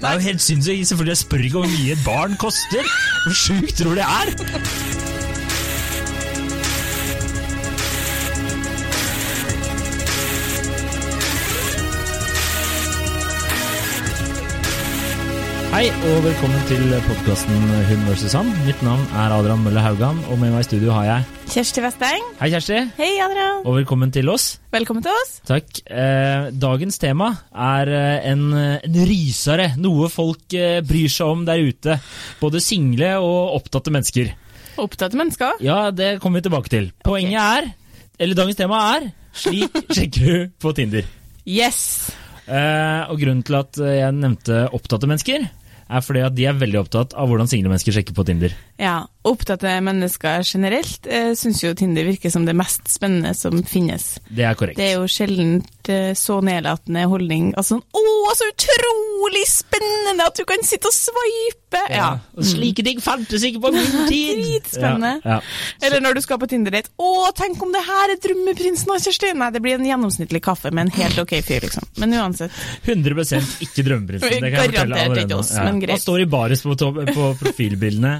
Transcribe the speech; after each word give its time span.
Det 0.00 0.08
er 0.08 0.12
jo 0.12 0.18
helt 0.18 0.42
sinnssykt. 0.42 0.88
Selvfølgelig 0.88 1.10
jeg 1.10 1.16
spør 1.24 1.44
ikke 1.48 1.58
hvor 1.58 1.66
mye 1.66 1.92
et 1.92 2.04
barn 2.04 2.36
koster. 2.38 2.92
Hvor 3.24 3.34
sjukt 3.34 3.74
tror 3.78 3.90
du 3.90 3.96
det 3.98 4.06
er? 4.06 4.87
Hei 15.78 15.92
og 15.94 16.24
velkommen 16.24 16.62
til 16.66 16.88
podkasten 17.06 17.60
Hun 17.86 18.00
vs. 18.08 18.32
han. 18.34 18.48
Mitt 18.66 18.80
navn 18.82 19.04
er 19.14 19.30
Adrian 19.30 19.60
Mølle 19.62 19.78
Haugan, 19.78 20.16
og 20.26 20.40
med 20.40 20.50
meg 20.50 20.64
i 20.64 20.66
studio 20.66 20.90
har 20.90 21.04
jeg 21.06 21.52
Kjersti 21.52 21.84
Vesteng. 21.84 22.24
Hei, 22.40 22.48
Kjersti. 22.50 22.80
Hei, 22.96 23.10
Adrian. 23.22 23.60
Og 23.62 23.76
velkommen 23.76 24.10
til 24.10 24.26
oss. 24.32 24.48
Velkommen 24.74 25.06
til 25.06 25.14
oss. 25.14 25.36
Takk. 25.46 25.70
Eh, 25.86 26.48
dagens 26.50 26.98
tema 26.98 27.30
er 27.54 27.92
eh, 27.94 28.26
en, 28.32 28.42
en 28.58 28.98
rysere. 29.06 29.68
Noe 29.78 30.10
folk 30.10 30.58
eh, 30.58 30.80
bryr 30.82 31.14
seg 31.14 31.30
om 31.36 31.46
der 31.46 31.62
ute. 31.62 32.00
Både 32.42 32.58
single 32.58 33.14
og 33.22 33.54
opptatte 33.60 33.94
mennesker. 33.94 34.34
Opptatte 34.82 35.22
mennesker. 35.22 35.62
Ja, 35.62 35.92
det 35.94 36.16
kommer 36.18 36.42
vi 36.42 36.48
tilbake 36.48 36.74
til. 36.74 36.90
Poenget 37.06 37.38
er, 37.38 37.70
eller 38.18 38.42
dagens 38.42 38.58
tema 38.58 38.82
er, 38.96 39.12
slik 39.46 39.78
sjekker 39.94 40.26
du 40.26 40.56
på 40.58 40.74
Tinder. 40.74 41.06
Yes. 41.46 42.10
Eh, 42.48 43.02
og 43.12 43.22
grunnen 43.22 43.46
til 43.46 43.60
at 43.62 43.78
jeg 43.78 44.18
nevnte 44.18 44.64
opptatte 44.74 45.06
mennesker, 45.06 45.46
er 45.88 46.04
fordi 46.04 46.24
at 46.26 46.36
de 46.36 46.46
er 46.48 46.58
veldig 46.58 46.82
opptatt 46.82 47.16
av 47.18 47.30
hvordan 47.30 47.48
single 47.50 47.72
mennesker 47.72 47.96
sjekker 47.96 48.16
på 48.16 48.26
Tinder. 48.28 48.54
Ja, 48.80 49.00
opptatte 49.30 49.72
mennesker 49.84 50.44
generelt 50.46 51.06
eh, 51.06 51.32
syns 51.38 51.62
jo 51.64 51.74
Tinder 51.78 52.06
virker 52.08 52.32
som 52.32 52.46
det 52.48 52.54
mest 52.56 52.88
spennende 52.90 53.34
som 53.36 53.60
finnes. 53.66 54.16
Det 54.28 54.46
er 54.48 54.56
korrekt. 54.58 54.78
Det 54.80 54.90
er 54.90 54.96
jo 54.98 55.08
sjelden 55.10 55.58
eh, 55.88 56.12
så 56.18 56.40
nedlatende 56.44 57.04
holdning. 57.10 57.52
Altså 57.56 57.76
sånn 57.78 57.84
Å, 57.98 58.34
så 58.38 58.48
utrolig 58.52 59.44
spennende 59.48 60.26
at 60.28 60.36
du 60.38 60.44
kan 60.48 60.62
sitte 60.66 60.90
og 60.90 60.96
sveipe! 60.96 61.82
Ja. 61.92 62.14
Og 62.38 62.46
slike 62.48 62.84
ting 62.84 63.00
fantes 63.04 63.44
ikke 63.44 63.60
på 63.66 63.72
min 63.74 63.88
tid! 64.12 64.38
Dritspennende. 64.38 65.14
Ja, 65.24 65.38
ja. 65.38 65.86
Eller 65.88 66.04
når 66.04 66.18
du 66.18 66.22
skal 66.24 66.40
på 66.40 66.48
Tinder-date. 66.50 66.92
Å, 66.96 67.28
tenk 67.36 67.60
om 67.64 67.72
det 67.74 67.82
her 67.86 68.14
er 68.14 68.20
drømmeprinsen 68.24 68.92
av 68.94 69.02
Kjersti! 69.04 69.32
Nei, 69.38 69.50
det 69.54 69.62
blir 69.64 69.78
en 69.78 69.88
gjennomsnittlig 69.88 70.42
kaffe 70.44 70.72
med 70.72 70.88
en 70.88 70.94
helt 70.98 71.20
ok 71.22 71.36
fyr, 71.44 71.66
liksom. 71.66 71.88
Men 72.00 72.16
uansett. 72.20 72.54
100% 72.88 73.64
ikke 73.68 73.84
drømmeprinsen. 73.86 74.28
Det 74.28 74.38
kan 74.40 74.48
jeg 74.48 74.58
fortelle 74.58 74.76
Garantert 74.78 75.04
allerede 75.04 75.40
oss, 75.40 75.52
men 75.58 75.82
greit. 75.82 75.96
Han 75.96 76.04
står 76.04 76.24
i 76.24 76.28
baris 76.36 76.64
på, 76.64 76.76
på 77.12 77.32
profilbildene. 77.42 78.14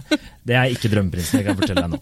Det 0.48 0.56
er 0.56 0.72
ikke 0.72 0.88
drømmeprinsen, 0.92 1.38
det 1.38 1.44
kan 1.44 1.52
jeg 1.54 1.60
fortelle 1.60 1.84
deg 1.84 1.92
nå. 1.92 2.00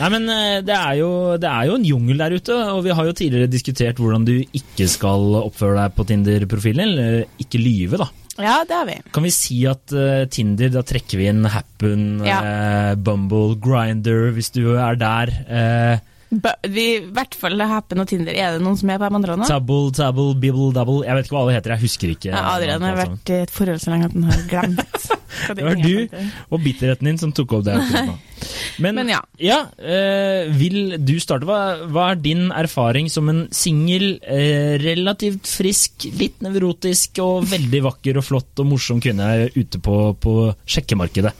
Nei, 0.00 0.10
men 0.14 0.28
eh, 0.36 0.56
det 0.66 0.76
er, 0.76 0.92
jo, 1.00 1.10
det 1.42 1.50
er 1.50 1.66
jo 1.70 1.76
en 1.80 1.88
jungel 1.88 2.22
der 2.22 2.36
ute, 2.38 2.58
og 2.76 2.84
vi 2.86 2.94
har 2.94 3.08
jo 3.10 3.16
tidligere 3.18 3.50
diskutert 3.50 3.98
hvordan 4.00 4.26
du 4.28 4.36
ikke 4.40 4.86
skal 4.90 5.26
oppføre 5.42 5.76
deg 5.82 5.96
på 5.98 6.06
Tinder-profilen, 6.12 6.84
eller 6.86 7.24
ikke 7.42 7.60
lyve, 7.62 7.98
da. 8.04 8.06
Ja, 8.40 8.60
det 8.64 8.72
har 8.78 8.86
vi. 8.88 8.94
Kan 9.12 9.26
vi 9.26 9.32
si 9.34 9.58
at 9.68 9.92
uh, 9.92 10.22
Tinder, 10.32 10.70
da 10.72 10.80
trekker 10.86 11.18
vi 11.20 11.26
inn 11.28 11.42
Happen, 11.52 12.06
Ja. 12.24 12.38
uh, 12.40 12.94
Bumble, 12.96 13.58
Grinder, 13.60 14.30
hvis 14.32 14.48
du 14.54 14.62
er 14.78 14.96
der. 15.00 15.34
Ba 15.50 15.98
vi, 16.30 16.84
I 16.94 17.08
hvert 17.10 17.34
fall 17.34 17.58
Happen 17.66 18.02
og 18.02 18.06
Tinder. 18.10 18.36
Er 18.38 18.54
det 18.54 18.62
noen 18.62 18.76
som 18.78 18.90
er 18.92 19.00
på 19.00 19.08
de 19.08 19.18
andre 19.18 19.36
nå? 19.40 19.46
Tabble, 19.50 19.90
tabble, 19.96 20.36
bibble, 20.38 20.70
double. 20.76 21.02
Jeg 21.06 21.18
vet 21.18 21.26
ikke 21.26 21.34
hva 21.34 21.42
alle 21.42 21.56
heter, 21.56 21.74
jeg 21.74 21.82
husker 21.82 22.12
ikke. 22.12 22.30
Ja, 22.30 22.44
Adrian 22.52 22.84
har 22.86 22.98
vært 23.00 23.32
i 23.32 23.40
et 23.44 23.54
forhold 23.54 23.82
så 23.82 23.90
lenge 23.90 24.06
at 24.10 24.14
han 24.14 24.28
har 24.28 24.44
glemt. 24.50 25.08
hva 25.40 25.56
Det 25.58 25.66
var 25.66 25.80
du 25.80 26.52
og 26.54 26.62
bitterheten 26.62 27.10
din 27.10 27.18
som 27.18 27.32
tok 27.34 27.56
opp 27.58 27.64
det. 27.66 27.78
Men, 28.80 28.96
Men 28.96 29.10
ja. 29.10 29.58
eh, 29.76 30.48
vil 30.56 30.94
du 31.04 31.12
starte? 31.20 31.48
Hva, 31.48 31.88
hva 31.90 32.06
er 32.14 32.22
din 32.22 32.46
erfaring 32.54 33.10
som 33.12 33.28
en 33.32 33.42
singel, 33.54 34.14
øh, 34.22 34.78
relativt 34.80 35.50
frisk, 35.50 36.06
litt 36.16 36.40
nevrotisk 36.46 37.20
og 37.24 37.50
veldig 37.50 37.82
vakker 37.90 38.22
og 38.22 38.26
flott 38.26 38.62
og 38.62 38.70
morsom 38.70 39.02
kvinne 39.02 39.50
ute 39.58 39.82
på, 39.82 39.98
på 40.22 40.36
sjekkemarkedet? 40.64 41.34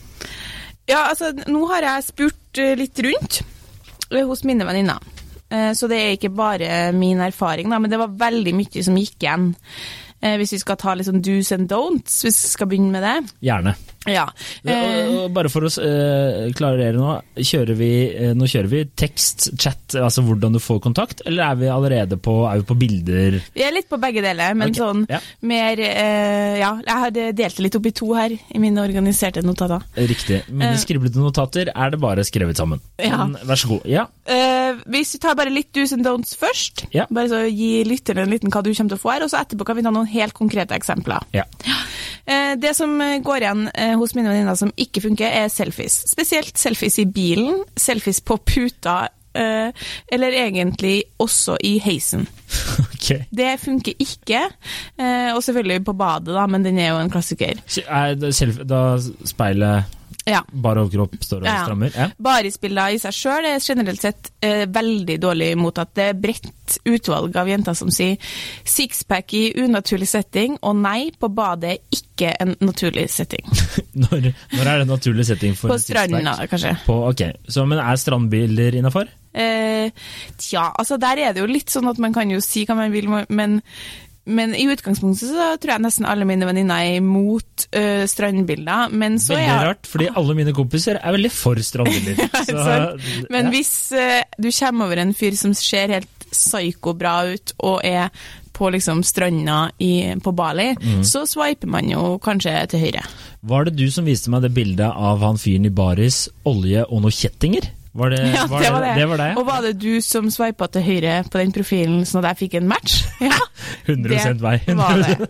Ja, 0.90 1.06
altså, 1.06 1.30
nå 1.46 1.64
har 1.70 1.86
jeg 1.86 2.08
spurt 2.10 2.60
eh, 2.60 2.74
litt 2.78 2.98
rundt 3.06 3.42
hos 4.10 4.44
mine 4.44 4.66
venninner. 4.66 4.98
Eh, 5.50 5.72
Så 5.74 5.88
det 5.88 5.98
er 5.98 6.12
ikke 6.16 6.30
bare 6.34 6.92
min 6.92 7.18
erfaring, 7.20 7.70
da, 7.70 7.78
men 7.78 7.90
det 7.90 7.98
var 7.98 8.08
veldig 8.08 8.54
mye 8.54 8.82
som 8.84 8.96
gikk 8.96 9.18
igjen. 9.22 9.54
Eh, 10.22 10.36
Hvis 10.36 10.52
vi 10.52 10.58
skal 10.58 10.76
ta 10.76 10.94
litt 10.94 11.06
sånn 11.06 11.22
do's 11.22 11.52
and 11.54 11.68
don'ts, 11.70 12.22
hvis 12.22 12.36
vi 12.44 12.48
skal 12.54 12.66
begynne 12.68 12.92
med 12.92 13.02
det. 13.02 13.32
Gjerne. 13.48 13.74
Ja. 14.08 14.24
Eh, 14.64 15.28
Bare 15.28 15.50
for 15.52 15.66
å 15.68 15.70
eh, 15.84 16.46
klarere 16.56 16.96
nå, 16.96 17.18
kjører 17.36 17.76
vi, 17.76 17.90
eh, 18.08 18.30
nå 18.36 18.46
kjører 18.48 18.70
vi 18.72 18.80
tekst, 18.96 19.50
chat, 19.60 19.92
altså 20.00 20.24
hvordan 20.24 20.56
du 20.56 20.60
får 20.62 20.80
kontakt, 20.86 21.20
eller 21.28 21.50
er 21.50 21.58
vi 21.60 21.68
allerede 21.68 22.16
på, 22.16 22.36
vi 22.48 22.64
på 22.70 22.76
bilder? 22.80 23.36
Vi 23.52 23.64
er 23.66 23.74
litt 23.76 23.90
på 23.90 23.98
begge 24.00 24.22
deler, 24.24 24.56
men 24.56 24.72
okay. 24.72 24.80
sånn 24.80 25.04
ja. 25.10 25.20
mer 25.44 25.82
eh, 25.84 26.56
Ja, 26.62 26.72
jeg 26.86 27.02
har 27.04 27.12
delt 27.12 27.36
det 27.36 27.66
litt 27.66 27.76
opp 27.76 27.90
i 27.90 27.94
to 28.00 28.08
her, 28.16 28.32
i 28.32 28.62
mine 28.62 28.80
organiserte 28.82 29.44
notater. 29.44 29.84
Riktig. 29.96 30.42
Mine 30.48 30.70
Eh. 30.70 30.78
skriblete 30.80 31.20
notater 31.20 31.68
er 31.74 31.90
det 31.92 31.98
bare 32.00 32.24
skrevet 32.24 32.56
sammen. 32.56 32.80
Ja. 33.00 33.24
Men, 33.26 33.36
vær 33.44 33.58
så 33.60 33.68
god. 33.74 33.84
Ja. 33.90 34.06
Eh, 34.24 34.80
hvis 34.90 35.12
vi 35.16 35.20
tar 35.22 35.36
bare 35.36 35.52
litt 35.52 35.72
do's 35.76 35.92
and 35.92 36.06
don'ts 36.06 36.32
først, 36.40 36.86
Ja. 36.94 37.04
bare 37.10 37.28
så 37.28 37.42
gi 37.50 37.84
lytterne 37.84 38.24
en 38.24 38.30
liten 38.32 38.50
hva 38.50 38.62
du 38.64 38.72
kommer 38.72 38.94
til 38.94 38.98
å 38.98 39.02
få 39.02 39.12
her, 39.12 39.24
og 39.24 39.30
så 39.32 39.44
etterpå 39.44 39.66
kan 39.66 39.76
vi 39.76 39.82
ta 39.84 39.90
noen 39.92 40.08
helt 40.08 40.32
konkrete 40.34 40.72
eksempler. 40.78 41.20
ja. 41.36 41.44
Eh, 41.66 41.86
det 42.60 42.74
som 42.76 43.00
eh, 43.00 43.18
går 43.24 43.44
igjen 43.44 43.64
eh, 43.74 43.96
hos 43.98 44.14
mine 44.16 44.30
venninner 44.32 44.58
som 44.58 44.72
ikke 44.76 45.04
funker, 45.06 45.30
er 45.30 45.48
selfies. 45.52 46.02
Spesielt 46.10 46.58
selfies 46.58 46.98
i 47.02 47.06
bilen, 47.08 47.62
selfies 47.78 48.20
på 48.24 48.38
puta, 48.46 49.02
eh, 49.34 49.70
eller 50.12 50.36
egentlig 50.44 51.02
også 51.18 51.58
i 51.66 51.78
heisen. 51.82 52.26
Ok. 53.00 53.24
Det 53.32 53.54
funker 53.62 53.94
ikke, 54.04 54.42
eh, 55.00 55.30
og 55.32 55.40
selvfølgelig 55.42 55.84
på 55.88 55.94
badet, 55.96 56.34
da, 56.36 56.44
men 56.46 56.62
den 56.66 56.78
er 56.78 56.90
jo 56.92 56.98
en 57.00 57.10
klassiker. 57.12 57.56
Er 57.88 58.14
da 58.68 58.82
speilet 59.24 59.96
Ja. 60.28 60.42
bare 60.52 60.82
overkropp 60.84 61.14
står 61.24 61.38
og 61.40 61.46
Ja, 61.48 61.54
ja. 61.54 61.64
strammer? 61.64 61.90
Ja. 61.96 62.10
Barisbilder 62.20 62.92
i 62.92 62.98
seg 63.00 63.14
sjøl 63.16 63.46
er 63.48 63.58
generelt 63.64 64.02
sett 64.04 64.28
eh, 64.44 64.66
veldig 64.68 65.16
dårlig 65.22 65.56
mottatt. 65.56 65.94
Det 65.96 66.04
er 66.10 66.18
bredt 66.20 66.76
utvalg 66.86 67.34
av 67.40 67.48
jenter 67.48 67.74
som 67.74 67.88
sier 67.90 68.18
sixpack 68.68 69.32
i 69.34 69.46
unaturlig 69.64 70.06
setting, 70.10 70.58
og 70.62 70.76
nei, 70.76 71.10
på 71.18 71.30
badet 71.34 71.72
er 71.72 71.78
ikke 71.96 72.34
en 72.44 72.52
naturlig 72.60 73.08
setting. 73.10 73.46
Når, 74.00 74.28
når 74.52 74.60
er 74.66 74.76
det 74.76 74.84
en 74.84 74.92
naturlig 74.92 75.26
setting 75.26 75.56
for 75.58 75.72
På 75.72 75.78
stranda, 75.80 76.36
kanskje. 76.50 76.76
På, 76.86 77.00
ok, 77.08 77.24
så, 77.48 77.64
Men 77.66 77.80
er 77.82 77.96
strandbilder 77.98 78.76
innafor? 78.78 79.08
Eh, 79.30 79.90
tja, 80.40 80.70
altså 80.74 80.98
der 81.00 81.20
er 81.22 81.34
det 81.34 81.44
jo 81.44 81.50
litt 81.50 81.70
sånn 81.70 81.90
at 81.90 82.00
man 82.02 82.14
kan 82.14 82.30
jo 82.32 82.40
si 82.42 82.64
hva 82.66 82.76
man 82.78 82.94
vil, 82.94 83.06
men, 83.30 83.60
men 84.26 84.54
i 84.58 84.66
utgangspunktet 84.70 85.30
så 85.30 85.52
tror 85.60 85.76
jeg 85.76 85.84
nesten 85.84 86.08
alle 86.10 86.26
mine 86.28 86.48
venninner 86.48 86.86
er 86.86 86.98
imot 86.98 87.68
uh, 87.70 88.04
strandbilder. 88.10 88.90
Men 88.90 89.20
så 89.22 89.36
Veldig 89.36 89.54
er 89.54 89.68
rart, 89.70 89.90
fordi 89.90 90.10
alle 90.20 90.38
mine 90.38 90.54
kompiser 90.56 91.00
er 91.00 91.16
veldig 91.16 91.32
for 91.34 91.62
strandbilder. 91.62 92.20
så? 92.50 93.26
Men 93.30 93.48
ja. 93.50 93.54
hvis 93.54 93.74
uh, 93.94 94.20
du 94.38 94.50
kommer 94.50 94.90
over 94.90 95.04
en 95.04 95.16
fyr 95.16 95.38
som 95.38 95.54
ser 95.56 95.96
helt 95.98 96.16
psyko-bra 96.30 97.16
ut, 97.32 97.56
og 97.66 97.80
er 97.86 98.10
på 98.60 98.68
liksom 98.70 99.00
stranda 99.06 99.70
i, 99.80 100.14
på 100.20 100.32
Bali, 100.36 100.74
mm. 100.76 101.04
så 101.06 101.24
swiper 101.26 101.70
man 101.70 101.88
jo 101.88 102.18
kanskje 102.22 102.52
til 102.68 102.82
høyre. 102.84 103.06
Var 103.40 103.66
det 103.66 103.78
du 103.78 103.86
som 103.90 104.04
viste 104.04 104.28
meg 104.32 104.44
det 104.44 104.52
bildet 104.52 104.90
av 104.90 105.22
han 105.24 105.40
fyren 105.40 105.70
i 105.70 105.72
baris, 105.72 106.26
olje 106.44 106.84
og 106.84 107.00
noen 107.00 107.16
kjettinger? 107.16 107.70
Var 107.92 108.12
det, 108.12 108.18
Ja, 108.36 108.44
var 108.46 108.62
det 108.62 108.70
var 108.70 108.84
det. 108.86 108.90
det 109.00 109.06
var 109.10 109.18
deg? 109.24 109.38
Og 109.40 109.46
var 109.48 109.62
det 109.66 109.72
du 109.82 110.00
som 110.04 110.28
sveipa 110.30 110.68
til 110.70 110.84
høyre 110.86 111.16
på 111.26 111.40
den 111.42 111.50
profilen, 111.56 112.04
sånn 112.06 112.22
at 112.24 112.34
jeg 112.36 112.44
fikk 112.46 112.60
en 112.60 112.68
match? 112.70 113.00
Ja, 113.30 113.36
100 113.90 114.38
vei. 114.40 114.58
det 114.66 114.76
var 114.78 115.02
det. 115.02 115.16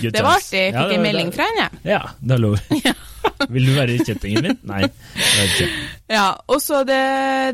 Det 0.00 0.22
var 0.24 0.38
artig. 0.38 0.56
Jeg 0.56 0.72
Ja, 0.72 0.82
fikk 0.86 0.90
det 0.90 0.96
en 0.96 1.02
melding 1.04 1.30
fra 1.34 1.44
henne. 1.50 1.64
Ja, 1.84 1.98
det 2.24 2.34
er 2.36 2.40
lov. 2.40 2.54
Vil 3.52 3.66
du 3.68 3.72
være 3.76 3.92
i 3.96 4.04
kjettingen 4.06 4.46
min? 4.46 4.58
Nei. 4.68 4.80
det 4.88 5.44
ikke. 5.50 5.66
Ja, 6.14 6.24
og 6.48 6.62
så 6.64 6.80
det, 6.88 6.96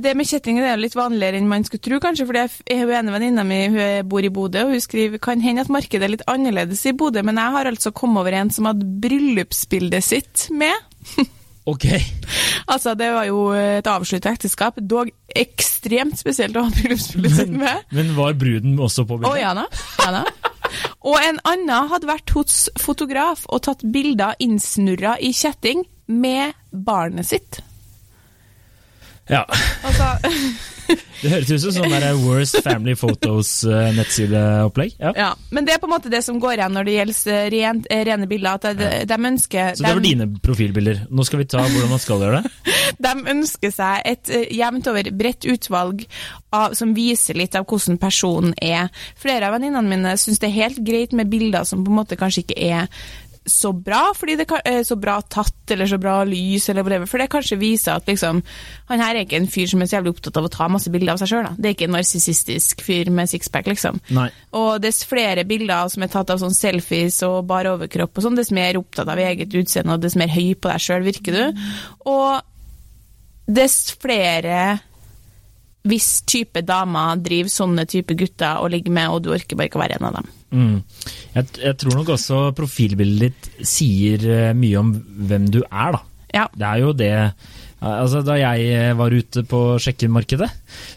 det 0.04 0.12
med 0.18 0.28
kjettingen 0.30 0.62
er 0.62 0.76
jo 0.76 0.82
litt 0.84 0.94
vanligere 0.96 1.40
enn 1.40 1.48
man 1.50 1.66
skulle 1.66 1.82
tro, 1.82 1.98
kanskje. 2.04 2.26
For 2.28 2.38
hun 2.38 2.92
ene 2.94 3.14
venninna 3.16 3.44
mi 3.48 3.58
hun 3.74 4.06
bor 4.10 4.22
i 4.22 4.30
Bodø, 4.34 4.62
og 4.68 4.74
hun 4.76 4.84
skriver 4.84 5.22
kan 5.24 5.42
hende 5.42 5.64
at 5.66 5.72
markedet 5.74 6.06
er 6.06 6.14
litt 6.14 6.24
annerledes 6.30 6.84
i 6.86 6.94
Bodø, 6.94 7.24
men 7.26 7.40
jeg 7.42 7.56
har 7.58 7.70
altså 7.72 7.90
kommet 7.96 8.22
over 8.22 8.38
en 8.38 8.52
som 8.54 8.70
hadde 8.70 8.86
bryllupsbildet 9.02 10.06
sitt 10.06 10.46
med. 10.54 10.78
Ok. 11.70 11.86
Altså, 12.72 12.92
det 12.94 13.08
var 13.12 13.24
jo 13.26 13.48
et 13.58 13.86
avslutta 13.90 14.30
ekteskap, 14.32 14.76
dog 14.88 15.08
ekstremt 15.36 16.14
spesielt 16.20 16.54
å 16.56 16.62
ha 16.68 16.70
Men, 17.18 17.56
med. 17.58 17.88
men 17.90 18.12
var 18.16 18.36
bruden 18.38 18.78
også 18.80 19.02
på 19.04 19.16
Å, 19.18 19.22
bildet? 19.24 19.40
ja 19.42 19.50
da. 19.58 19.64
Ja 19.98 20.12
da. 20.14 20.22
Og 21.02 21.18
en 21.20 21.40
annen 21.50 21.90
hadde 21.90 22.08
vært 22.08 22.32
hos 22.36 22.60
fotograf 22.80 23.42
og 23.50 23.64
tatt 23.66 23.82
bilder 23.92 24.38
innsnurra 24.40 25.16
i 25.20 25.32
kjetting 25.36 25.82
med 26.06 26.54
barnet 26.70 27.28
sitt. 27.28 27.60
Ja. 29.30 29.46
Altså, 29.84 30.16
Det 31.22 31.30
høres 31.30 31.50
ut 31.52 31.62
som 31.62 31.72
sånn 31.76 31.92
der 31.92 32.16
Worst 32.18 32.56
Family 32.64 32.94
Photos-nettsideopplegg. 32.98 34.96
Ja. 34.98 35.12
ja. 35.16 35.28
Men 35.54 35.66
det 35.66 35.76
er 35.76 35.80
på 35.82 35.86
en 35.88 35.94
måte 35.94 36.10
det 36.12 36.22
som 36.26 36.40
går 36.42 36.56
igjen 36.58 36.74
når 36.76 36.88
det 36.88 36.96
gjelder 36.96 37.50
rent, 37.54 37.86
eh, 37.94 38.02
rene 38.08 38.26
bilder. 38.30 38.58
At 38.58 38.64
de, 38.78 38.88
de, 39.08 39.18
ønsker, 39.30 39.64
Så 39.78 39.84
det 39.86 39.92
var 39.94 40.02
de, 40.02 40.08
dine 40.10 40.26
profilbilder. 40.42 40.96
Nå 41.14 41.22
skal 41.28 41.42
vi 41.44 41.48
ta 41.52 41.62
hvordan 41.62 41.92
man 41.94 42.02
skal 42.02 42.26
gjøre 42.26 42.42
det. 42.42 42.50
de 43.06 43.12
ønsker 43.36 43.70
seg 43.78 43.94
et 44.12 44.24
eh, 44.34 44.48
jevnt 44.58 44.90
over 44.92 45.04
bredt 45.22 45.44
utvalg 45.54 45.96
av, 46.50 46.74
som 46.78 46.96
viser 46.96 47.38
litt 47.38 47.54
av 47.58 47.64
hvordan 47.70 48.00
personen 48.02 48.52
er. 48.58 48.90
Flere 49.22 49.46
av 49.48 49.52
venninnene 49.56 49.88
mine 49.88 50.12
syns 50.20 50.42
det 50.42 50.50
er 50.50 50.58
helt 50.64 50.80
greit 50.84 51.12
med 51.16 51.30
bilder 51.32 51.62
som 51.68 51.86
på 51.86 51.90
en 51.94 52.00
måte 52.02 52.18
kanskje 52.20 52.42
ikke 52.44 52.58
er 52.58 52.82
så 53.46 53.72
bra, 53.74 54.12
fordi 54.14 54.36
det 54.38 54.46
er 54.68 54.84
så 54.86 54.96
bra 55.00 55.16
tatt, 55.26 55.64
eller 55.74 55.88
så 55.90 55.98
bra 55.98 56.20
lys, 56.26 56.68
eller 56.70 56.84
whatever. 56.86 57.08
For 57.10 57.18
det 57.18 57.30
kanskje 57.32 57.58
viser 57.58 57.96
at 57.96 58.06
liksom 58.06 58.42
Han 58.88 59.00
her 59.02 59.16
er 59.16 59.24
ikke 59.24 59.40
en 59.40 59.48
fyr 59.50 59.66
som 59.70 59.82
er 59.82 59.88
så 59.90 59.96
jævlig 59.96 60.12
opptatt 60.14 60.36
av 60.38 60.46
å 60.46 60.52
ta 60.52 60.68
masse 60.70 60.90
bilder 60.92 61.14
av 61.14 61.22
seg 61.22 61.32
sjøl. 61.32 61.48
Det 61.56 61.70
er 61.70 61.76
ikke 61.76 61.88
en 61.88 61.96
narsissistisk 61.96 62.84
fyr 62.84 63.10
med 63.14 63.30
sixpack, 63.30 63.70
liksom. 63.72 63.98
Nei. 64.14 64.28
Og 64.58 64.82
dess 64.84 65.02
flere 65.08 65.46
bilder 65.48 65.90
som 65.92 66.04
er 66.04 66.12
tatt 66.12 66.30
av 66.34 66.42
sånn 66.42 66.54
selfies 66.54 67.18
og 67.26 67.42
bar 67.48 67.70
overkropp 67.72 68.18
og 68.18 68.26
sånn, 68.26 68.38
dess 68.38 68.52
mer 68.54 68.78
opptatt 68.78 69.10
av 69.10 69.22
eget 69.22 69.54
utseende, 69.58 69.96
og 69.96 70.04
dess 70.04 70.18
mer 70.18 70.30
høy 70.30 70.54
på 70.54 70.70
deg 70.70 70.86
sjøl 70.86 71.06
virker 71.08 71.38
du. 71.38 71.66
Og 72.12 73.50
dess 73.50 73.96
flere 74.02 74.78
hvis 75.88 76.08
type 76.30 76.62
damer 76.62 77.18
driver 77.18 77.50
sånne 77.50 77.86
type 77.90 78.14
gutter 78.18 78.60
og 78.62 78.70
ligger 78.70 78.94
med, 78.94 79.08
og 79.10 79.24
du 79.24 79.32
orker 79.34 79.58
bare 79.58 79.70
ikke 79.70 79.80
å 79.80 79.82
være 79.82 79.98
en 79.98 80.06
av 80.10 80.20
dem. 80.20 80.30
Mm. 80.52 80.76
Jeg, 81.34 81.48
jeg 81.64 81.78
tror 81.80 81.96
nok 81.98 82.12
også 82.14 82.38
profilbildet 82.54 83.34
ditt 83.50 83.66
sier 83.66 84.28
eh, 84.30 84.52
mye 84.54 84.78
om 84.78 84.94
hvem 85.26 85.50
du 85.50 85.62
er, 85.64 85.96
da. 85.96 86.02
Ja. 86.32 86.46
Det 86.54 86.68
er 86.68 86.80
jo 86.86 86.94
det 86.96 87.12
Altså, 87.82 88.20
Da 88.22 88.36
jeg 88.38 88.68
eh, 88.70 88.92
var 88.94 89.10
ute 89.10 89.42
på 89.50 89.58
sjekkemarkedet, 89.82 90.46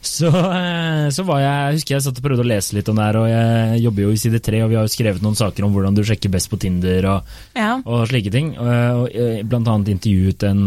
så, 0.06 0.30
eh, 0.30 1.08
så 1.10 1.24
var 1.26 1.40
jeg 1.42 1.80
husker 1.80 1.96
jeg 1.96 2.04
satt 2.06 2.20
og 2.22 2.28
prøvde 2.28 2.44
å 2.46 2.50
lese 2.52 2.76
litt 2.78 2.92
om 2.94 3.00
det 3.00 3.08
her, 3.08 3.18
og 3.18 3.26
jeg 3.32 3.80
jobber 3.88 4.06
jo 4.06 4.12
i 4.14 4.20
side 4.22 4.42
3, 4.46 4.60
og 4.62 4.70
vi 4.70 4.78
har 4.78 4.86
jo 4.86 4.94
skrevet 4.94 5.26
noen 5.26 5.40
saker 5.40 5.66
om 5.66 5.74
hvordan 5.74 5.98
du 5.98 6.04
sjekker 6.06 6.30
best 6.36 6.52
på 6.52 6.60
Tinder 6.62 7.08
og, 7.10 7.32
Ja. 7.58 7.72
og 7.82 8.06
slike 8.12 8.30
ting. 8.30 8.54
Og, 8.62 9.10
og 9.10 9.42
blant 9.50 9.72
annet 9.74 9.96
intervjuet 9.96 10.46
en, 10.46 10.62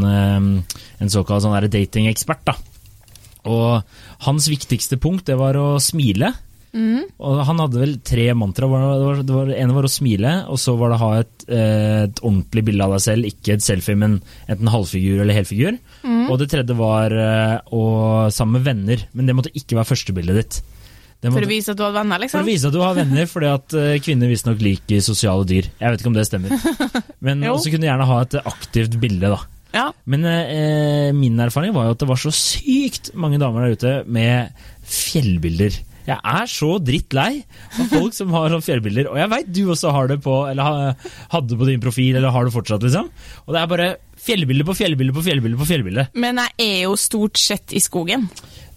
en 0.98 1.14
såkalt 1.14 1.46
sånn 1.46 1.54
datingekspert. 1.70 2.42
da. 2.50 2.56
Og 3.46 4.25
hans 4.26 4.49
viktigste 4.50 4.99
punkt 5.00 5.29
det 5.29 5.38
var 5.38 5.58
å 5.61 5.76
smile. 5.82 6.35
Og 7.19 7.40
han 7.49 7.61
hadde 7.62 7.81
vel 7.81 7.94
tre 8.06 8.26
mantra. 8.37 8.69
Det 8.69 9.05
var, 9.06 9.23
det 9.25 9.35
var, 9.35 9.50
det 9.50 9.58
ene 9.58 9.76
var 9.76 9.88
å 9.88 9.90
smile, 9.90 10.32
og 10.52 10.61
så 10.61 10.75
var 10.79 10.93
det 10.93 10.99
å 10.99 11.02
ha 11.02 11.11
et, 11.23 11.44
eh, 11.49 12.00
et 12.06 12.20
ordentlig 12.23 12.64
bilde 12.69 12.85
av 12.85 12.96
deg 12.96 13.05
selv, 13.06 13.29
ikke 13.31 13.56
et 13.56 13.64
selfie, 13.64 13.99
men 13.99 14.19
enten 14.46 14.73
halvfigur 14.73 15.23
eller 15.25 15.38
helfigur. 15.38 15.79
Og 16.29 16.37
det 16.40 16.50
tredje 16.52 16.76
var 16.79 17.14
eh, 17.14 17.55
å 17.75 17.85
sammen 18.35 18.61
med 18.61 18.69
venner, 18.69 19.06
men 19.17 19.29
det 19.31 19.38
måtte 19.38 19.55
ikke 19.56 19.79
være 19.81 19.90
førstebildet 19.94 20.43
ditt. 20.43 20.61
Det 21.19 21.32
For 21.35 21.43
å 21.43 21.50
vise 21.50 21.73
at 21.73 21.79
du 21.79 21.82
hadde 21.82 21.99
venner, 21.99 22.20
liksom? 22.23 22.37
for 22.37 22.46
å 22.46 22.52
vise 22.52 22.69
at 22.69 22.75
du 22.76 22.82
har 22.85 22.94
venner, 22.94 23.26
fordi 23.26 23.49
at 23.50 23.75
eh, 23.75 23.96
kvinner 24.05 24.31
visstnok 24.31 24.61
liker 24.62 25.00
sosiale 25.02 25.49
dyr. 25.49 25.67
Jeg 25.81 25.90
vet 25.94 26.05
ikke 26.05 26.12
om 26.12 26.19
det 26.19 26.29
stemmer. 26.29 26.52
Men 27.26 27.43
også 27.50 27.73
kunne 27.73 27.82
du 27.82 27.88
gjerne 27.88 28.06
ha 28.12 28.20
et 28.23 28.37
aktivt 28.44 28.94
bilde, 29.02 29.32
da. 29.32 29.40
Ja. 29.74 29.90
Men 30.08 30.24
eh, 30.24 31.10
min 31.16 31.38
erfaring 31.44 31.74
var 31.76 31.88
jo 31.90 31.96
at 31.96 32.00
det 32.02 32.08
var 32.08 32.20
så 32.20 32.32
sykt 32.34 33.12
mange 33.14 33.38
damer 33.42 33.66
der 33.68 33.76
ute 33.76 33.92
med 34.08 34.54
fjellbilder. 34.88 35.76
Jeg 36.08 36.16
er 36.24 36.46
så 36.48 36.70
drittlei 36.80 37.42
av 37.76 37.90
folk 37.92 38.14
som 38.16 38.30
har 38.32 38.48
sånne 38.48 38.64
fjellbilder, 38.64 39.10
og 39.12 39.18
jeg 39.20 39.28
veit 39.28 39.50
du 39.52 39.60
også 39.74 39.90
har 39.92 40.08
det 40.08 40.16
på, 40.24 40.36
eller 40.48 40.64
ha, 40.64 41.10
hadde 41.34 41.58
på 41.60 41.66
din 41.68 41.82
profil, 41.84 42.16
eller 42.16 42.32
har 42.32 42.48
det 42.48 42.54
fortsatt, 42.54 42.86
liksom. 42.86 43.10
Og 43.44 43.52
det 43.52 43.60
er 43.60 43.68
bare 43.74 43.88
fjellbilde 44.24 44.64
på 44.70 44.76
fjellbilde 44.78 45.12
på 45.18 45.24
fjellbilde 45.26 45.60
på 45.60 45.66
fjellbilde. 45.68 46.06
Men 46.16 46.40
jeg 46.40 46.64
er 46.64 46.80
jo 46.86 46.96
stort 46.96 47.36
sett 47.36 47.76
i 47.76 47.82
skogen. 47.84 48.24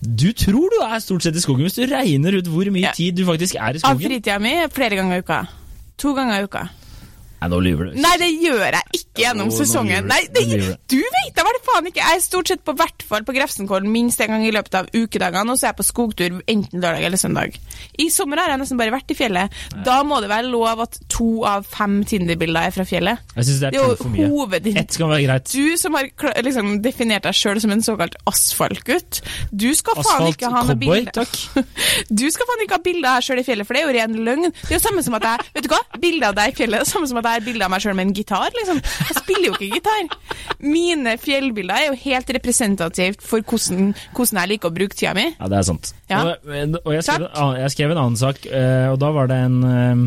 Du 0.03 0.27
tror 0.35 0.67
du 0.75 0.77
er 0.83 0.99
stort 0.99 1.23
sett 1.23 1.39
i 1.39 1.43
skogen, 1.45 1.63
hvis 1.69 1.79
du 1.79 1.85
regner 1.87 2.35
ut 2.41 2.51
hvor 2.51 2.67
mye 2.73 2.89
Ja. 2.89 2.91
tid 2.97 3.15
du 3.15 3.23
faktisk 3.31 3.55
er 3.55 3.79
i 3.79 3.79
skogen. 3.79 3.95
Av 3.95 4.03
fritida 4.11 4.37
mi 4.43 4.53
flere 4.75 4.99
ganger 4.99 5.21
i 5.21 5.23
uka. 5.23 5.39
To 6.03 6.11
ganger 6.17 6.41
i 6.41 6.49
uka. 6.51 6.67
Nei, 7.41 7.49
nå 7.49 7.59
lyver 7.65 7.87
du. 7.89 7.95
Nei, 8.01 8.11
det 8.21 8.27
gjør 8.37 8.59
jeg 8.77 8.99
ikke 9.01 9.21
gjennom 9.23 9.47
Jo, 9.49 9.53
nå 9.55 9.57
sesongen. 9.57 10.05
Nei, 10.11 10.19
det, 10.29 10.43
du. 10.91 10.97
vet 11.01 11.31
da 11.37 11.45
vel 11.47 11.57
faen 11.65 11.87
ikke! 11.89 12.01
Jeg 12.03 12.19
er 12.19 12.21
stort 12.23 12.51
sett 12.51 12.61
på 12.67 12.75
hvert 12.77 13.01
fall 13.07 13.23
på 13.25 13.33
Grefsenkollen 13.33 13.89
minst 13.91 14.21
en 14.21 14.29
gang 14.35 14.43
i 14.45 14.51
løpet 14.53 14.77
av 14.77 14.89
ukedagene, 14.93 15.49
og 15.49 15.57
så 15.57 15.65
er 15.67 15.71
jeg 15.71 15.79
på 15.79 15.85
skogtur 15.87 16.37
enten 16.45 16.83
lørdag 16.83 17.07
eller 17.07 17.17
søndag. 17.21 17.57
I 17.97 18.07
sommer 18.13 18.37
har 18.43 18.53
jeg 18.53 18.61
nesten 18.61 18.77
bare 18.79 18.93
vært 18.93 19.09
i 19.13 19.17
fjellet. 19.17 19.57
Da 19.87 19.97
må 20.05 20.19
det 20.21 20.29
være 20.29 20.51
lov 20.53 20.83
at 20.85 20.99
to 21.11 21.31
av 21.49 21.65
fem 21.65 21.99
Tinder-bilder 22.07 22.69
er 22.69 22.75
fra 22.75 22.85
fjellet. 22.85 23.25
Jeg 23.35 23.47
synes 23.49 23.63
det 23.65 23.71
Det 23.73 23.81
er 23.81 23.89
er 23.89 23.97
for 23.97 24.11
jo 24.11 24.13
mye. 24.13 24.29
hoved... 24.35 24.69
Ett 24.81 24.95
skal 24.99 25.09
være 25.11 25.25
greit. 25.25 25.51
Du 25.55 25.77
som 25.81 25.97
har 25.97 26.11
liksom, 26.45 26.71
definert 26.85 27.25
deg 27.25 27.37
sjøl 27.41 27.59
som 27.65 27.73
en 27.73 27.81
såkalt 27.85 28.15
asfaltgutt, 28.29 29.21
du 29.51 29.69
skal 29.77 29.97
faen 30.05 30.29
ikke 30.31 30.49
ha 30.53 30.63
noe 30.69 30.77
bilde 30.79 31.13
takk. 31.17 31.33
Du 32.21 32.25
skal 32.31 32.47
faen 32.49 32.63
ikke 32.67 32.77
ha 32.77 32.83
bilde 32.85 33.07
av 33.09 33.17
deg 33.19 33.25
sjøl 33.27 33.41
i 33.41 33.45
fjellet, 33.47 33.65
for 33.67 33.73
det 33.77 33.81
er 33.81 33.89
jo 33.89 33.95
ren 33.97 34.15
løgn. 34.29 34.47
Det 34.61 34.69
er 34.73 34.77
jo 34.77 34.83
samme 34.85 35.01
som 35.05 35.15
at 35.17 35.25
jeg 35.25 35.49
Vet 35.55 35.65
du 35.65 35.69
hva? 35.73 35.79
Bilde 36.01 36.27
av 36.29 36.35
deg 36.37 36.51
i 36.53 36.55
fjellet 36.57 36.79
er 36.81 36.85
det 36.85 36.91
samme 36.91 37.07
som 37.09 37.17
at 37.17 37.25
jeg 37.25 37.30
har 37.35 37.45
bilde 37.45 37.67
av 37.67 37.73
meg 37.73 37.83
sjøl 37.83 37.97
med 37.97 38.09
en 38.09 38.15
gitar, 38.15 38.49
liksom. 38.57 38.81
Jeg 39.09 39.17
spiller 39.19 39.47
jo 39.49 39.53
ikke 39.57 39.77
gitar. 39.77 40.49
Mine 40.63 41.15
fjellbilder 41.21 41.77
er 41.77 41.87
jo 41.89 41.99
helt 42.05 42.33
representativt 42.37 43.23
for 43.25 43.45
hvordan, 43.45 43.93
hvordan 44.17 44.41
jeg 44.41 44.53
liker 44.53 44.71
å 44.71 44.75
bruke 44.75 44.97
tida 44.97 45.15
mi. 45.17 45.29
Ja, 45.35 45.51
det 45.51 45.61
er 45.61 45.69
sant. 45.69 45.93
Ja. 46.11 46.25
Og, 46.25 46.51
og 46.83 46.91
jeg, 46.97 47.05
skrev, 47.07 47.29
jeg 47.61 47.75
skrev 47.75 47.95
en 47.95 48.03
annen 48.03 48.19
sak, 48.19 48.43
eh, 48.49 48.89
og 48.91 48.99
da 49.01 49.13
var 49.15 49.31
det 49.31 49.39
en 49.47 49.57
eh, 49.67 50.03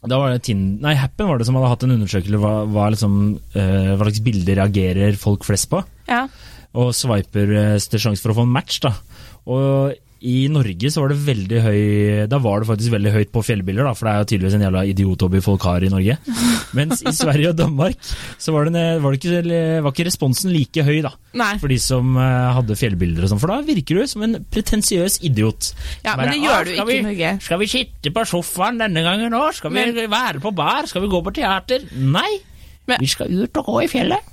da 0.00 0.16
var 0.16 0.32
det 0.32 0.44
Tind 0.48 0.80
nei, 0.80 0.94
Happen 0.96 1.28
var 1.28 1.40
det 1.40 1.46
som 1.48 1.58
hadde 1.58 1.72
hatt 1.74 1.82
en 1.84 1.92
undersøkelse 1.98 2.40
hva, 2.40 2.52
hva, 2.72 2.86
liksom, 2.94 3.16
uh, 3.52 3.90
hva 3.92 4.06
slags 4.06 4.22
bilder 4.24 4.56
reagerer 4.62 5.18
folk 5.20 5.44
flest 5.44 5.68
på. 5.72 5.82
Ja. 6.08 6.22
Og 6.80 6.94
swiper 6.96 7.52
uh, 7.52 7.74
størst 7.76 8.06
sjanse 8.06 8.24
for 8.24 8.32
å 8.32 8.38
få 8.38 8.46
en 8.48 8.54
match. 8.54 8.78
da. 8.80 8.94
Og 9.44 9.92
i 10.20 10.48
Norge 10.52 10.90
så 10.92 11.00
var 11.00 11.12
det 11.14 11.18
veldig 11.24 11.60
høy 11.64 11.82
Da 12.28 12.38
var 12.44 12.60
det 12.60 12.68
faktisk 12.68 12.92
veldig 12.92 13.12
høyt 13.14 13.30
på 13.32 13.42
fjellbilder, 13.46 13.86
da, 13.88 13.92
for 13.96 14.06
det 14.06 14.12
er 14.12 14.18
jo 14.20 14.28
tydeligvis 14.32 14.56
en 14.58 14.64
jævla 14.66 14.82
idiothobby 14.90 15.40
folk 15.44 15.64
har 15.64 15.86
i 15.86 15.88
Norge. 15.92 16.16
Mens 16.76 17.00
i 17.06 17.12
Sverige 17.16 17.52
og 17.54 17.56
Danmark 17.60 17.96
så 18.36 18.52
var, 18.52 18.68
det, 18.68 18.82
var, 19.00 19.16
det 19.16 19.20
ikke, 19.22 19.54
var 19.86 19.94
ikke 19.94 20.06
responsen 20.10 20.52
like 20.52 20.84
høy, 20.84 20.98
da. 21.06 21.14
Nei. 21.40 21.54
For 21.62 21.72
de 21.72 21.78
som 21.80 22.12
eh, 22.20 22.50
hadde 22.58 22.76
fjellbilder 22.76 23.24
og 23.24 23.32
sånn, 23.32 23.40
for 23.42 23.54
da 23.54 23.60
virker 23.64 24.00
du 24.02 24.10
som 24.10 24.26
en 24.26 24.36
pretensiøs 24.52 25.20
idiot. 25.26 25.72
Ja, 26.04 26.14
Bare, 26.16 26.26
men 26.26 26.34
det 26.36 26.44
gjør 26.44 26.68
du 26.68 26.74
ikke 26.76 26.98
i 26.98 27.00
Norge. 27.08 27.32
Skal 27.48 27.62
vi 27.64 27.70
sitte 27.72 28.12
på 28.14 28.26
sofaen 28.28 28.80
denne 28.82 29.06
gangen 29.06 29.34
òg? 29.40 29.50
Skal 29.56 29.72
vi 29.72 29.80
Men- 29.88 30.10
være 30.12 30.44
på 30.44 30.52
bar? 30.56 30.84
Skal 30.90 31.06
vi 31.06 31.10
gå 31.12 31.22
på 31.24 31.34
teater? 31.40 31.88
Nei! 31.96 32.28
Men- 32.90 32.98
vi 33.00 33.06
skal 33.06 33.30
ut 33.30 33.56
og 33.60 33.64
gå 33.72 33.82
i 33.84 33.90
fjellet. 33.92 34.30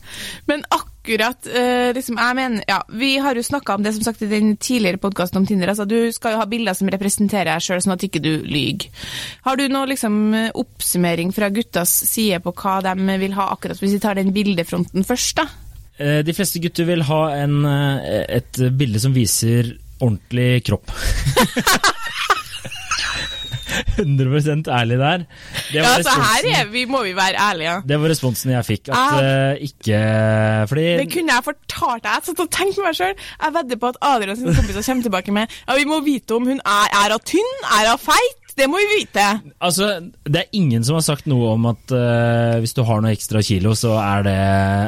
Men 0.49 0.63
akkurat 0.67 0.96
eh, 1.09 1.93
liksom, 1.95 2.17
jeg 2.19 2.35
mener, 2.35 2.63
ja, 2.67 2.81
Vi 2.89 3.17
har 3.23 3.35
jo 3.35 3.43
snakka 3.43 3.75
om 3.75 3.83
det 3.83 3.93
som 3.95 4.03
sagt 4.03 4.21
i 4.21 4.29
den 4.31 4.57
tidligere 4.57 4.97
podkasten 5.01 5.37
om 5.41 5.47
Tinder. 5.47 5.69
altså 5.69 5.85
Du 5.87 6.11
skal 6.11 6.35
jo 6.35 6.41
ha 6.41 6.45
bilder 6.45 6.73
som 6.77 6.89
representerer 6.89 7.53
deg 7.53 7.63
sjøl, 7.63 7.81
sånn 7.81 7.95
at 7.95 8.03
ikke 8.03 8.21
du 8.23 8.33
lyver. 8.43 8.89
Har 9.47 9.55
du 9.57 9.67
noe 9.71 9.87
liksom, 9.87 10.33
eh, 10.33 10.51
oppsummering 10.53 11.33
fra 11.35 11.49
guttas 11.49 11.93
side 12.09 12.41
på 12.43 12.53
hva 12.53 12.81
de 12.83 13.17
vil 13.19 13.33
ha, 13.33 13.49
akkurat 13.53 13.79
hvis 13.79 13.97
vi 13.97 14.03
tar 14.03 14.15
den 14.19 14.33
bildefronten 14.35 15.05
først? 15.07 15.35
da? 15.41 15.47
Eh, 15.99 16.21
De 16.23 16.33
fleste 16.33 16.59
gutter 16.59 16.85
vil 16.85 17.01
ha 17.07 17.21
en, 17.43 17.65
et 17.65 18.63
bilde 18.77 18.99
som 18.99 19.13
viser 19.13 19.77
ordentlig 19.99 20.63
kropp. 20.67 20.91
100 23.97 24.71
ærlig 24.79 24.97
der. 24.99 25.17
Det 25.71 25.75
Ja, 25.75 25.95
altså 25.95 26.09
Her 26.09 26.61
er 26.61 26.71
vi, 26.71 26.85
må 26.85 27.03
vi 27.03 27.13
være 27.15 27.35
ærlige. 27.49 27.75
det 27.87 27.99
var 28.01 28.09
responsen 28.09 28.51
jeg 28.51 28.65
fikk. 28.65 28.89
At 28.89 28.95
Ah. 28.97 29.51
uh, 29.51 29.55
ikke 29.61 29.99
Fordi 30.69 30.85
Det 31.01 31.07
kunne 31.13 31.33
jeg 31.35 31.43
fortalt 31.43 32.03
deg. 32.03 32.11
Jeg 32.15 32.23
satt 32.25 32.39
og 32.39 32.49
tenkte 32.51 32.81
meg 32.85 32.95
selv. 32.95 33.15
Jeg 33.43 33.53
vedder 33.57 33.77
på 33.81 33.87
at 33.93 33.97
Adrian 34.01 34.35
sine 34.37 34.55
kompiser 34.55 34.81
kommer 34.87 35.03
tilbake 35.03 35.31
med 35.31 35.47
Ja, 35.67 35.75
vi 35.77 35.85
må 35.85 36.01
vite 36.05 36.31
om 36.35 36.45
hun 36.47 36.59
er, 36.65 36.87
er 37.03 37.11
hun 37.15 37.23
tynn, 37.25 37.53
er 37.77 37.89
hun 37.91 37.99
feit. 37.99 38.43
Det 38.57 38.65
må 38.69 38.79
vi 38.81 38.87
vite. 39.03 39.25
Altså, 39.61 40.09
Det 40.25 40.35
er 40.35 40.49
ingen 40.53 40.83
som 40.83 40.95
har 40.97 41.05
sagt 41.05 41.27
noe 41.29 41.51
om 41.53 41.65
at 41.69 41.91
uh, 41.93 42.57
hvis 42.59 42.73
du 42.73 42.81
har 42.83 43.01
noe 43.01 43.11
ekstra 43.13 43.41
kilo, 43.45 43.75
så 43.77 43.93
er 44.01 44.23
det, 44.25 44.37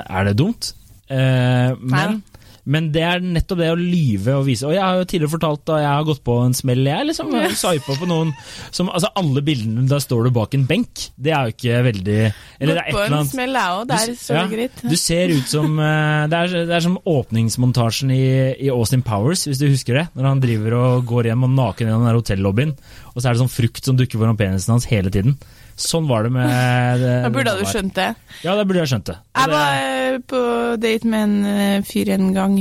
er 0.10 0.24
det 0.30 0.38
dumt. 0.40 0.74
Uh, 1.12 1.78
men, 1.82 2.24
men 2.70 2.90
det 2.94 3.02
er 3.06 3.24
nettopp 3.24 3.60
det 3.64 3.70
å 3.74 3.78
lyve 3.80 4.36
og 4.38 4.46
vise. 4.46 4.68
Og 4.68 4.76
jeg 4.76 4.84
har 4.84 5.00
jo 5.00 5.08
tidligere 5.10 5.34
fortalt 5.34 5.64
da 5.66 5.80
jeg 5.82 5.90
har 5.90 6.06
gått 6.06 6.22
på 6.28 6.36
en 6.44 6.56
smell, 6.58 6.84
jeg. 6.86 7.08
liksom, 7.10 7.34
jeg 7.34 7.82
på 7.90 8.10
noen 8.10 8.34
som 8.70 8.90
Altså, 8.90 9.10
alle 9.20 9.42
bildene, 9.46 9.86
da 9.90 10.00
står 10.02 10.28
du 10.28 10.32
bak 10.36 10.54
en 10.58 10.66
benk. 10.70 11.08
Det 11.18 11.34
er 11.34 11.50
jo 11.50 11.56
ikke 11.56 11.82
veldig 11.86 12.18
Eller 12.20 12.78
det 12.78 12.82
er 12.82 12.90
et 12.90 12.94
eller 12.94 13.18
annet 13.20 13.32
smell, 13.32 13.58
jeg 13.58 13.78
òg. 13.80 13.84
Der 13.90 14.16
står 14.22 14.40
det 14.40 14.54
greit. 14.54 14.84
Du 14.86 14.98
ser 15.00 15.34
ut 15.34 15.52
som 15.52 15.80
eh, 15.82 16.24
det, 16.32 16.42
er, 16.42 16.68
det 16.70 16.78
er 16.78 16.86
som 16.86 16.98
åpningsmontasjen 17.10 18.14
i, 18.14 18.24
i 18.68 18.72
Austin 18.74 19.06
Powers, 19.06 19.48
hvis 19.50 19.62
du 19.62 19.70
husker 19.70 20.02
det. 20.02 20.06
Når 20.18 20.30
han 20.30 20.44
driver 20.44 20.78
og 20.80 21.08
går 21.10 21.32
hjem 21.32 21.48
og 21.50 21.56
naken 21.56 21.90
gjennom 21.90 22.06
den 22.06 22.12
der 22.12 22.22
hotellobbyen, 22.22 22.76
og 23.14 23.18
så 23.18 23.30
er 23.30 23.38
det 23.38 23.44
sånn 23.44 23.54
frukt 23.54 23.90
som 23.90 23.98
dukker 23.98 24.22
foran 24.22 24.38
penisen 24.40 24.76
hans 24.76 24.90
hele 24.90 25.14
tiden. 25.14 25.40
Sånn 25.80 26.08
var 26.10 26.28
det 26.28 26.34
med 26.36 27.00
det, 27.00 27.14
Da 27.24 27.30
burde 27.32 27.54
du 27.60 27.64
skjønt 27.70 27.94
det. 27.96 28.10
Ja, 28.44 28.56
da 28.60 28.66
burde 28.68 28.82
jeg 28.84 28.92
skjønt 28.92 29.08
det. 29.14 29.16
Og 29.16 29.40
Jeg 29.40 29.48
det- 29.48 29.56
var 29.56 29.74
eh, 29.80 30.20
på 30.28 30.42
date 30.84 31.08
med 31.08 31.24
en 31.24 31.46
eh, 31.46 31.82
fyr 31.88 32.10
en 32.18 32.34
gang 32.36 32.60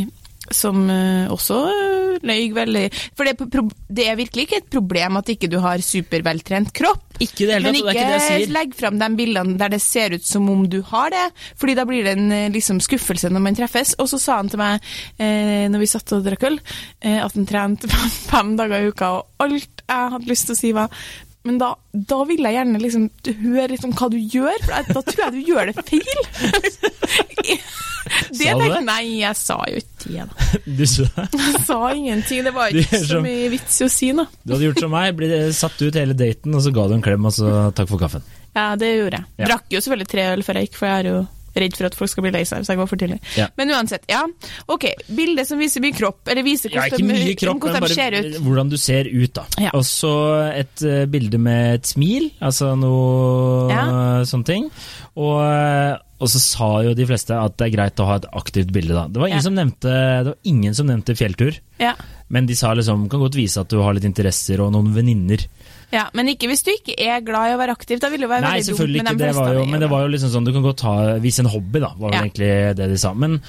som 0.54 0.86
eh, 0.88 1.26
også 1.28 1.58
løy 2.24 2.48
veldig 2.56 2.86
For 3.14 3.26
det, 3.28 3.34
er 3.36 3.66
det 3.94 4.04
er 4.08 4.16
virkelig 4.16 4.46
ikke 4.46 4.56
et 4.62 4.70
problem 4.72 5.18
at 5.20 5.28
ikke 5.28 5.50
du 5.52 5.58
har 5.62 5.78
superveltrent 5.84 6.72
kropp. 6.74 7.04
Ikke 7.20 7.46
det 7.46 7.58
hele 7.58 7.68
Men 7.68 7.74
tatt, 7.76 7.84
det 7.84 7.84
er 7.84 7.92
ikke, 7.92 8.00
ikke 8.00 8.08
det 8.08 8.30
jeg 8.30 8.40
sier. 8.46 8.54
legg 8.56 8.74
fram 8.78 8.98
de 8.98 9.08
bildene 9.18 9.58
der 9.60 9.68
det 9.74 9.80
ser 9.84 10.14
ut 10.16 10.24
som 10.26 10.48
om 10.50 10.64
du 10.70 10.80
har 10.88 11.10
det, 11.14 11.26
fordi 11.60 11.74
da 11.78 11.84
blir 11.84 12.02
det 12.06 12.16
en 12.16 12.32
eh, 12.32 12.48
liksom, 12.54 12.80
skuffelse 12.80 13.30
når 13.30 13.44
man 13.44 13.58
treffes. 13.58 13.94
Og 13.98 14.08
så 14.08 14.18
sa 14.22 14.36
han 14.40 14.48
til 14.48 14.58
meg, 14.62 14.80
eh, 15.18 15.66
når 15.68 15.84
vi 15.84 15.90
satt 15.90 16.12
og 16.16 16.24
drakk 16.26 16.48
øl, 16.48 16.58
eh, 17.02 17.18
at 17.22 17.34
han 17.38 17.46
trente 17.46 17.90
fem 18.32 18.56
dager 18.58 18.82
i 18.86 18.90
uka, 18.94 19.12
og 19.18 19.26
alt 19.46 19.84
jeg 19.88 20.12
hadde 20.16 20.30
lyst 20.32 20.48
til 20.48 20.56
å 20.56 20.58
si 20.62 20.72
var 20.76 20.88
men 21.48 21.58
da, 21.60 21.72
da 22.12 22.18
vil 22.28 22.44
jeg 22.44 22.56
gjerne 22.58 22.80
liksom 22.82 23.08
høre 23.42 23.70
liksom 23.72 23.94
hva 23.98 24.08
du 24.12 24.18
gjør, 24.20 24.58
for 24.66 24.92
da- 24.92 25.04
tror 25.08 25.24
jeg 25.24 25.34
du 25.34 25.52
gjør 25.52 25.70
det 25.70 25.76
feil. 25.80 26.08
det 28.32 28.48
Sa 28.48 28.54
du 28.58 28.64
det? 28.72 28.80
Nei, 28.86 29.02
jeg 29.20 29.36
sa 29.36 29.56
jo 29.68 29.80
ikke 29.82 30.12
det. 30.12 30.26
da. 30.28 30.48
Du, 30.78 30.84
det? 30.84 31.26
Jeg 31.38 31.62
sa 31.68 31.78
ingenting. 31.92 32.44
Det 32.46 32.52
var 32.56 32.72
ikke 32.72 33.00
så 33.04 33.20
mye 33.24 33.48
vits 33.52 33.80
i 33.82 33.86
å 33.86 33.90
si 33.92 34.10
noe. 34.16 34.30
du 34.44 34.54
hadde 34.54 34.68
gjort 34.70 34.82
som 34.84 34.92
meg, 34.94 35.14
ble 35.18 35.30
satt 35.56 35.80
ut 35.82 35.98
hele 36.00 36.16
daten, 36.16 36.54
og 36.56 36.64
så 36.64 36.72
ga 36.74 36.86
du 36.88 36.96
en 36.98 37.04
klem, 37.04 37.28
og 37.28 37.34
så 37.36 37.56
takk 37.76 37.90
for 37.90 38.00
kaffen. 38.00 38.24
Ja, 38.56 38.70
det 38.80 38.92
gjorde 38.94 39.20
jeg. 39.20 39.28
Ja. 39.42 39.50
Drakk 39.52 39.74
jo 39.74 39.82
selvfølgelig 39.84 40.10
tre 40.14 40.28
øl 40.34 40.44
før 40.46 40.58
jeg 40.60 40.68
gikk, 40.68 40.78
for 40.80 40.90
jeg 40.90 41.02
er 41.04 41.10
jo 41.12 41.18
redd 41.60 41.76
for 41.78 41.88
at 41.88 41.94
folk 41.98 42.10
skal 42.12 42.24
bli 42.26 42.32
lei 42.34 42.42
seg 42.48 42.62
hvis 42.62 42.70
jeg 42.72 42.78
går 42.80 42.88
for 42.90 43.00
tidlig. 43.00 43.18
Ja. 43.36 43.48
Men 43.58 43.70
uansett, 43.76 44.04
ja. 44.10 44.22
Ok, 44.68 44.86
bilde 45.14 45.44
som 45.48 45.58
viser 45.58 45.80
mye 45.84 45.96
kropp, 45.96 46.22
eller 46.28 46.42
viser 46.46 46.72
Ja, 46.74 46.82
hvordan, 46.86 46.98
ikke 46.98 47.08
mye 47.12 47.36
kropp, 47.38 47.54
men 47.54 47.60
hvordan 47.60 47.88
de 47.88 47.94
bare 47.94 48.22
ut. 48.24 48.40
hvordan 48.46 48.72
du 48.72 48.76
ser 48.80 49.04
ut, 49.12 49.32
da. 49.34 49.44
Ja. 49.68 49.70
Og 49.78 49.84
så 49.88 50.12
et 50.54 50.84
uh, 50.86 51.04
bilde 51.10 51.38
med 51.38 51.74
et 51.80 51.86
smil, 51.86 52.30
altså 52.40 52.74
noe 52.78 53.70
Ja. 53.72 53.86
sånne 54.28 54.44
ting. 54.48 54.68
Og, 55.18 55.40
eh, 55.42 55.96
og 56.22 56.28
så 56.30 56.38
sa 56.42 56.68
jo 56.86 56.92
de 56.94 57.06
fleste 57.06 57.34
at 57.34 57.56
det 57.58 57.66
er 57.68 57.74
greit 57.76 57.98
å 58.02 58.06
ha 58.06 58.16
et 58.20 58.26
aktivt 58.38 58.70
bilde, 58.74 58.94
da. 58.94 59.06
Det 59.10 59.18
var 59.20 59.26
ingen, 59.30 59.38
Ja. 59.38 59.46
som, 59.46 59.54
nevnte, 59.54 59.90
det 60.24 60.26
var 60.32 60.36
ingen 60.44 60.74
som 60.74 60.86
nevnte 60.86 61.16
fjelltur. 61.18 61.58
Ja. 61.82 61.94
Men 62.28 62.46
de 62.46 62.54
sa 62.54 62.74
liksom 62.74 63.08
kan 63.10 63.20
godt 63.20 63.34
vise 63.38 63.60
at 63.60 63.68
du 63.68 63.78
har 63.82 63.94
litt 63.94 64.04
interesser 64.04 64.60
og 64.60 64.72
noen 64.72 64.92
venninner. 64.94 65.46
Ja, 65.92 66.06
Men 66.14 66.28
ikke 66.28 66.48
hvis 66.50 66.62
du 66.66 66.70
ikke 66.74 66.94
er 67.00 67.20
glad 67.24 67.50
i 67.50 67.56
å 67.56 67.58
være 67.62 67.74
aktiv. 67.78 67.98
Da 68.02 68.10
vil 68.12 68.20
det 68.20 68.28
være 68.28 68.42
Nei, 68.44 68.58
veldig 68.60 68.76
dumt. 68.76 68.92
med 68.92 69.04
de 69.06 69.16
Det 69.16 69.26
fleste 69.26 69.40
var 69.42 69.54
jo, 69.54 69.62
er 69.62 69.72
men 69.72 69.80
det 69.80 69.90
var 69.90 70.00
jo 70.06 70.08
liksom 70.14 70.30
sånn 70.34 70.44
du 70.44 70.52
kan 70.52 70.62
godt 70.62 70.80
ta, 70.84 70.94
vise 71.18 71.40
en 71.40 71.50
hobby, 71.52 71.80
da. 71.80 71.92
Var 71.98 72.12
Ja. 72.12 72.22
egentlig 72.22 72.76
det 72.76 72.88
de 72.92 72.98
sa. 72.98 73.14
Men 73.14 73.40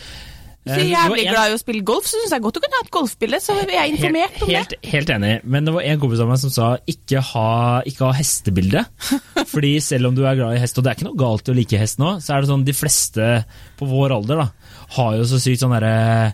så 0.69 0.75
jeg 0.85 0.93
en- 0.93 1.33
glad 1.33 1.49
i 1.49 1.53
å 1.55 1.57
spille 1.57 1.81
golf, 1.83 2.05
så 2.05 2.15
syns 2.19 2.31
jeg 2.35 2.41
godt 2.43 2.53
du 2.53 2.59
kan 2.59 2.69
ha 2.77 2.81
et 2.85 2.91
golfbilde. 2.91 3.39
Så 3.41 3.55
er 3.57 3.71
jeg 3.71 3.95
informert 3.97 4.41
om 4.43 4.49
helt, 4.49 4.69
det. 4.69 4.77
helt, 4.83 5.07
helt 5.09 5.09
enig, 5.09 5.43
men 5.45 5.65
det 5.65 5.73
var 5.73 5.81
en 5.81 5.99
kompis 5.99 6.19
av 6.19 6.27
meg 6.27 6.37
som 6.37 6.49
sa 6.51 6.77
ikke 6.87 7.21
ha, 7.21 7.81
ikke 7.89 8.05
ha 8.05 8.11
hestebilde. 8.13 8.85
Fordi 9.53 9.79
selv 9.81 10.07
om 10.07 10.15
du 10.15 10.25
er 10.25 10.35
glad 10.35 10.55
i 10.55 10.59
hest, 10.59 10.77
og 10.77 10.83
det 10.83 10.91
er 10.91 10.95
ikke 10.99 11.09
noe 11.09 11.17
galt 11.17 11.47
i 11.49 11.51
å 11.51 11.55
like 11.55 11.77
hest 11.79 11.97
nå, 11.97 12.17
så 12.21 12.35
er 12.37 12.41
det 12.41 12.49
sånn 12.51 12.65
de 12.65 12.73
fleste 12.73 13.45
på 13.79 13.87
vår 13.89 14.11
alder 14.19 14.35
da, 14.43 14.49
har 14.99 15.15
jo 15.17 15.23
så 15.23 15.39
sykt 15.41 15.59
sånn 15.63 15.73
derre 15.73 16.33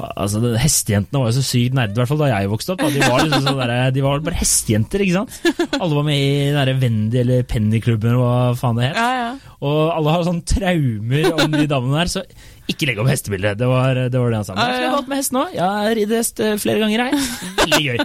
Altså, 0.00 0.40
Hestejentene 0.58 1.20
var 1.20 1.28
jo 1.30 1.36
så 1.36 1.42
sykt 1.46 1.74
nerde, 1.76 1.92
i 1.94 2.00
hvert 2.00 2.08
fall 2.10 2.22
da 2.22 2.30
jeg 2.32 2.48
vokste 2.50 2.74
opp. 2.74 2.80
De, 2.90 3.02
var 3.04 3.20
liksom 3.26 3.44
sånn 3.44 3.58
derre- 3.60 3.92
de 3.94 4.02
var 4.04 4.22
bare 4.24 4.38
hestejenter, 4.40 5.04
ikke 5.04 5.18
sant. 5.20 5.76
Alle 5.78 5.94
var 5.98 6.06
med 6.08 6.16
i 6.16 6.48
den 6.56 6.80
Wendy 6.82 7.20
eller 7.22 7.44
Pennyklubben, 7.46 8.14
eller 8.14 8.22
hva 8.24 8.56
faen 8.58 8.80
det 8.80 8.88
het. 8.88 8.96
Ja, 8.98 9.12
ja. 9.20 9.56
Og 9.62 9.78
alle 9.94 10.14
har 10.16 10.24
sånne 10.26 10.48
traumer 10.48 11.28
om 11.44 11.54
de 11.54 11.66
damene 11.70 12.00
der, 12.02 12.10
så 12.16 12.24
ikke 12.72 12.88
legg 12.90 12.98
opp 13.02 13.08
hestebildet. 13.12 13.58
Det 13.60 13.68
var 13.70 13.94
det, 14.02 14.18
var 14.18 14.32
det 14.34 14.38
han 14.40 14.46
sa. 14.48 14.56
Men 14.58 14.72
jeg 14.74 14.88
har 14.88 14.96
gått 14.98 15.10
med 15.12 15.20
hest 15.22 15.34
nå. 15.36 15.44
Jeg 15.54 15.62
har 15.78 15.94
ridd 15.98 16.14
hest 16.16 16.42
eh, 16.42 16.54
flere 16.62 16.82
ganger, 16.82 17.04
jeg. 17.06 17.22
Veldig 17.62 17.80
gøy. 17.86 18.02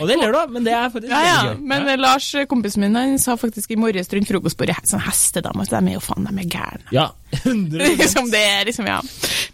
Og 0.00 0.08
det 0.10 0.16
ler 0.20 0.32
du 0.32 0.38
av, 0.40 0.52
men 0.54 0.64
det 0.66 0.72
er 0.72 0.88
faktisk 0.94 1.12
Ja, 1.12 1.20
ja, 1.26 1.34
veldig 1.42 1.56
gøy. 1.56 1.66
men 1.72 1.90
ja. 1.92 1.96
Lars, 2.00 2.28
kompisen 2.48 2.84
min, 2.86 2.96
han 2.96 3.18
sa 3.22 3.36
faktisk 3.40 3.74
i 3.76 3.78
morges 3.80 4.08
rundt 4.16 4.30
frokostbordet 4.30 4.78
sånn 4.88 5.02
hestedamer, 5.04 5.68
så 5.68 5.76
de 5.80 5.92
er 5.92 5.98
jo 5.98 6.04
faen, 6.04 6.24
de 6.30 6.44
er 6.44 6.48
gærne. 6.56 6.86
ja, 6.96 7.08
100 7.42 7.92
liksom 8.00 8.30
det 8.34 8.44
er 8.54 8.64
liksom, 8.70 8.88
ja. 8.88 9.00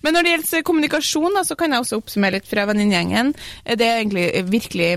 Men 0.03 0.15
når 0.17 0.23
det 0.29 0.35
gjelder 0.37 0.63
kommunikasjon, 0.69 1.33
da, 1.39 1.43
så 1.47 1.57
kan 1.59 1.75
jeg 1.75 1.85
også 1.85 1.99
oppsummere 2.03 2.39
litt 2.39 2.47
fra 2.51 2.65
venninnegjengen. 2.71 3.35
Eh, 3.65 3.77
Det 3.77 3.87
er 3.89 4.01
egentlig 4.03 4.29
eh, 4.35 4.47
virkelig 4.47 4.93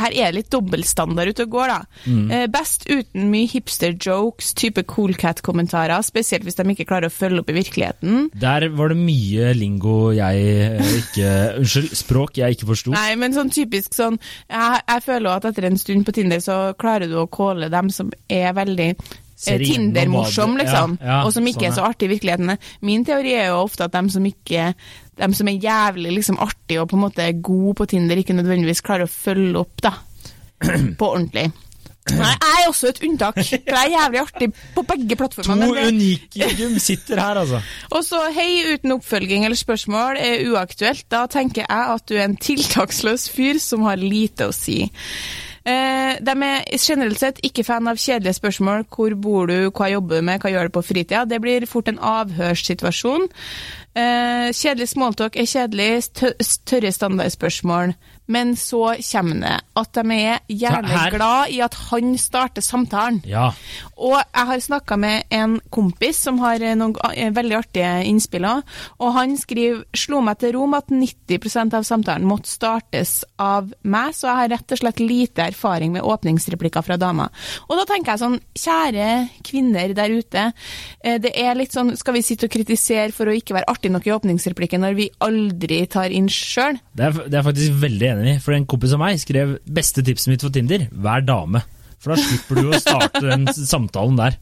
her 0.00 0.14
er 0.14 0.30
det 0.30 0.38
litt 0.38 0.50
dobbeltstandard 0.54 1.32
ute 1.34 1.46
og 1.46 1.54
går, 1.54 1.72
da. 1.72 2.04
Mm. 2.06 2.26
Eh, 2.30 2.44
best 2.52 2.86
uten 2.88 3.28
mye 3.32 3.48
hipster-jokes, 3.50 4.52
type 4.58 4.84
cool 4.90 5.14
cat-kommentarer, 5.18 6.04
spesielt 6.06 6.46
hvis 6.46 6.58
de 6.58 6.66
ikke 6.74 6.88
klarer 6.90 7.10
å 7.10 7.14
følge 7.14 7.42
opp 7.42 7.52
i 7.52 7.58
virkeligheten. 7.58 8.28
Der 8.40 8.68
var 8.74 8.92
det 8.92 8.98
mye 9.00 9.52
lingo 9.56 10.12
jeg 10.14 10.44
eh, 10.54 10.94
ikke 11.00 11.32
Unnskyld, 11.60 11.92
språk 11.96 12.38
jeg 12.40 12.56
ikke 12.56 12.68
forsto. 12.70 12.94
Nei, 12.94 13.14
men 13.20 13.34
sånn 13.36 13.52
typisk 13.52 13.94
sånn 13.96 14.16
Jeg, 14.48 14.80
jeg 14.88 15.02
føler 15.04 15.30
at 15.30 15.46
etter 15.48 15.68
en 15.68 15.78
stund 15.80 16.06
på 16.06 16.14
Tinder, 16.16 16.40
så 16.42 16.58
klarer 16.78 17.10
du 17.10 17.18
å 17.20 17.28
calle 17.30 17.70
dem 17.72 17.90
som 17.92 18.10
er 18.32 18.54
veldig 18.56 18.90
Tinder-morsom, 19.34 20.54
liksom, 20.60 20.98
ja, 21.00 21.08
ja, 21.08 21.16
og 21.26 21.32
som 21.34 21.46
ikke 21.50 21.66
sånn, 21.66 21.72
er 21.72 21.76
så 21.78 21.88
artig 21.88 22.06
i 22.08 22.12
virkeligheten. 22.14 22.54
Min 22.86 23.04
teori 23.06 23.34
er 23.34 23.50
jo 23.50 23.64
ofte 23.64 23.88
at 23.88 23.96
dem 23.96 24.08
som 24.12 24.26
ikke 24.28 24.72
dem 25.20 25.34
som 25.34 25.48
er 25.50 25.60
jævlig 25.62 26.16
liksom 26.16 26.40
artig 26.42 26.80
og 26.80 26.88
på 26.90 26.98
en 26.98 27.04
måte 27.04 27.22
er 27.22 27.42
god 27.44 27.74
på 27.78 27.86
Tinder, 27.90 28.18
ikke 28.18 28.36
nødvendigvis 28.36 28.82
klarer 28.84 29.06
å 29.06 29.10
følge 29.10 29.60
opp 29.60 29.84
da, 29.84 29.94
på 30.98 31.10
ordentlig. 31.10 31.50
Nei, 32.04 32.34
jeg 32.36 32.60
er 32.60 32.66
også 32.68 32.90
et 32.90 32.98
unntak, 33.06 33.38
for 33.40 33.78
jeg 33.78 33.86
er 33.88 33.92
jævlig 33.94 34.20
artig 34.20 34.48
på 34.74 34.82
begge 34.84 35.16
plattformene. 35.16 35.68
To 35.70 35.84
unike 35.88 36.42
unikium 36.42 36.74
sitter 36.82 37.22
her, 37.22 37.40
altså. 37.40 37.60
og 37.96 38.04
så 38.04 38.20
hei 38.34 38.74
uten 38.74 38.92
oppfølging 38.98 39.46
eller 39.46 39.56
spørsmål 39.56 40.20
er 40.20 40.44
uaktuelt. 40.50 41.06
Da 41.08 41.24
tenker 41.32 41.64
jeg 41.64 41.94
at 41.94 42.04
du 42.10 42.18
er 42.18 42.26
en 42.26 42.36
tiltaksløs 42.36 43.30
fyr 43.32 43.60
som 43.62 43.86
har 43.88 43.96
lite 44.02 44.50
å 44.50 44.52
si. 44.52 44.82
Eh, 45.64 46.18
de 46.20 46.32
er 46.44 46.64
generelt 46.76 47.18
sett 47.22 47.38
ikke 47.46 47.64
fan 47.64 47.88
av 47.88 47.96
kjedelige 47.96 48.36
spørsmål. 48.36 48.84
Hvor 48.92 49.14
bor 49.16 49.46
du, 49.48 49.70
hva 49.72 49.88
jobber 49.94 50.20
du 50.20 50.26
med, 50.28 50.42
hva 50.42 50.50
gjør 50.52 50.68
du 50.68 50.74
på 50.76 50.82
fritida? 50.84 51.22
Det 51.24 51.38
blir 51.40 51.64
fort 51.70 51.88
en 51.88 51.98
avhørssituasjon. 51.98 53.28
Eh, 53.96 54.50
kjedelig 54.52 54.90
smalltalk 54.92 55.36
er 55.40 55.48
kjedelig, 55.48 56.10
tø- 56.20 56.34
tørre 56.68 56.92
standardspørsmål. 56.92 57.94
Men 58.26 58.54
så 58.56 58.94
kommer 59.10 59.40
det 59.42 59.56
at 59.76 59.98
de 59.98 60.16
er 60.16 60.38
gjerne 60.48 61.08
glad 61.12 61.52
i 61.52 61.60
at 61.64 61.74
han 61.90 62.14
starter 62.20 62.64
samtalen. 62.64 63.20
Ja. 63.28 63.50
Og 63.96 64.16
jeg 64.16 64.48
har 64.50 64.62
snakka 64.64 64.96
med 65.00 65.28
en 65.34 65.58
kompis 65.74 66.22
som 66.24 66.38
har 66.42 66.62
eh, 66.62 66.76
noen 66.78 66.96
eh, 67.12 67.32
veldig 67.34 67.58
artige 67.58 67.92
innspill 68.08 68.44
og 68.44 69.10
han 69.14 69.34
skriver 69.38 69.84
slo 69.96 70.20
meg 70.24 70.40
til 70.40 70.54
ro 70.56 70.66
med 70.68 70.84
at 70.84 70.92
90% 70.92 71.76
av 71.78 71.86
samtalen 71.86 72.26
måtte 72.28 72.50
startes 72.50 73.22
av 73.40 73.70
meg, 73.82 74.12
så 74.16 74.28
jeg 74.28 74.40
har 74.40 74.50
rett 74.54 74.74
og 74.74 74.80
slett 74.80 75.02
lite 75.02 75.46
erfaring 75.48 75.94
med 75.94 76.04
åpningsreplikker 76.04 76.84
fra 76.84 76.98
damer. 77.00 77.32
Og 77.68 77.78
da 77.78 77.86
tenker 77.88 78.14
jeg 78.14 78.22
sånn, 78.24 78.38
kjære 78.58 79.08
kvinner 79.46 79.94
der 79.96 80.14
ute, 80.14 80.46
eh, 81.00 81.18
det 81.22 81.32
er 81.40 81.56
litt 81.58 81.74
sånn, 81.74 81.94
skal 82.00 82.18
vi 82.18 82.24
sitte 82.26 82.48
og 82.48 82.54
kritisere 82.54 83.12
for 83.14 83.30
å 83.30 83.36
ikke 83.36 83.56
være 83.56 83.70
artig 83.70 83.92
nok 83.94 84.08
i 84.08 84.14
åpningsreplikken 84.16 84.84
når 84.84 84.98
vi 84.98 85.08
aldri 85.24 85.80
tar 85.90 86.14
inn 86.14 86.28
sjøl? 86.32 86.80
Det 86.92 87.12
det 87.30 87.38
er 87.38 87.46
faktisk 87.46 87.78
veldig 87.82 88.10
enig 88.22 88.36
i, 88.36 88.40
for 88.44 88.56
en 88.56 88.66
kompis 88.70 88.94
av 88.96 89.00
meg 89.02 89.18
skrev 89.22 89.56
beste 89.66 90.02
tipset 90.06 90.30
mitt 90.32 90.44
for 90.44 90.54
Tinder, 90.54 90.86
vær 90.92 91.24
dame. 91.26 91.62
For 92.04 92.12
da 92.12 92.20
slipper 92.20 92.58
du 92.60 92.68
å 92.74 92.80
starte 92.82 93.22
den 93.24 93.46
samtalen 93.54 94.16
der. 94.18 94.34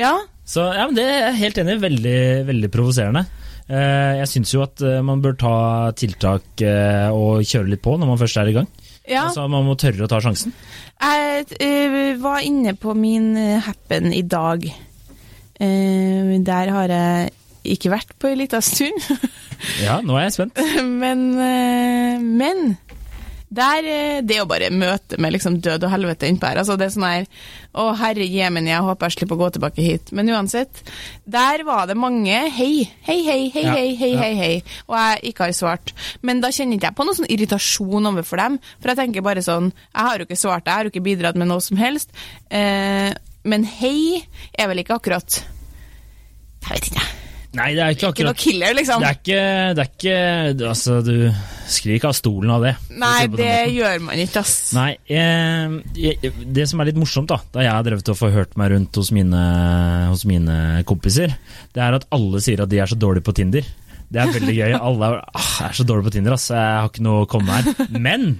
Ja, 0.00 0.14
Så 0.48 0.64
ja, 0.74 0.86
men 0.88 0.96
det 0.96 1.04
er 1.04 1.26
jeg 1.30 1.40
helt 1.42 1.58
enig 1.62 1.74
i. 1.76 1.80
Veldig, 1.82 2.20
veldig 2.48 2.70
provoserende. 2.72 3.26
Eh, 3.68 4.16
Jeg 4.18 4.28
syns 4.32 4.52
jo 4.54 4.62
at 4.64 4.80
eh, 4.82 4.98
man 5.06 5.20
bør 5.22 5.36
ta 5.38 5.52
tiltak 5.96 6.64
eh, 6.66 7.08
og 7.14 7.44
kjøre 7.46 7.68
litt 7.70 7.82
på 7.84 7.94
når 8.00 8.08
man 8.10 8.18
først 8.20 8.40
er 8.42 8.48
i 8.50 8.54
gang. 8.56 8.66
ja. 9.06 9.26
Altså 9.28 9.44
Man 9.52 9.64
må 9.68 9.76
tørre 9.78 10.04
å 10.06 10.10
ta 10.10 10.18
sjansen. 10.24 10.52
Jeg 11.02 12.16
var 12.24 12.40
inne 12.48 12.74
på 12.80 12.94
min 12.98 13.30
Happen 13.68 14.10
i 14.16 14.22
dag. 14.26 14.66
Der 15.62 16.72
har 16.74 16.88
jeg 16.96 17.30
ikke 17.76 17.92
vært 17.92 18.16
på 18.18 18.32
en 18.32 18.40
liten 18.42 18.62
stund. 18.64 18.98
Ja, 19.78 20.00
nå 20.02 20.16
er 20.18 20.24
jeg 20.26 20.32
spent. 20.34 20.56
men, 20.82 21.20
men 22.34 22.72
der, 23.52 23.84
eh, 23.84 24.20
det 24.24 24.38
å 24.40 24.46
bare 24.48 24.70
møte 24.72 25.18
med 25.20 25.34
liksom 25.34 25.58
død 25.64 25.84
og 25.84 25.92
helvete 25.92 26.28
innpå 26.30 26.48
her, 26.48 26.60
altså 26.62 26.78
det 26.80 26.86
er 26.88 26.94
sånn 26.94 27.06
her 27.08 27.26
Å, 27.72 27.86
herre 27.96 28.24
jemen, 28.28 28.66
jeg 28.68 28.84
håper 28.84 29.08
jeg 29.08 29.16
slipper 29.16 29.38
å 29.38 29.40
gå 29.40 29.46
tilbake 29.54 29.84
hit. 29.84 30.10
Men 30.12 30.28
uansett, 30.28 30.82
der 31.24 31.62
var 31.64 31.86
det 31.88 31.96
mange 31.96 32.36
hei, 32.52 32.84
hei, 33.06 33.18
hei, 33.24 33.38
hei, 33.54 33.64
Ja, 33.64 33.76
hei, 33.78 33.94
hei, 33.96 34.10
ja. 34.12 34.20
hei, 34.20 34.34
hei, 34.36 34.82
og 34.90 34.98
jeg 34.98 35.32
ikke 35.32 35.46
har 35.46 35.56
svart. 35.56 35.94
Men 36.20 36.42
da 36.44 36.52
kjenner 36.52 36.76
ikke 36.76 36.90
jeg 36.90 36.98
på 36.98 37.06
noe 37.08 37.16
sånn 37.16 37.32
irritasjon 37.32 38.10
overfor 38.12 38.42
dem, 38.44 38.60
for 38.76 38.92
jeg 38.92 39.00
tenker 39.00 39.24
bare 39.24 39.44
sånn 39.44 39.72
Jeg 39.72 40.08
har 40.08 40.20
jo 40.20 40.28
ikke 40.28 40.40
svart, 40.42 40.68
jeg 40.68 40.74
har 40.74 40.84
jo 40.88 40.92
ikke 40.92 41.06
bidratt 41.08 41.40
med 41.40 41.48
noe 41.48 41.64
som 41.64 41.80
helst. 41.80 42.12
Eh, 42.52 43.10
men 43.48 43.66
hei 43.80 44.20
er 44.52 44.68
vel 44.70 44.84
ikke 44.84 45.00
akkurat 45.00 45.40
Jeg 45.42 46.76
vet 46.76 46.92
ikke. 46.92 47.21
Nei, 47.52 47.72
det 47.76 47.82
er 47.84 47.92
ikke 47.92 48.08
akkurat 48.08 48.16
Ikke 48.16 48.28
noe 48.30 48.40
killer, 48.40 48.76
liksom. 48.78 49.02
Det 49.02 49.08
er 49.08 49.18
ikke, 49.18 49.40
det 49.76 49.82
er 49.82 49.90
ikke 49.90 50.68
Altså, 50.70 50.94
du 51.04 51.16
skriver 51.72 51.98
ikke 51.98 52.10
av 52.12 52.16
stolen 52.16 52.52
av 52.54 52.64
det. 52.64 52.72
Nei, 53.00 53.26
det 53.32 53.38
det 53.42 53.74
gjør 53.76 54.02
man 54.06 54.22
ikke, 54.22 54.42
ass. 54.42 54.54
Nei, 54.76 54.90
eh, 55.08 55.76
jeg, 55.96 56.32
det 56.52 56.66
som 56.68 56.82
er 56.82 56.90
litt 56.90 57.00
morsomt, 57.00 57.30
da, 57.32 57.38
da 57.54 57.64
jeg 57.64 57.72
har 57.72 57.86
drevet 57.86 58.12
og 58.12 58.18
forhørt 58.18 58.56
meg 58.60 58.72
rundt 58.74 59.00
hos 59.00 59.12
mine, 59.14 59.42
hos 60.10 60.24
mine 60.28 60.56
kompiser, 60.88 61.36
det 61.72 61.84
er 61.84 61.96
at 61.96 62.08
alle 62.12 62.42
sier 62.44 62.64
at 62.64 62.72
de 62.72 62.80
er 62.82 62.92
så 62.92 62.98
dårlige 63.00 63.24
på 63.28 63.36
Tinder. 63.36 63.68
Det 64.12 64.20
er 64.20 64.32
veldig 64.34 64.56
gøy. 64.58 64.74
Alle 64.88 65.08
er, 65.08 65.20
ah, 65.40 65.52
er 65.70 65.76
så 65.76 65.86
dårlige 65.88 66.10
på 66.10 66.14
Tinder, 66.18 66.36
ass. 66.36 66.50
Jeg 66.52 66.80
har 66.82 66.90
ikke 66.90 67.04
noe 67.06 67.24
å 67.24 67.28
komme 67.30 67.60
her. 67.60 67.86
Men! 67.96 68.34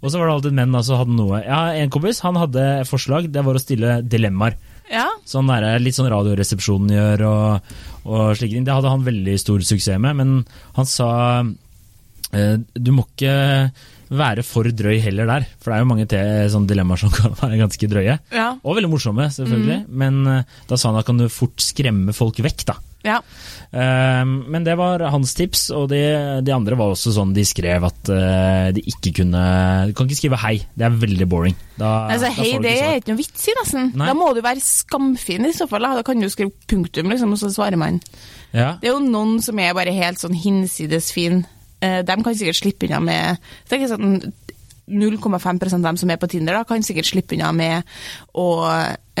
Og 0.00 0.08
så 0.08 0.16
var 0.16 0.30
det 0.30 0.34
alltid 0.38 0.54
menn 0.56 0.76
som 0.80 0.96
hadde 0.96 1.12
noe. 1.12 1.42
Ja, 1.44 1.58
en 1.76 1.90
kompis, 1.92 2.22
han 2.24 2.38
hadde 2.40 2.62
et 2.80 2.88
forslag. 2.88 3.28
Det 3.32 3.42
var 3.44 3.56
å 3.56 3.60
stille 3.60 3.98
dilemmaer. 4.00 4.56
Ja. 4.90 5.06
Sånn 5.28 5.50
der, 5.50 5.68
litt 5.82 5.96
sånn 5.96 6.10
Radioresepsjonen 6.10 6.92
gjør 6.96 7.24
og, 7.28 7.72
og 8.10 8.34
slike 8.38 8.56
ting. 8.56 8.66
Det 8.66 8.74
hadde 8.74 8.92
han 8.92 9.06
veldig 9.06 9.36
stor 9.40 9.62
suksess 9.64 10.02
med, 10.02 10.18
men 10.18 10.34
han 10.76 10.88
sa 10.90 11.10
eh, 12.34 12.56
du 12.58 12.92
må 12.96 13.06
ikke 13.06 13.34
være 14.10 14.42
for 14.42 14.66
drøy 14.74 14.98
heller 15.04 15.28
der, 15.30 15.44
for 15.62 15.70
det 15.70 15.76
er 15.76 15.84
jo 15.84 15.88
mange 15.92 16.06
te, 16.10 16.20
sånne 16.50 16.70
dilemmaer 16.72 16.98
som 17.04 17.12
kan 17.16 17.36
være 17.38 17.60
ganske 17.62 17.90
drøye. 17.92 18.18
Ja. 18.34 18.48
Og 18.64 18.78
veldig 18.78 18.90
morsomme, 18.90 19.28
selvfølgelig, 19.34 19.84
men 20.02 20.20
eh, 20.26 20.56
da 20.70 20.78
sa 20.78 20.90
han 20.90 21.00
at 21.00 21.08
kan 21.08 21.20
du 21.20 21.28
fort 21.32 21.62
skremme 21.62 22.14
folk 22.16 22.42
vekk, 22.42 22.66
da. 22.72 22.80
Ja. 23.06 23.20
Eh, 23.70 24.24
men 24.24 24.64
det 24.66 24.74
var 24.78 25.02
hans 25.12 25.32
tips, 25.38 25.68
og 25.76 25.88
de, 25.92 26.00
de 26.44 26.54
andre 26.54 26.78
var 26.78 26.92
også 26.92 27.14
sånn 27.14 27.32
de 27.36 27.44
skrev 27.48 27.86
at 27.86 28.10
uh, 28.12 28.68
de 28.74 28.82
ikke 28.92 29.12
kunne 29.20 29.44
Du 29.88 29.94
kan 29.96 30.08
ikke 30.08 30.18
skrive 30.18 30.40
hei, 30.42 30.56
det 30.74 30.88
er 30.88 30.98
veldig 31.04 31.28
boring. 31.30 31.56
Da, 31.80 32.10
Altså, 32.12 32.32
hei, 32.36 32.50
det 32.62 32.74
er 32.76 32.98
ikke 32.98 33.14
noe 33.14 33.22
vits 33.22 33.46
i, 33.46 33.54
nesten. 33.60 33.88
Nei. 33.94 34.10
Da 34.10 34.16
må 34.18 34.32
du 34.36 34.42
være 34.44 34.64
skamfin 34.64 35.48
i 35.48 35.54
så 35.56 35.68
fall. 35.70 35.86
Da, 35.86 35.94
da 36.00 36.04
kan 36.06 36.20
du 36.20 36.28
skrive 36.32 36.52
punktum, 36.70 37.08
liksom, 37.12 37.32
og 37.36 37.40
så 37.40 37.52
svarer 37.54 37.80
man. 37.80 38.02
Ja. 38.52 38.74
Det 38.82 38.90
er 38.90 38.96
jo 38.96 39.06
noen 39.06 39.38
som 39.44 39.58
er 39.62 39.76
bare 39.78 39.94
helt 39.96 40.20
sånn 40.20 40.36
hinsides 40.36 41.12
fin. 41.14 41.44
Uh, 41.80 42.02
de 42.04 42.18
kan 42.20 42.36
sikkert 42.36 42.58
slippe 42.58 42.90
unna 42.90 42.98
med 43.00 43.38
det 43.64 43.72
er 43.72 43.80
ikke 43.80 43.94
sånn, 43.94 44.34
0,5% 44.90 45.74
av 45.74 45.82
dem 45.90 45.96
som 46.00 46.10
er 46.10 46.18
på 46.20 46.28
Tinder, 46.30 46.54
da, 46.58 46.64
kan 46.68 46.82
sikkert 46.84 47.06
slippe 47.08 47.36
unna 47.36 47.52
med 47.56 47.82
å, 48.34 48.46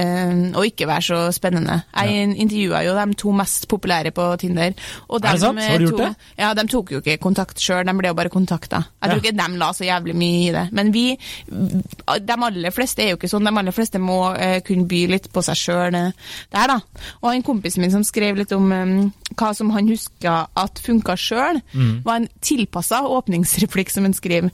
øh, 0.00 0.40
å 0.58 0.64
ikke 0.66 0.86
være 0.88 1.04
så 1.06 1.18
spennende. 1.34 1.80
Jeg 1.94 2.30
intervjua 2.42 2.82
jo 2.86 2.94
de 2.98 3.14
to 3.20 3.32
mest 3.36 3.68
populære 3.70 4.12
på 4.16 4.26
Tinder. 4.42 4.74
Og 5.08 5.20
Er 5.24 5.32
det 5.36 5.40
sant? 5.40 5.60
Har 5.60 5.78
du 5.78 5.86
gjort 5.88 6.02
det? 6.02 6.10
Ja, 6.38 6.52
de 6.54 6.64
tok 6.70 6.92
jo 6.94 7.00
ikke 7.02 7.18
kontakt 7.22 7.60
sjøl, 7.62 7.84
de 7.86 7.94
ble 7.98 8.08
jo 8.12 8.16
bare 8.18 8.32
kontakta. 8.32 8.82
Jeg 9.02 9.10
tror 9.10 9.22
ikke 9.22 9.36
de 9.38 9.58
la 9.60 9.70
så 9.76 9.84
jævlig 9.88 10.16
mye 10.16 10.42
i 10.48 10.52
det. 10.56 10.66
Men 10.72 10.92
vi, 10.94 11.04
de 11.50 12.36
aller 12.50 12.70
fleste 12.74 13.04
er 13.04 13.12
jo 13.14 13.20
ikke 13.20 13.30
sånn. 13.30 13.44
De 13.46 13.54
aller 13.62 13.76
fleste 13.76 14.00
må 14.02 14.20
eh, 14.36 14.60
kunne 14.66 14.86
by 14.90 15.02
litt 15.14 15.30
på 15.32 15.42
seg 15.46 15.56
sjøl 15.60 15.92
der, 15.92 16.12
da. 16.52 16.80
Og 17.22 17.32
en 17.34 17.42
kompis 17.46 17.76
min 17.80 17.90
som 17.92 18.04
skrev 18.06 18.36
litt 18.40 18.52
om 18.56 18.70
eh, 18.72 18.96
hva 19.36 19.52
som 19.56 19.70
han 19.74 19.88
huska 19.90 20.46
at 20.56 20.80
funka 20.84 21.16
sjøl, 21.18 21.60
Mm. 21.70 22.02
var 22.04 22.16
en 22.16 22.28
tilpassa 22.42 23.02
åpningsreplikk 23.06 23.90
som 23.90 24.04
han 24.04 24.14
skriver. 24.16 24.50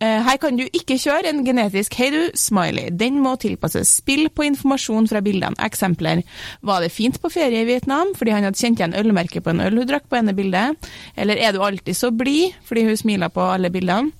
Eh, 0.00 0.22
Her 0.24 0.36
kan 0.40 0.56
du 0.56 0.62
ikke 0.64 0.96
kjøre 0.96 1.28
en 1.28 1.42
genetisk 1.44 1.94
'hei 1.94 2.10
du, 2.10 2.30
smiley'. 2.34 2.88
Den 2.96 3.18
må 3.20 3.34
tilpasses. 3.38 3.88
Spill 4.00 4.28
på 4.30 4.46
informasjon 4.48 5.08
fra 5.08 5.20
bildene. 5.20 5.56
Eksempler. 5.60 6.22
Var 6.62 6.80
det 6.80 6.92
fint 6.92 7.20
på 7.20 7.28
ferie 7.30 7.60
i 7.62 7.66
Vietnam 7.68 8.14
fordi 8.16 8.30
han 8.32 8.42
hadde 8.44 8.56
kjent 8.56 8.78
igjen 8.80 8.94
ølmerket 8.96 9.44
på 9.44 9.50
en 9.50 9.60
øl 9.60 9.76
hun 9.76 9.86
drakk 9.86 10.08
på 10.08 10.16
ene 10.16 10.32
bildet? 10.34 10.76
Eller 11.16 11.36
er 11.36 11.52
du 11.52 11.60
alltid 11.60 11.94
så 11.94 12.10
blid 12.16 12.54
fordi 12.64 12.84
hun 12.84 12.96
smiler 12.96 13.28
på 13.28 13.40
alle 13.52 13.68
bildene? 13.70 14.12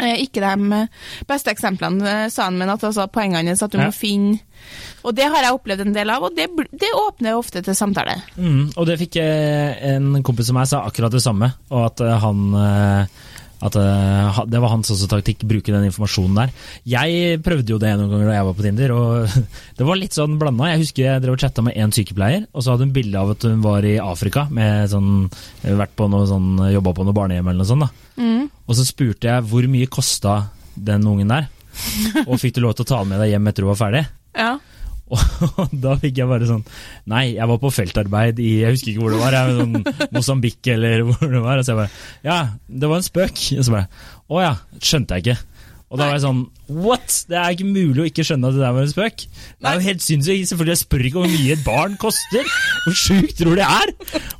Eh, 0.00 0.14
ikke 0.22 0.38
de 0.40 0.88
beste 1.26 1.50
eksemplene, 1.50 2.06
eh, 2.06 2.28
sa 2.28 2.44
han, 2.44 2.56
men 2.58 2.70
at 2.70 2.84
altså, 2.84 3.08
poengene 3.10 3.48
hans 3.48 3.62
at 3.62 3.72
du 3.72 3.78
Ja. 3.78 3.86
må 3.86 3.92
finne 3.92 4.38
Og 5.04 5.14
det 5.14 5.24
har 5.24 5.42
jeg 5.42 5.52
opplevd 5.54 5.80
en 5.80 5.92
del 5.94 6.10
av, 6.10 6.22
og 6.22 6.36
det, 6.36 6.46
det 6.72 6.88
åpner 6.94 7.32
ofte 7.38 7.62
til 7.64 7.74
samtale. 7.74 8.22
Mm, 8.36 8.72
og 8.76 8.86
det 8.86 8.98
fikk 8.98 9.16
en 9.16 10.22
kompis 10.22 10.50
av 10.50 10.54
meg 10.54 10.66
sa 10.68 10.80
akkurat 10.86 11.10
det 11.12 11.22
samme, 11.22 11.52
og 11.70 11.86
at 11.86 12.20
han 12.20 12.54
at 13.64 13.74
uh, 13.74 14.40
det 14.46 14.60
var 14.62 14.70
hans 14.70 14.92
også 14.94 15.08
taktikk, 15.10 15.42
bruke 15.48 15.72
den 15.74 15.88
informasjonen 15.88 16.36
der. 16.38 16.52
Jeg 16.88 17.40
prøvde 17.44 17.74
jo 17.74 17.80
det 17.82 17.90
noen 17.98 18.12
ganger 18.12 18.30
da 18.30 18.36
jeg 18.36 18.46
var 18.48 18.56
på 18.58 18.66
Tinder, 18.66 18.94
og 18.94 19.38
det 19.78 19.88
var 19.88 20.00
litt 20.00 20.18
sånn 20.18 20.38
blanda. 20.40 20.70
Jeg 20.72 20.84
husker 20.84 21.06
jeg 21.06 21.24
drev 21.24 21.34
og 21.36 21.42
chatta 21.42 21.64
med 21.66 21.78
én 21.78 21.94
sykepleier, 21.94 22.46
og 22.52 22.64
så 22.64 22.74
hadde 22.74 22.88
hun 22.88 22.94
bilde 22.94 23.18
av 23.18 23.34
at 23.34 23.48
hun 23.48 23.64
var 23.64 23.86
i 23.88 23.96
Afrika, 24.02 24.46
med 24.54 24.92
sånn, 24.92 25.26
vært 25.64 25.96
på 25.98 26.08
noe 26.12 26.28
sånn, 26.30 26.54
jobba 26.76 26.94
på 26.94 27.08
noe 27.08 27.18
barnehjem 27.18 27.50
eller 27.50 27.64
noe 27.64 27.72
sånt. 27.72 27.88
da. 27.88 28.38
Og 28.68 28.76
så 28.76 28.86
spurte 28.86 29.30
jeg 29.30 29.46
hvor 29.50 29.66
mye 29.70 29.90
kosta 29.90 30.40
den 30.74 31.06
ungen 31.08 31.34
der, 31.34 31.50
og 32.28 32.38
fikk 32.40 32.56
du 32.56 32.64
lov 32.64 32.78
til 32.78 32.86
å 32.86 32.90
ta 32.92 33.02
den 33.02 33.14
med 33.14 33.22
deg 33.24 33.34
hjem 33.34 33.50
etter 33.50 33.64
du 33.64 33.72
var 33.72 33.80
ferdig? 33.80 34.06
Ja. 34.38 34.58
Og 35.62 35.72
da 35.72 35.94
fikk 36.00 36.20
jeg 36.20 36.28
bare 36.30 36.48
sånn 36.48 36.64
Nei, 37.10 37.24
jeg 37.36 37.48
var 37.50 37.60
på 37.62 37.70
feltarbeid 37.72 38.40
i 38.44 38.50
Jeg 38.62 38.76
husker 38.76 38.92
ikke 38.92 39.04
hvor 39.04 39.14
det 39.14 39.20
var. 39.22 39.36
Jeg, 39.38 39.56
sånn 39.58 40.10
Mosambik 40.16 40.70
eller 40.74 41.04
hvor 41.08 41.32
det 41.32 41.42
var. 41.44 41.60
Og 41.60 41.66
så 41.66 41.74
jeg 41.74 41.80
bare 41.82 42.26
Ja, 42.26 42.38
det 42.68 42.90
var 42.90 43.00
en 43.00 43.08
spøk. 43.08 43.44
Og 43.58 43.64
så 43.64 43.74
bare 43.74 43.88
Å 44.28 44.42
ja, 44.44 44.54
skjønte 44.84 45.16
jeg 45.18 45.26
ikke. 45.26 45.47
Og 45.88 45.96
da 45.96 46.04
var 46.08 46.18
jeg 46.18 46.24
sånn 46.26 46.40
What?! 46.68 47.14
Det 47.30 47.36
er 47.40 47.54
ikke 47.54 47.64
mulig 47.64 48.02
å 48.02 48.06
ikke 48.10 48.24
skjønne 48.28 48.50
at 48.50 48.56
det 48.58 48.60
der 48.60 48.74
var 48.76 48.84
en 48.84 48.90
spøk. 48.90 49.22
Det 49.24 49.68
er 49.70 49.78
jo 49.78 49.84
helt 49.86 50.02
sinnssykt. 50.04 50.50
Selvfølgelig, 50.50 50.74
jeg 50.74 50.80
spør 50.82 51.04
ikke 51.08 51.22
hvor 51.22 51.30
mye 51.32 51.54
et 51.54 51.62
barn 51.64 51.94
koster. 52.02 52.50
Hvor 52.84 52.98
sjukt 52.98 53.38
tror 53.38 53.56
du 53.56 53.62
det 53.62 53.68
er? 53.68 53.92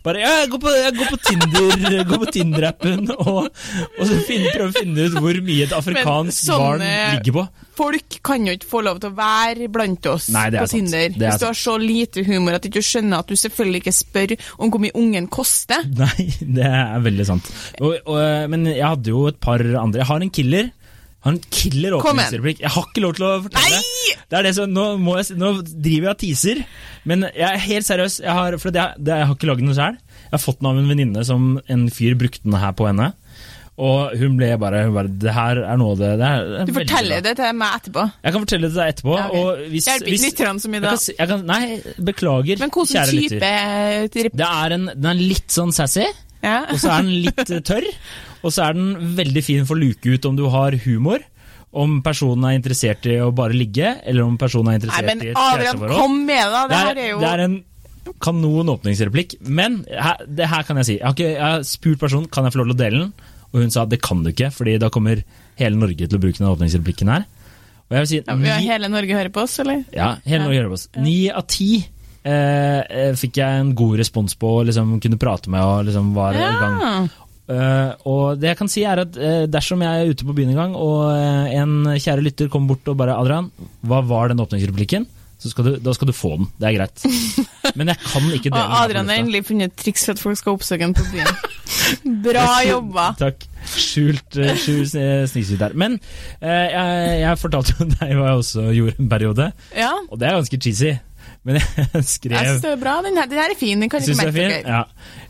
Bare 0.04 0.20
ja, 0.20 0.34
jeg 0.42 0.50
går 0.52 0.60
på, 0.66 0.74
jeg 0.76 0.96
går 0.98 1.08
på 1.14 1.20
Tinder, 1.24 2.02
går 2.10 2.20
på 2.24 2.28
Tinder-appen 2.36 3.14
og, 3.16 3.48
og 3.48 4.02
så 4.04 4.20
finner, 4.28 4.52
prøver 4.58 4.68
å 4.68 4.76
finne 4.76 5.08
ut 5.08 5.16
hvor 5.16 5.40
mye 5.48 5.64
et 5.64 5.74
afrikansk 5.78 6.52
barn 6.52 6.84
ligger 6.84 7.38
på. 7.38 7.46
Folk 7.78 8.18
kan 8.26 8.44
jo 8.44 8.54
ikke 8.58 8.68
få 8.68 8.80
lov 8.84 8.98
til 9.02 9.12
å 9.12 9.16
være 9.16 9.68
blant 9.72 10.08
oss 10.10 10.28
Nei, 10.34 10.48
på. 10.52 10.66
Tinder. 10.68 11.06
Er 11.06 11.14
Hvis 11.16 11.40
du 11.40 11.46
har 11.46 11.58
så 11.58 11.76
lite 11.80 12.24
humor 12.26 12.56
at 12.58 12.64
du 12.64 12.72
ikke 12.72 12.84
skjønner 12.84 13.22
at 13.22 13.30
du 13.30 13.38
selvfølgelig 13.38 13.82
ikke 13.84 13.94
spør 13.94 14.34
om 14.58 14.72
hvor 14.72 14.82
mye 14.82 14.96
ungen 14.98 15.28
koster. 15.32 15.86
Nei, 16.02 16.28
det 16.42 16.66
er 16.66 16.98
veldig 17.04 17.28
sant. 17.28 17.48
Og, 17.80 17.94
og, 18.04 18.18
men 18.52 18.66
jeg 18.72 18.84
hadde 18.84 19.14
jo 19.14 19.28
et 19.30 19.38
par 19.40 19.62
andre. 19.62 20.02
Jeg 20.02 20.10
har 20.10 20.26
en 20.26 20.34
killer. 20.40 20.72
Jeg 21.28 21.34
har 21.34 21.36
en 21.36 21.52
killer 21.52 21.96
åpningsreplikk. 21.98 22.62
Jeg 22.64 22.72
har 22.72 22.88
ikke 22.88 23.04
lov 23.04 23.14
til 23.18 23.26
å 23.28 23.32
fortelle 23.44 23.76
Nei! 23.76 23.92
det. 24.08 24.16
Det 24.28 24.38
er 24.38 24.44
det 24.48 24.54
som, 24.56 24.72
nå, 24.72 24.86
må 25.00 25.18
jeg, 25.20 25.36
nå 25.40 25.52
driver 25.68 26.08
jeg 26.08 26.14
og 26.14 26.20
teaser, 26.22 26.62
men 27.08 27.28
jeg 27.28 27.46
er 27.48 27.62
helt 27.64 27.88
seriøs. 27.88 28.18
Jeg 28.24 28.36
har, 28.40 28.56
for 28.62 28.74
det, 28.74 28.86
det, 29.00 29.20
jeg 29.20 29.28
har 29.28 29.36
ikke 29.36 29.50
lagd 29.50 29.64
den 29.64 29.76
sjøl. 29.76 30.00
Jeg 30.24 30.34
har 30.34 30.42
fått 30.42 30.60
den 30.60 30.70
av 30.70 30.80
en 30.80 30.90
venninne 30.92 31.24
som 31.24 31.54
en 31.68 31.86
fyr 31.92 32.16
brukte 32.20 32.44
den 32.44 32.56
her 32.60 32.74
på 32.76 32.88
henne. 32.88 33.12
Og 33.78 34.14
hun 34.18 34.34
ble 34.38 34.48
bare, 34.58 34.80
hun 34.88 34.94
bare 34.96 35.10
Det 35.22 35.32
her 35.34 35.60
er 35.62 35.76
noe 35.78 35.94
det, 35.98 36.10
det 36.18 36.28
er, 36.28 36.64
Du 36.66 36.72
forteller 36.74 37.22
det 37.22 37.36
til 37.38 37.52
meg 37.54 37.76
etterpå. 37.78 38.06
Jeg 38.24 38.34
kan 38.34 38.44
fortelle 38.44 38.66
det 38.66 38.72
til 38.72 38.80
deg 38.82 38.94
etterpå. 38.94 39.12
Ja, 39.14 39.26
okay. 39.28 39.68
hvis, 39.74 39.90
Hjelper 39.90 40.10
hvis, 40.10 40.24
ikke 40.24 40.34
lytterne 40.34 40.62
så 40.64 40.70
mye 40.72 40.80
jeg 40.80 40.88
kan, 40.88 41.18
jeg 41.20 41.30
kan, 41.32 41.44
Nei, 41.48 41.98
beklager, 42.08 42.62
Men 42.64 42.72
hvilken 42.74 43.12
type 43.12 43.52
lytter. 44.16 44.30
Det 44.42 44.48
er 44.48 44.74
en, 44.78 44.88
den 44.96 45.12
er 45.12 45.20
litt 45.20 45.54
sånn 45.54 45.74
sassy. 45.76 46.08
ja. 46.42 46.58
Og 46.66 46.82
så 46.82 46.90
er 46.96 47.06
den 47.06 47.14
litt 47.28 47.44
eh, 47.44 47.62
tørr, 47.70 47.86
og 48.42 48.52
så 48.54 48.68
er 48.68 48.76
den 48.78 49.14
veldig 49.18 49.42
fin 49.44 49.66
for 49.68 49.76
å 49.78 49.82
luke 49.82 50.14
ut 50.14 50.28
om 50.30 50.36
du 50.38 50.44
har 50.52 50.76
humor. 50.84 51.24
Om 51.78 51.98
personen 52.02 52.44
er 52.48 52.56
interessert 52.56 53.04
i 53.10 53.18
å 53.20 53.28
bare 53.36 53.52
ligge, 53.52 53.90
eller 54.08 54.24
om 54.24 54.38
personen 54.40 54.70
er 54.72 54.78
Nei, 54.78 54.80
interessert 54.80 55.08
men 55.10 55.24
i 55.26 55.30
et 55.32 55.36
kjæresteforhold. 55.36 55.98
kom 56.00 56.14
med 56.24 56.54
det! 56.54 56.62
Det 56.70 56.78
her 56.80 57.00
er, 57.02 57.08
jo 57.10 57.18
det 57.20 57.32
er 57.34 57.42
en 57.44 57.56
kanon 58.24 58.70
åpningsreplikk, 58.72 59.34
men 59.52 59.82
her, 59.92 60.22
det 60.24 60.46
her 60.48 60.62
kan 60.64 60.80
jeg 60.80 60.88
si. 60.88 60.94
Jeg 60.96 61.04
har, 61.04 61.12
ikke, 61.18 61.32
jeg 61.34 61.44
har 61.44 61.66
spurt 61.68 62.00
personen 62.00 62.30
kan 62.32 62.46
jeg 62.48 62.54
få 62.54 62.62
lov 62.62 62.70
til 62.70 62.76
å 62.78 62.80
dele 62.80 63.02
den, 63.02 63.12
og 63.52 63.60
hun 63.60 63.74
sa 63.74 63.84
det 63.84 63.98
kan 64.04 64.22
du 64.24 64.30
ikke, 64.32 64.48
fordi 64.56 64.78
da 64.80 64.88
kommer 64.92 65.20
hele 65.60 65.76
Norge 65.76 66.08
til 66.08 66.16
å 66.16 66.22
bruke 66.22 66.40
den 66.40 66.48
åpningsreplikken 66.48 67.12
her. 67.12 67.28
Og 67.88 67.96
jeg 67.96 68.00
vil 68.04 68.08
si, 68.14 68.18
ja, 68.24 68.34
vi 68.40 68.48
har 68.52 68.64
Hele 68.64 68.88
Norge 68.92 69.16
hører 69.16 69.30
på 69.32 69.44
oss, 69.44 69.58
eller? 69.60 69.84
ja, 69.96 70.08
hele 70.24 70.40
Ja. 70.40 70.44
Norge 70.48 70.58
hører 70.62 70.72
på 70.72 70.76
oss. 70.80 70.88
Ni 71.04 71.14
av 71.32 71.44
ti 71.48 71.68
eh, 72.24 72.80
eh, 72.80 73.12
fikk 73.16 73.40
jeg 73.40 73.60
en 73.62 73.74
god 73.76 73.96
respons 74.00 74.34
på, 74.40 74.56
og 74.62 74.66
liksom 74.68 74.96
kunne 75.04 75.20
prate 75.20 75.52
med 75.52 75.64
og 75.64 75.86
liksom 75.88 76.10
var 76.16 76.36
i 76.36 76.48
gang. 76.64 77.08
Eh, 77.48 77.92
og 78.08 78.40
det 78.40 78.50
jeg 78.50 78.58
kan 78.60 78.68
si 78.68 78.82
er 78.84 79.00
at 79.06 79.14
uh, 79.16 79.44
dersom 79.48 79.80
jeg 79.80 80.00
er 80.00 80.10
ute 80.12 80.26
på 80.28 80.34
byen 80.36 80.52
en 80.52 80.58
gang, 80.58 80.74
og 80.76 81.06
uh, 81.08 81.46
en 81.48 81.94
kjære 81.96 82.24
lytter 82.26 82.50
kommer 82.52 82.74
bort 82.74 82.90
og 82.92 82.98
bare 83.00 83.16
'Adrian, 83.16 83.48
hva 83.88 84.02
var 84.04 84.28
den 84.28 84.44
åpningsreplikken?' 84.44 85.08
Så 85.38 85.52
skal 85.52 85.64
du, 85.64 85.70
da 85.78 85.92
skal 85.94 86.08
du 86.10 86.12
få 86.12 86.32
den. 86.34 86.48
Det 86.58 86.66
er 86.66 86.72
greit. 86.74 87.02
Men 87.78 87.92
jeg 87.92 88.00
kan 88.02 88.24
ikke 88.34 88.50
dele 88.50 88.58
den. 88.58 88.72
Adrian 88.74 89.06
har 89.06 89.20
endelig 89.22 89.44
funnet 89.46 89.76
triks 89.78 90.02
for 90.08 90.16
at 90.16 90.18
folk 90.18 90.38
skal 90.40 90.56
oppsøke 90.56 90.82
den 90.82 90.96
på 90.98 91.04
byen. 91.12 91.30
Bra 92.26 92.46
jobba! 92.66 93.04
Takk. 93.20 93.46
Skjult, 93.70 94.34
skjult 94.34 94.96
snikskryt 95.30 95.62
der. 95.62 95.76
Men 95.78 95.94
jeg, 96.42 97.20
jeg 97.22 97.38
fortalte 97.38 97.76
jo 97.78 97.86
deg 98.00 98.16
hva 98.18 98.32
jeg 98.32 98.40
også 98.42 98.66
gjorde 98.80 98.98
en 98.98 99.12
periode, 99.14 99.46
Ja, 99.78 99.92
og 100.10 100.18
det 100.18 100.26
er 100.26 100.40
ganske 100.40 100.58
cheesy. 100.58 100.96
Men 101.48 101.56
jeg 101.56 102.04
skrev 102.16 102.36
jeg 102.36 102.50
syns 102.50 102.64
det 102.66 102.72
er 102.74 102.80
bra. 102.82 102.98
Den 103.04 103.16
her, 103.16 103.28
den 103.30 103.40
her 103.40 103.54
er 103.54 103.58
fin. 103.58 103.80
Den 103.80 103.88
kan 103.88 104.04
ikke 104.04 104.12
er 104.12 104.20
merke 104.20 104.36
fin? 104.36 104.68
Ja. 104.68 104.82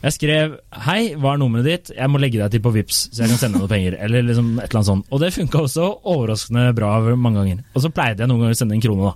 Jeg 0.03 0.15
skrev 0.15 0.57
'Hei, 0.87 1.01
hva 1.19 1.35
er 1.35 1.41
nummeret 1.43 1.67
ditt? 1.67 1.93
Jeg 1.95 2.11
må 2.11 2.21
legge 2.23 2.39
deg 2.39 2.55
til 2.55 2.63
på 2.63 2.73
Vips, 2.75 3.09
så 3.13 3.25
jeg 3.25 3.33
kan 3.33 3.41
sende 3.41 3.59
deg 3.59 3.65
noe 3.65 3.71
penger.' 3.71 3.99
Eller 4.07 4.27
liksom 4.27 4.51
et 4.59 4.67
eller 4.67 4.81
annet 4.81 4.91
sånt. 4.91 5.07
Og 5.11 5.23
det 5.23 5.33
funka 5.35 5.63
også 5.63 5.87
overraskende 6.05 6.67
bra 6.75 6.91
mange 7.15 7.43
ganger. 7.43 7.63
Og 7.75 7.85
så 7.85 7.91
pleide 7.95 8.23
jeg 8.23 8.31
noen 8.31 8.45
ganger 8.45 8.59
å 8.59 8.61
sende 8.61 8.79
en 8.79 8.85
krone, 8.85 9.13
da. 9.13 9.15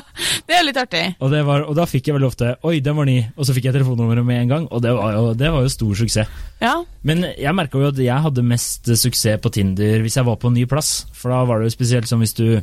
Det 0.50 0.56
er 0.58 0.64
litt 0.66 0.78
artig. 0.78 1.02
Og, 1.22 1.30
det 1.30 1.40
var, 1.46 1.62
og 1.62 1.76
da 1.78 1.84
fikk 1.86 2.08
jeg 2.08 2.16
veldig 2.16 2.26
ofte 2.26 2.54
'Oi, 2.66 2.80
den 2.82 2.96
var 2.98 3.06
ny', 3.06 3.30
og 3.36 3.46
så 3.46 3.54
fikk 3.54 3.68
jeg 3.68 3.76
telefonnummeret 3.78 4.26
med 4.26 4.42
en 4.42 4.54
gang. 4.54 4.66
Og 4.70 4.82
det 4.82 4.94
var 4.94 5.14
jo, 5.14 5.34
det 5.34 5.50
var 5.50 5.62
jo 5.62 5.70
stor 5.74 5.94
suksess. 6.02 6.42
Ja. 6.62 6.74
Men 7.06 7.24
jeg 7.38 7.54
merka 7.54 7.78
jo 7.78 7.90
at 7.90 7.98
jeg 7.98 8.26
hadde 8.26 8.46
mest 8.46 8.90
suksess 8.90 9.40
på 9.42 9.52
Tinder 9.54 10.02
hvis 10.02 10.18
jeg 10.18 10.26
var 10.26 10.38
på 10.42 10.50
en 10.50 10.58
ny 10.58 10.66
plass. 10.70 11.06
For 11.14 11.30
da 11.30 11.44
var 11.46 11.60
det 11.60 11.70
jo 11.70 11.78
spesielt 11.78 12.10
som 12.10 12.22
hvis 12.22 12.34
du 12.34 12.60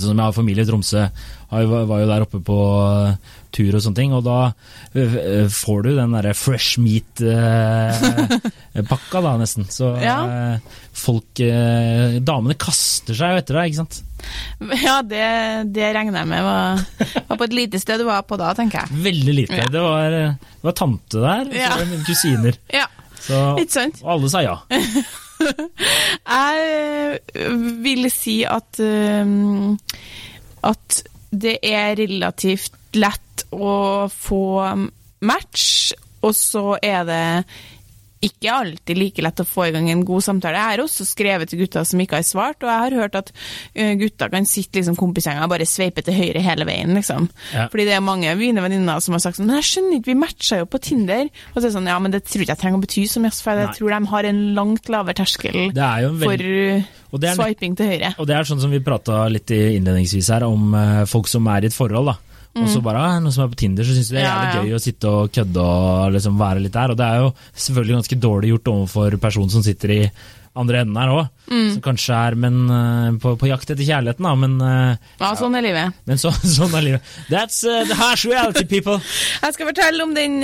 Sånn 0.00 0.10
som 0.12 0.18
jeg 0.22 0.26
har 0.28 0.32
familie 0.36 0.62
i 0.64 0.68
Tromsø, 0.68 1.02
var 1.50 1.62
jo 2.02 2.06
der 2.10 2.22
oppe 2.26 2.38
på 2.44 2.56
uh, 2.58 3.14
tur 3.54 3.74
og 3.78 3.82
sånne 3.84 3.96
ting, 3.96 4.12
og 4.16 4.22
da 4.26 4.38
uh, 4.52 5.48
får 5.52 5.78
du 5.86 5.90
den 5.96 6.12
derre 6.16 6.34
fresh 6.36 6.78
meat-pakka, 6.84 7.28
da, 9.26 9.32
nesten. 9.40 9.64
Så 9.72 9.94
Ja. 10.02 10.18
folk 10.92 11.38
Damene 11.38 12.54
kaster 12.60 13.14
seg 13.16 13.30
jo 13.32 13.38
etter 13.42 13.54
deg, 13.60 13.66
ikke 13.72 13.80
sant? 13.84 13.94
Ja, 14.82 14.96
det, 15.06 15.24
det 15.72 15.92
regner 15.94 16.18
jeg 16.20 16.28
med 16.28 16.42
var, 16.44 16.82
var 17.30 17.36
på 17.38 17.46
et 17.46 17.54
lite 17.56 17.78
sted 17.80 17.96
du 18.02 18.06
var 18.08 18.22
på 18.28 18.36
da, 18.40 18.50
tenker 18.58 18.76
jeg. 18.82 18.88
Veldig 19.06 19.34
lite. 19.36 19.56
Ja. 19.62 19.68
Det, 19.72 19.80
var, 19.84 20.10
det 20.10 20.64
var 20.66 20.74
tante 20.76 21.16
der, 21.22 21.42
og 21.46 21.52
så 21.54 21.58
Ja. 21.62 21.70
var 21.74 21.78
det 21.84 21.90
mine 21.94 22.04
kusiner. 22.08 22.54
Ja, 22.74 22.86
Så, 23.22 23.38
ikke 23.62 23.72
sant? 23.80 23.96
og 24.04 24.08
alle 24.18 24.28
sa 24.34 24.38
ja. 24.44 24.56
Jeg 26.28 27.18
øh, 27.34 27.84
vil 27.84 28.10
si 28.12 28.42
at 28.48 28.80
at 30.68 31.02
det 31.30 31.58
er 31.62 31.94
relativt 31.98 32.74
lett 32.98 33.44
å 33.52 34.08
få 34.10 34.42
match, 35.20 35.92
og 36.24 36.34
så 36.34 36.78
er 36.82 37.04
det 37.06 37.24
ikke 38.24 38.50
alltid 38.50 38.98
like 38.98 39.22
lett 39.22 39.42
å 39.42 39.46
få 39.46 39.68
i 39.68 39.72
gang 39.74 39.88
en 39.92 40.04
god 40.06 40.24
samtale. 40.26 40.58
Jeg 40.58 40.74
har 40.74 40.82
også 40.82 41.06
skrevet 41.06 41.50
til 41.50 41.62
gutter 41.62 41.86
som 41.86 42.02
ikke 42.02 42.18
har 42.18 42.26
svart, 42.26 42.60
og 42.64 42.70
jeg 42.70 42.84
har 42.84 42.96
hørt 43.02 43.18
at 43.20 43.32
øh, 43.32 43.92
gutter 44.00 44.32
kan 44.32 44.48
sitte 44.48 44.80
liksom 44.80 44.98
kompisgjenger 44.98 45.46
og 45.46 45.52
bare 45.52 45.68
sveipe 45.68 46.02
til 46.06 46.16
høyre 46.18 46.42
hele 46.44 46.66
veien, 46.68 46.94
liksom. 46.98 47.28
Ja. 47.54 47.68
Fordi 47.70 47.86
det 47.88 47.96
er 47.96 48.04
mange 48.04 48.30
av 48.32 48.40
mine 48.40 48.64
venninner 48.64 49.02
som 49.04 49.14
har 49.16 49.22
sagt 49.24 49.38
sånn 49.38 49.48
Men 49.48 49.60
jeg 49.60 49.68
skjønner 49.70 49.98
ikke, 49.98 50.12
vi 50.12 50.18
matcha 50.18 50.60
jo 50.62 50.68
på 50.70 50.82
Tinder. 50.82 51.28
Og 51.52 51.58
så 51.58 51.64
er 51.64 51.68
det 51.68 51.74
sånn, 51.78 51.90
ja, 51.90 51.98
men 52.02 52.14
det 52.14 52.24
tror 52.26 52.44
ikke 52.44 52.56
jeg 52.56 52.62
trenger 52.64 52.80
å 52.80 52.86
bety 52.86 53.06
så 53.10 53.22
mye, 53.22 53.34
for 53.38 53.62
jeg 53.62 53.70
Nei. 53.70 53.76
tror 53.78 53.94
de 53.94 54.12
har 54.12 54.30
en 54.32 54.42
langt 54.58 54.92
lavere 54.92 55.18
terskel 55.18 55.60
er 55.88 56.08
en 56.08 56.18
for 57.08 57.22
det 57.22 57.30
er 57.30 57.38
swiping 57.38 57.76
til 57.78 57.88
høyre. 57.88 58.12
Og 58.20 58.28
det 58.28 58.36
er 58.36 58.48
sånn 58.48 58.60
som 58.60 58.72
vi 58.72 58.82
prata 58.84 59.22
litt 59.32 59.52
innledningsvis 59.54 60.28
her, 60.34 60.44
om 60.48 60.74
eh, 60.76 61.04
folk 61.08 61.30
som 61.30 61.46
er 61.48 61.64
i 61.64 61.70
et 61.70 61.76
forhold. 61.76 62.12
da. 62.12 62.27
Og 62.58 62.66
så 62.72 62.80
bare 62.82 62.98
ah, 62.98 63.18
noen 63.22 63.32
som 63.34 63.44
er 63.44 63.52
på 63.52 63.60
Tinder, 63.60 63.84
så 63.86 63.94
syns 63.94 64.08
de 64.10 64.16
det 64.16 64.22
er 64.22 64.26
Mm. 64.28 64.32
Ja, 64.32 64.48
jævlig 64.48 64.56
ja. 64.58 64.64
gøy 64.72 64.78
å 64.78 64.82
sitte 64.82 65.10
og 65.12 65.30
kødde 65.36 65.62
og 65.62 66.12
liksom 66.16 66.38
være 66.40 66.64
litt 66.64 66.72
der. 66.74 66.90
Og 66.90 66.96
det 66.98 67.06
er 67.06 67.22
jo 67.22 67.28
selvfølgelig 67.54 67.96
ganske 68.00 68.18
dårlig 68.24 68.50
gjort 68.54 68.72
overfor 68.74 69.16
personen 69.22 69.50
som 69.52 69.62
sitter 69.62 69.94
i 69.94 70.02
andre 70.58 70.80
enden 70.82 70.96
her 70.98 71.10
òg, 71.14 71.26
som 71.46 71.82
kanskje 71.84 72.16
er 72.18 72.34
men, 72.34 72.54
eh, 72.66 73.18
på, 73.22 73.36
på 73.38 73.46
jakt 73.46 73.70
etter 73.70 73.84
kjærligheten, 73.86 74.24
da, 74.26 74.32
men, 74.34 74.56
eh, 74.58 74.96
Ja, 75.20 75.28
sånn 75.38 75.54
er 75.54 75.62
livet. 75.62 75.94
men 76.08 76.18
så, 76.18 76.32
sånn 76.56 76.74
er 76.74 76.82
livet. 76.82 77.12
That's 77.30 77.60
uh, 77.62 77.84
the 77.86 77.94
harsh 77.94 78.26
reality, 78.26 78.64
people. 78.66 78.98
Jeg 79.44 79.54
skal 79.54 79.70
fortelle 79.70 80.02
om 80.02 80.16
den 80.16 80.40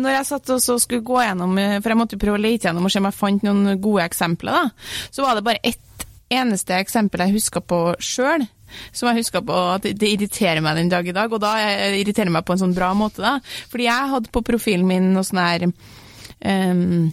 når 0.00 0.16
jeg 0.16 0.26
satt 0.32 0.50
og 0.50 0.58
så 0.64 0.80
skulle 0.82 1.04
gå 1.06 1.20
gjennom, 1.22 1.54
for 1.78 1.94
jeg 1.94 2.00
måtte 2.00 2.18
prøve 2.18 2.40
å 2.40 2.42
lete 2.42 2.66
gjennom 2.66 2.88
og 2.88 2.90
se 2.90 2.98
om 2.98 3.06
jeg 3.06 3.18
fant 3.20 3.46
noen 3.46 3.78
gode 3.84 4.08
eksempler, 4.08 4.50
da. 4.64 4.90
Så 5.14 5.22
var 5.22 5.38
det 5.38 5.46
bare 5.46 5.62
ett 5.62 6.06
eneste 6.32 6.74
eksempel 6.80 7.22
jeg 7.26 7.36
huska 7.36 7.60
på 7.62 7.80
sjøl. 8.02 8.48
Som 8.92 9.10
jeg 9.10 9.22
huska 9.22 9.42
på 9.46 9.56
at 9.74 9.88
det 9.88 10.10
irriterer 10.12 10.62
meg 10.64 10.78
den 10.80 10.92
dag 10.92 11.08
i 11.08 11.14
dag, 11.16 11.32
og 11.32 11.42
da 11.42 11.54
irriterer 11.92 12.30
det 12.30 12.36
meg 12.36 12.46
på 12.48 12.56
en 12.56 12.62
sånn 12.64 12.76
bra 12.76 12.92
måte, 12.98 13.22
da. 13.24 13.36
Fordi 13.72 13.88
jeg 13.88 14.12
hadde 14.14 14.32
på 14.32 14.44
profilen 14.46 14.88
min 14.88 15.10
noe 15.14 15.26
sånn 15.26 15.42
her 15.42 15.66
um, 15.68 17.12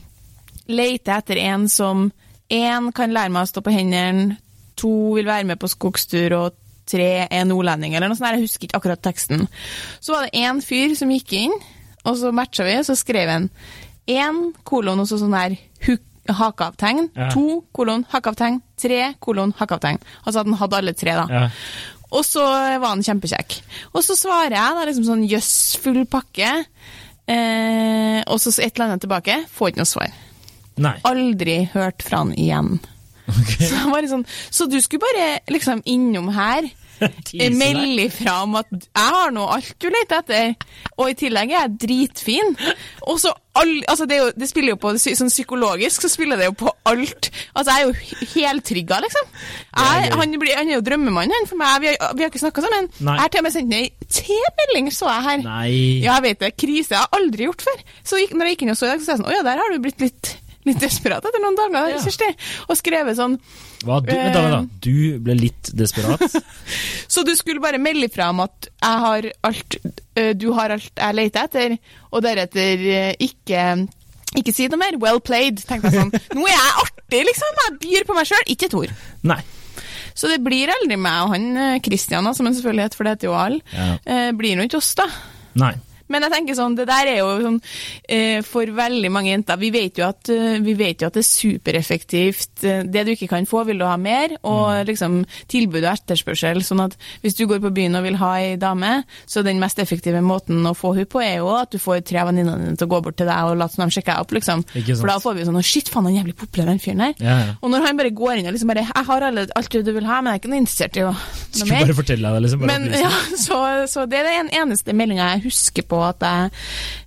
Leite 0.69 1.15
etter 1.15 1.39
en 1.41 1.65
som 1.72 2.08
én 2.54 2.91
kan 2.93 3.13
lære 3.13 3.34
meg 3.34 3.45
å 3.45 3.50
stå 3.50 3.63
på 3.65 3.74
hendene, 3.74 4.38
to 4.78 4.91
vil 5.15 5.28
være 5.28 5.48
med 5.50 5.60
på 5.62 5.69
skogstur, 5.69 6.36
og 6.38 6.58
tre 6.89 7.26
er 7.26 7.45
nordlending, 7.45 7.95
eller 7.95 8.10
noe 8.10 8.17
sånt. 8.17 8.32
Jeg 8.38 8.45
husker 8.45 8.67
ikke 8.67 8.80
akkurat 8.80 9.02
teksten. 9.06 9.48
Så 10.02 10.13
var 10.13 10.26
det 10.26 10.41
én 10.41 10.62
fyr 10.65 10.95
som 10.98 11.12
gikk 11.13 11.34
inn, 11.38 11.56
og 12.06 12.17
så 12.17 12.32
matcha 12.34 12.65
vi, 12.65 12.78
og 12.80 12.86
så 12.88 12.95
skrev 12.98 13.30
han 13.30 13.50
én 14.10 14.39
kolon 14.65 15.02
og 15.04 15.10
så 15.10 15.19
sånn 15.22 15.36
her 15.38 15.58
huk- 15.86 16.06
hakeavtegn, 16.36 17.10
Ja. 17.15 17.30
to 17.34 17.63
kolon 17.74 18.06
hakeavtegn, 18.12 18.62
tre 18.80 19.13
kolon 19.20 19.54
hakeavtegn. 19.58 20.00
Altså 20.26 20.39
at 20.42 20.46
han 20.46 20.54
hadde 20.60 20.78
alle 20.78 20.94
tre, 20.94 21.15
da. 21.15 21.26
Ja. 21.30 21.50
Og 22.12 22.24
så 22.26 22.42
var 22.82 22.88
han 22.96 23.04
kjempekjekk. 23.06 23.60
Og 23.94 24.02
så 24.04 24.15
svarer 24.18 24.56
jeg 24.58 24.78
da 24.78 24.86
liksom 24.86 25.06
sånn 25.06 25.28
jøss, 25.30 25.78
full 25.78 26.06
pakke. 26.10 26.65
Eh, 27.30 28.24
og 28.26 28.39
så 28.42 28.50
et 28.58 28.74
eller 28.74 28.88
annet 28.89 29.04
tilbake. 29.06 29.36
Får 29.54 29.70
ikke 29.72 29.84
noe 29.84 29.89
svar. 29.89 30.15
Nei. 30.80 30.96
Aldri 31.06 31.60
hørt 31.74 32.02
fra 32.06 32.24
han 32.24 32.34
igjen. 32.34 32.80
Så, 33.30 33.76
var 33.92 34.08
sånn, 34.10 34.26
så 34.50 34.65
du 34.65 34.80
skulle 34.82 35.06
bare 35.06 35.39
liksom 35.54 35.84
innom 35.86 36.32
her. 36.34 36.65
melde 37.62 38.08
ifra 38.08 38.40
om 38.46 38.58
at 38.60 38.72
jeg 38.74 39.14
har 39.16 39.36
nå 39.36 39.46
alt 39.56 39.76
du 39.80 39.90
leter 39.94 40.24
etter, 40.24 40.72
og 40.98 41.12
i 41.12 41.18
tillegg 41.20 41.54
er 41.54 41.64
jeg 41.64 41.78
dritfin. 41.86 42.56
Og 43.08 43.20
så 43.22 43.34
all, 43.60 43.72
altså 43.92 44.06
det, 44.10 44.20
jo, 44.20 44.28
det 44.40 44.50
spiller 44.50 44.74
jo 44.74 44.80
på 44.82 44.94
sånn 45.02 45.32
psykologisk, 45.32 46.04
så 46.04 46.12
spiller 46.12 46.40
det 46.40 46.50
jo 46.50 46.56
på 46.64 46.74
alt. 46.90 47.30
Altså 47.54 47.76
jeg 47.76 47.80
er 47.80 47.88
jo 47.88 48.28
heltrigga, 48.36 49.00
liksom. 49.06 49.32
Jeg, 49.80 50.12
han, 50.20 50.36
blir, 50.42 50.56
han 50.58 50.70
er 50.72 50.78
jo 50.78 50.86
drømmemannen 50.86 51.36
han, 51.36 51.50
for 51.50 51.60
meg. 51.60 51.80
Vi 51.84 51.92
har, 51.92 52.14
vi 52.16 52.26
har 52.26 52.32
ikke 52.32 52.44
snakka 52.44 52.66
sammen. 52.66 52.92
Nei. 53.00 53.16
Jeg 53.18 53.26
har 53.26 53.34
til 53.34 53.44
og 53.44 53.48
med 53.48 53.56
sendt 53.56 53.74
ned 53.74 54.08
T-melding, 54.20 54.92
så 54.96 55.10
jeg 55.12 55.28
her. 55.30 55.42
Nei. 55.46 55.72
Ja, 56.04 56.20
jeg 56.20 56.28
vet 56.30 56.46
det. 56.46 56.54
Krise. 56.60 56.96
Jeg 56.96 57.04
har 57.04 57.20
aldri 57.20 57.50
gjort 57.50 57.66
før. 57.68 57.84
Så 58.04 58.22
når 58.34 58.52
jeg 58.52 58.58
gikk 58.58 58.68
inn 58.68 58.76
og 58.76 58.80
så 58.80 58.88
i 58.88 58.94
dag, 58.94 59.02
så 59.02 59.10
sa 59.10 59.16
jeg 59.16 59.22
sånn 59.22 59.30
Å 59.30 59.36
ja, 59.36 59.44
der 59.46 59.62
har 59.62 59.74
du 59.74 59.82
blitt 59.84 60.04
litt, 60.04 60.32
litt 60.67 60.80
desperat 60.84 61.24
etter 61.26 61.41
noen 61.43 61.58
dager, 61.58 61.93
Ja. 61.93 62.00
Kjersti. 62.04 62.28
Og 62.67 62.78
skrevet 62.80 63.17
sånn 63.19 63.38
Hva, 63.86 64.00
du, 64.04 64.10
vent 64.12 64.34
da, 64.36 64.41
da. 64.52 64.60
Du 64.84 65.19
ble 65.24 65.36
litt 65.39 65.72
desperat? 65.78 66.26
Så 67.13 67.24
du 67.28 67.32
skulle 67.39 67.63
bare 67.63 67.80
melde 67.82 68.10
fra 68.12 68.30
om 68.34 68.43
at 68.43 68.67
jeg 68.69 69.06
har 69.06 69.30
alt, 69.48 69.78
øh, 70.19 70.34
du 70.36 70.52
har 70.58 70.76
alt 70.76 70.91
jeg 71.00 71.17
leter 71.17 71.48
etter, 71.48 71.78
og 72.12 72.26
deretter 72.26 72.84
øh, 72.89 73.13
ikke 73.24 73.63
ikke 74.38 74.54
si 74.54 74.67
noe 74.69 74.78
mer. 74.78 74.98
Well 75.02 75.17
played, 75.26 75.63
tenkte 75.65 75.89
jeg 75.89 76.04
sånn. 76.04 76.12
Nå 76.38 76.43
er 76.45 76.54
jeg 76.54 76.76
artig, 76.84 77.24
liksom. 77.32 77.63
Jeg 77.63 77.78
byr 77.82 78.06
på 78.06 78.17
meg 78.19 78.28
sjøl, 78.30 78.43
ikke 78.54 78.67
et 78.69 78.76
ord. 78.78 78.91
Nei. 79.32 79.39
Så 80.13 80.30
det 80.30 80.41
blir 80.43 80.69
aldri 80.74 80.98
meg 81.00 81.24
og 81.24 81.34
han 81.34 81.48
Kristian, 81.56 81.82
Christian, 81.88 82.30
som 82.36 82.50
han 82.50 82.56
selvfølgelig 82.58 82.86
heter, 82.89 83.00
for 83.00 83.08
det 83.08 83.13
heter 83.15 83.30
jo 83.32 83.38
alle. 83.39 83.62
Ja. 83.74 83.88
Eh, 84.04 84.32
blir 84.38 84.60
nå 84.60 84.67
ikke 84.67 84.82
oss, 84.82 84.91
da. 85.00 85.08
Nei. 85.58 85.72
Men 86.10 86.26
jeg 86.26 86.34
tenker 86.34 86.58
sånn, 86.58 86.76
det 86.78 86.88
der 86.89 87.12
er 87.12 87.19
jo 87.22 87.30
sånn 87.43 87.58
eh, 88.10 88.39
For 88.45 88.65
veldig 88.76 89.12
mange 89.13 89.30
jenter 89.32 89.60
Vi 89.62 89.69
vet 89.74 90.00
jo 90.00 90.08
at, 90.08 90.30
eh, 90.34 90.58
vi 90.65 90.74
vet 90.80 91.04
jo 91.04 91.10
at 91.10 91.17
det 91.17 91.22
er 91.24 91.28
supereffektivt. 91.30 92.63
Eh, 92.63 92.84
Det 92.89 93.06
du 93.06 93.12
ikke 93.13 93.30
kan 93.30 93.45
få, 93.50 93.63
vil 93.67 93.80
du 93.82 93.86
ha 93.86 93.95
mer. 93.98 94.36
Og 94.48 94.86
liksom 94.89 95.22
tilbud 95.52 95.84
og 95.84 95.91
etterspørsel. 95.93 96.62
Sånn 96.65 96.84
at 96.86 96.95
hvis 97.24 97.38
du 97.38 97.45
går 97.50 97.62
på 97.63 97.72
byen 97.76 97.98
og 98.00 98.06
vil 98.08 98.17
ha 98.22 98.32
ei 98.39 98.56
dame, 98.60 99.04
så 99.30 99.43
den 99.45 99.60
mest 99.62 99.80
effektive 99.82 100.22
måten 100.26 100.63
å 100.65 100.74
få 100.78 100.93
henne 100.95 101.10
på, 101.10 101.22
er 101.24 101.38
jo 101.39 101.52
at 101.56 101.72
du 101.74 101.80
får 101.82 102.02
tre 102.08 102.22
av 102.24 102.30
venninnene 102.32 102.65
dine 102.65 102.80
til 102.80 102.88
å 102.89 102.93
gå 102.95 103.02
bort 103.06 103.17
til 103.19 103.30
deg 103.30 103.50
og 103.52 103.58
late 103.60 103.76
som 103.76 103.86
de 103.86 103.95
sjekker 103.95 104.13
deg 104.15 104.26
opp, 104.26 104.34
liksom. 104.38 104.63
For 105.00 105.08
da 105.12 105.17
får 105.22 105.36
vi 105.38 105.43
jo 105.43 105.50
sånn 105.52 105.60
Å, 105.60 105.65
shit, 105.65 105.89
faen, 105.91 106.08
han 106.08 106.13
er 106.15 106.22
jævlig 106.22 106.36
populær, 106.39 106.69
den 106.72 106.82
fyren 106.84 107.06
her. 107.06 107.13
Ja, 107.19 107.38
ja. 107.45 107.54
Og 107.62 107.74
når 107.74 107.86
han 107.88 108.00
bare 108.00 108.13
går 108.15 108.39
inn 108.39 108.50
og 108.50 108.56
liksom 108.56 108.72
bare 108.72 108.86
Jeg 108.88 109.06
har 109.10 109.26
alle, 109.30 109.45
alt 109.56 109.69
det 109.76 109.84
du 109.86 109.91
vil 109.95 110.08
ha, 110.10 110.19
men 110.22 110.32
jeg 110.34 110.39
er 110.39 110.41
ikke 110.43 110.52
noe 110.54 110.62
interessert 110.63 110.98
i 111.00 111.06
å 111.06 111.12
noe 111.12 111.60
Skulle 111.60 111.82
bare 111.84 111.98
fortelle 111.98 112.30
deg 112.30 112.38
det, 112.38 112.43
liksom. 112.48 112.65
Men 112.69 112.88
ja, 113.06 113.12
så, 113.38 113.60
så 113.91 114.06
det 114.10 114.22
er 114.24 114.30
den 114.32 114.52
eneste 114.62 114.95
meldinga 114.95 115.32
jeg 115.36 115.45
husker 115.50 115.86
på 115.89 115.99
at 116.08 116.26
jeg 116.26 116.52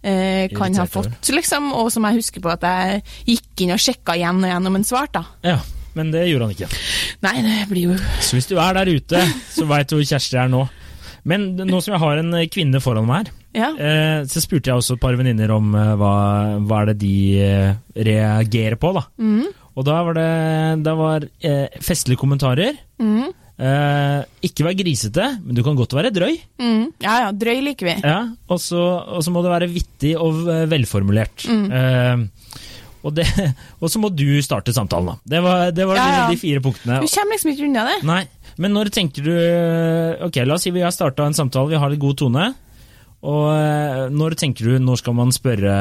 eh, 0.02 0.48
kan 0.52 0.74
ha 0.76 0.84
Irritert 0.86 0.92
fått, 0.94 1.30
liksom, 1.36 1.70
og 1.78 1.90
som 1.94 2.04
jeg 2.08 2.20
husker 2.20 2.44
på 2.44 2.52
at 2.52 2.66
jeg 2.68 3.02
gikk 3.32 3.64
inn 3.66 3.74
og 3.76 3.82
sjekka 3.82 4.16
igjen 4.18 4.42
og 4.42 4.50
igjen 4.50 4.68
om 4.70 4.78
han 4.80 4.84
svarte. 4.88 5.22
da. 5.22 5.52
Ja, 5.54 5.58
men 5.98 6.10
det 6.14 6.26
gjorde 6.30 6.48
han 6.50 6.54
ikke. 6.56 6.70
Nei, 7.26 7.34
det 7.46 7.56
blir 7.70 7.90
jo 7.92 7.96
Så 8.24 8.38
hvis 8.38 8.48
du 8.48 8.56
er 8.58 8.74
der 8.78 8.88
ute, 8.92 9.24
så 9.56 9.66
veit 9.70 9.88
du 9.90 9.96
hvor 9.98 10.06
Kjersti 10.08 10.38
er 10.40 10.48
nå. 10.52 10.66
Men 11.28 11.52
nå 11.56 11.78
som 11.84 11.92
jeg 11.94 12.02
har 12.02 12.18
en 12.18 12.34
eh, 12.34 12.48
kvinne 12.50 12.80
foran 12.82 13.06
meg 13.06 13.28
her, 13.28 13.32
Ja. 13.54 13.66
eh, 13.76 14.22
så 14.26 14.40
spurte 14.42 14.70
jeg 14.72 14.80
også 14.80 14.96
et 14.96 15.02
par 15.04 15.14
venninner 15.20 15.52
om 15.54 15.74
eh, 15.76 15.92
hva, 16.00 16.14
hva 16.64 16.80
er 16.82 16.92
det 16.92 16.98
de 17.04 17.16
reagerer 18.08 18.78
på, 18.80 18.90
da. 18.96 19.04
Mm. 19.22 19.50
Og 19.72 19.86
da 19.88 19.98
var 20.04 20.16
det, 20.18 20.26
det 20.84 20.94
var, 20.98 21.24
eh, 21.48 21.78
festlige 21.80 22.20
kommentarer. 22.20 22.76
Mm. 23.00 23.30
Eh, 23.60 24.20
ikke 24.48 24.64
vær 24.66 24.76
grisete, 24.78 25.26
men 25.44 25.56
du 25.56 25.62
kan 25.64 25.76
godt 25.78 25.92
være 25.94 26.12
drøy. 26.14 26.38
Mm. 26.62 26.84
Ja 27.04 27.16
ja, 27.26 27.32
drøy 27.36 27.60
liker 27.68 27.90
vi. 27.90 27.96
Ja, 28.00 28.20
og 28.48 28.60
så 28.62 28.80
og 28.80 29.20
så 29.24 29.34
må 29.34 29.42
det 29.44 29.52
være 29.52 29.68
vittig 29.70 30.14
og 30.18 30.44
velformulert. 30.70 31.44
Mm. 31.46 31.66
Uh, 31.68 32.62
og, 33.02 33.14
det, 33.18 33.26
og 33.82 33.92
så 33.92 34.00
må 34.02 34.10
du 34.14 34.40
starte 34.44 34.74
samtalen, 34.74 35.12
da. 35.12 35.16
Det 35.36 35.42
var, 35.44 35.70
det 35.74 35.86
var 35.90 36.00
Ja, 36.00 36.08
ja. 36.16 36.26
de 36.32 36.40
fire 36.40 36.64
punktene. 36.64 37.02
Du 37.04 37.10
kommer 37.12 37.36
liksom 37.36 37.52
ikke 37.52 37.68
unna 37.68 37.86
det. 37.90 37.96
Nei, 38.08 38.22
men 38.62 38.76
når 38.76 38.92
tenker 38.94 39.24
du 39.26 39.32
Ok, 40.26 40.42
la 40.46 40.58
oss 40.58 40.66
si 40.66 40.74
vi 40.74 40.84
har 40.84 40.92
starta 40.94 41.28
en 41.28 41.36
samtale, 41.36 41.74
vi 41.74 41.80
har 41.80 41.92
litt 41.92 42.02
god 42.02 42.18
tone. 42.24 42.50
Og 43.22 43.44
eh, 43.54 44.06
når 44.10 44.34
tenker 44.40 44.66
du 44.66 44.78
når 44.82 44.98
skal 44.98 45.14
man 45.14 45.30
spørre 45.34 45.74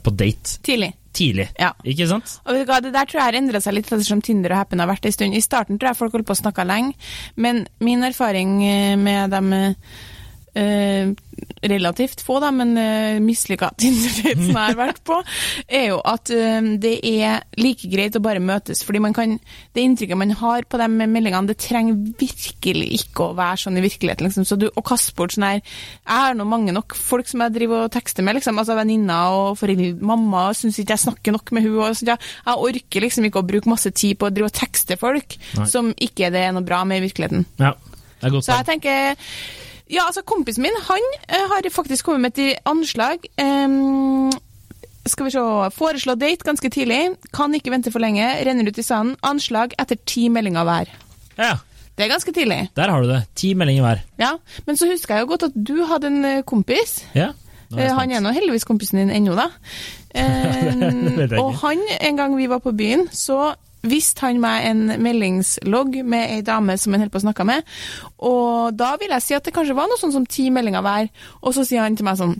på 0.00 0.12
date? 0.16 0.56
Tidlig. 0.64 0.94
Tidlig, 1.14 1.48
Ja. 1.60 1.72
ikke 1.86 2.08
sant? 2.10 2.40
Og 2.44 2.54
Det 2.54 2.66
der 2.92 3.06
tror 3.06 3.20
jeg 3.20 3.22
har 3.28 3.38
endra 3.38 3.60
seg 3.62 3.74
litt 3.74 3.86
ettersom 3.86 4.22
Tinder 4.22 4.50
og 4.52 4.56
Happen 4.58 4.80
har 4.82 4.88
vært 4.90 5.06
en 5.06 5.12
stund. 5.14 5.34
I 5.34 5.40
starten 5.40 5.78
tror 5.78 5.92
jeg 5.92 5.96
folk 6.00 6.12
holdt 6.12 6.26
på 6.26 6.34
å 6.34 6.42
snakke 6.42 6.66
lenge, 6.66 6.94
men 7.36 7.66
min 7.80 8.02
erfaring 8.02 8.56
eh, 8.66 8.96
med 8.96 9.30
dem 9.30 9.52
eh, 10.54 11.10
relativt 11.64 12.22
få, 12.24 12.38
da, 12.42 12.50
men 12.54 12.76
eh, 12.78 13.20
mislykka 13.22 13.72
Tinder-dates 13.80 14.46
som 14.46 14.54
jeg 14.54 14.70
har 14.70 14.78
vært 14.78 15.00
på, 15.06 15.18
er 15.66 15.86
jo 15.90 16.00
at 16.06 16.30
eh, 16.34 16.70
det 16.80 16.94
er 17.08 17.44
like 17.60 17.90
greit 17.90 18.16
å 18.18 18.22
bare 18.24 18.42
møtes. 18.42 18.84
fordi 18.86 19.02
man 19.02 19.16
kan, 19.16 19.36
Det 19.74 19.84
inntrykket 19.84 20.20
man 20.20 20.34
har 20.38 20.66
på 20.68 20.80
de 20.80 20.88
meldingene, 20.92 21.46
det 21.50 21.58
trenger 21.62 21.98
virkelig 22.20 22.88
ikke 23.00 23.30
å 23.30 23.36
være 23.38 23.60
sånn 23.64 23.80
i 23.80 23.84
virkeligheten. 23.84 24.28
Liksom. 24.28 24.46
Så 24.48 24.58
du, 24.60 24.68
Å 24.70 24.84
kaste 24.86 25.14
bort 25.16 25.34
sånn 25.34 25.46
her 25.48 25.60
Jeg 25.60 26.14
har 26.24 26.36
nå 26.38 26.46
mange 26.48 26.74
nok 26.74 26.94
folk 26.98 27.28
som 27.30 27.42
jeg 27.44 27.56
driver 27.56 27.86
og 27.86 27.94
tekster 27.94 28.26
med, 28.26 28.38
liksom, 28.38 28.58
altså 28.60 28.76
venninner 28.78 29.34
og 29.34 29.58
foreldre. 29.60 29.92
Mamma 30.04 30.46
syns 30.56 30.78
ikke 30.80 30.96
jeg 30.96 31.06
snakker 31.06 31.34
nok 31.34 31.52
med 31.54 31.66
henne. 31.66 31.90
og 31.90 32.06
ja, 32.06 32.16
Jeg 32.46 32.68
orker 32.70 33.06
liksom 33.06 33.28
ikke 33.28 33.42
å 33.42 33.48
bruke 33.48 33.70
masse 33.70 33.90
tid 33.94 34.18
på 34.20 34.28
å 34.28 34.34
drive 34.34 34.52
og 34.52 34.56
tekste 34.56 34.98
folk 35.00 35.36
Nei. 35.58 35.68
som 35.70 35.92
ikke 35.94 36.30
det 36.34 36.46
er 36.46 36.54
noe 36.54 36.64
bra 36.66 36.82
med 36.88 37.00
i 37.00 37.06
virkeligheten. 37.08 37.46
Ja, 37.60 37.74
det 38.20 38.28
er 38.28 38.34
godt 38.34 38.46
Så 38.46 38.58
jeg 38.58 38.68
tenker 38.70 39.16
Ja, 39.90 40.06
altså, 40.08 40.22
kompisen 40.24 40.62
min, 40.64 40.76
han 40.88 41.04
eh, 41.28 41.44
har 41.50 41.66
faktisk 41.70 42.06
kommet 42.08 42.20
med 42.24 42.38
et 42.40 42.58
anslag. 42.66 43.26
Um, 43.40 44.30
skal 45.06 45.26
vi 45.26 45.34
se 45.34 45.42
Foreslå 45.76 46.14
date 46.16 46.46
ganske 46.46 46.70
tidlig. 46.72 47.02
Kan 47.36 47.52
ikke 47.54 47.70
vente 47.74 47.92
for 47.92 48.00
lenge. 48.00 48.24
Renner 48.46 48.70
ut 48.70 48.78
i 48.80 48.84
sanden. 48.86 49.16
Anslag 49.22 49.74
etter 49.78 50.00
ti 50.08 50.28
meldinger 50.32 50.64
hver. 50.64 50.92
Ja, 51.36 51.56
Det 51.96 52.04
er 52.06 52.08
ganske 52.10 52.32
tidlig. 52.32 52.70
der 52.74 52.90
har 52.90 53.02
du 53.02 53.08
det. 53.08 53.20
Ti 53.36 53.52
meldinger 53.54 53.82
hver. 53.84 54.00
Ja, 54.18 54.32
Men 54.66 54.76
så 54.76 54.88
husker 54.90 55.14
jeg 55.14 55.22
jo 55.22 55.28
godt 55.30 55.42
at 55.50 55.52
du 55.54 55.84
hadde 55.84 56.06
en 56.06 56.24
eh, 56.24 56.42
kompis. 56.42 57.04
Ja, 57.14 57.32
er 57.76 57.86
Eh, 57.88 57.94
Han 57.96 58.10
er 58.12 58.20
nå 58.20 58.30
heldigvis 58.32 58.64
kompisen 58.64 58.98
din 58.98 59.10
ennå, 59.10 59.34
da. 59.36 59.48
Eh, 60.14 61.40
og 61.40 61.54
han, 61.58 61.80
en 62.00 62.16
gang 62.16 62.36
vi 62.36 62.46
var 62.46 62.60
på 62.62 62.70
byen, 62.70 63.08
så 63.10 63.54
viste 63.84 64.24
han 64.24 64.40
meg 64.42 64.68
en 64.70 64.82
meldingslogg 65.04 66.00
med 66.08 66.36
ei 66.38 66.42
dame 66.46 66.76
som 66.80 66.94
han 66.94 67.04
holdt 67.04 67.14
på 67.14 67.20
å 67.22 67.26
snakke 67.26 67.46
med. 67.48 67.68
Og 68.24 68.74
da 68.76 68.94
vil 69.00 69.14
jeg 69.16 69.26
si 69.26 69.36
at 69.36 69.46
det 69.46 69.54
kanskje 69.56 69.76
var 69.78 69.90
noe 69.90 70.00
sånn 70.00 70.14
som 70.14 70.26
ti 70.28 70.48
meldinger 70.54 70.84
hver. 70.84 71.10
Og 71.42 71.56
så 71.56 71.66
sier 71.68 71.84
han 71.84 71.96
til 71.98 72.08
meg 72.08 72.20
sånn 72.20 72.36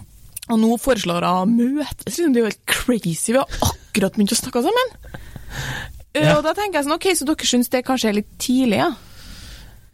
Og 0.52 0.59
nå 0.61 0.74
foreslår 0.76 1.24
hun 1.24 1.30
å 1.30 1.46
møtes. 1.48 2.18
Det 2.18 2.26
er 2.28 2.42
jo 2.42 2.50
helt 2.50 2.66
crazy. 2.68 3.33
Vi 3.33 3.38
har 3.40 3.48
akkurat 3.64 4.12
begynt 4.12 4.35
å 4.35 4.37
snakke 4.37 4.61
sammen. 4.66 4.90
Ja. 6.14 6.35
Og 6.37 6.44
da 6.44 6.52
tenker 6.52 6.78
jeg 6.78 6.87
sånn, 6.87 6.98
ok, 6.98 7.07
så 7.16 7.26
dere 7.26 7.48
syns 7.48 7.72
det 7.72 7.80
kanskje 7.87 8.11
er 8.11 8.18
litt 8.18 8.35
tidlig, 8.38 8.83
ja? 8.83 8.90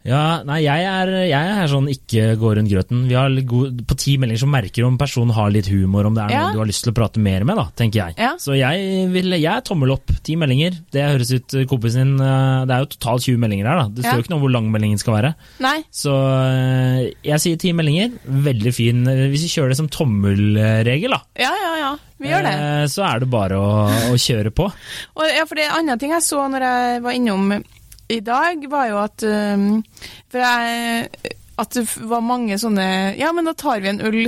Ja, 0.03 0.41
nei, 0.47 0.63
jeg 0.63 0.81
er, 0.89 1.09
jeg 1.29 1.49
er 1.61 1.67
sånn 1.69 1.85
ikke 1.91 2.31
gå 2.41 2.51
rundt 2.57 2.71
grøten. 2.71 3.03
Vi 3.05 3.13
har 3.13 3.29
god, 3.45 3.83
på 3.85 3.97
ti 4.01 4.15
meldinger 4.17 4.41
så 4.41 4.47
merker 4.49 4.81
du 4.81 4.87
om 4.87 4.95
personen 4.97 5.29
har 5.35 5.51
litt 5.53 5.67
humor, 5.69 6.07
om 6.09 6.15
det 6.17 6.23
er 6.23 6.31
Ja. 6.33 6.39
noe 6.47 6.53
du 6.55 6.61
har 6.63 6.69
lyst 6.71 6.81
til 6.87 6.91
å 6.93 6.97
prate 6.97 7.21
mer 7.21 7.43
med, 7.45 7.55
da, 7.59 7.67
tenker 7.77 7.99
jeg. 8.07 8.15
Ja. 8.17 8.31
Så 8.41 8.55
jeg 8.57 9.11
vil, 9.13 9.29
jeg 9.37 9.45
er 9.51 9.61
tommel 9.61 9.91
opp. 9.93 10.09
Ti 10.25 10.35
meldinger. 10.41 10.79
Det 10.91 11.05
høres 11.05 11.31
ut 11.37 11.53
kompisen 11.69 12.15
din 12.17 12.25
eh, 12.25 12.65
Det 12.65 12.73
er 12.75 12.79
jo 12.85 12.89
totalt 12.95 13.21
20 13.27 13.37
meldinger 13.43 13.67
her, 13.69 13.77
da. 13.83 13.87
Det 13.89 14.03
står 14.03 14.09
Ja. 14.11 14.17
jo 14.17 14.23
ikke 14.25 14.33
noe 14.33 14.39
om 14.41 14.45
hvor 14.47 14.55
lang 14.57 14.71
meldingen 14.73 14.97
skal 15.01 15.13
være. 15.19 15.33
Nei. 15.61 15.77
Så 15.93 16.13
eh, 16.17 17.11
jeg 17.29 17.39
sier 17.45 17.57
ti 17.61 17.71
meldinger. 17.77 18.11
Veldig 18.25 18.73
fin. 18.73 19.05
Eh, 19.07 19.27
Hvis 19.29 19.45
vi 19.45 19.53
kjører 19.53 19.69
det 19.75 19.77
som 19.83 19.87
tommelregel, 19.89 21.11
da, 21.13 21.21
Ja, 21.37 21.51
ja, 21.61 21.73
ja. 21.77 21.91
Vi 22.21 22.29
gjør 22.29 22.43
det. 22.45 22.53
eh, 22.53 22.85
så 22.89 23.05
er 23.07 23.19
det 23.23 23.29
bare 23.33 23.57
å, 23.57 23.85
å 24.13 24.17
kjøre 24.17 24.51
på. 24.53 24.65
Og 25.17 25.25
ja, 25.29 25.45
for 25.45 25.55
det 25.57 25.65
er 25.65 25.71
en 25.77 25.79
annen 25.85 25.99
ting 26.01 26.11
jeg 26.13 26.21
så 26.25 26.41
når 26.49 26.65
jeg 26.67 27.01
var 27.05 27.17
innom 27.17 27.53
i 28.11 28.19
dag, 28.25 28.65
var 28.71 28.89
jo 28.91 28.99
at 29.01 29.25
um, 29.27 29.69
For 30.31 30.43
jeg 30.43 31.07
at 31.61 31.75
det 31.75 31.83
var 32.09 32.23
mange 32.25 32.57
sånne 32.57 32.85
Ja, 33.19 33.31
men 33.35 33.45
da 33.45 33.53
tar 33.57 33.81
vi 33.83 33.91
en 33.91 34.01
øl 34.07 34.23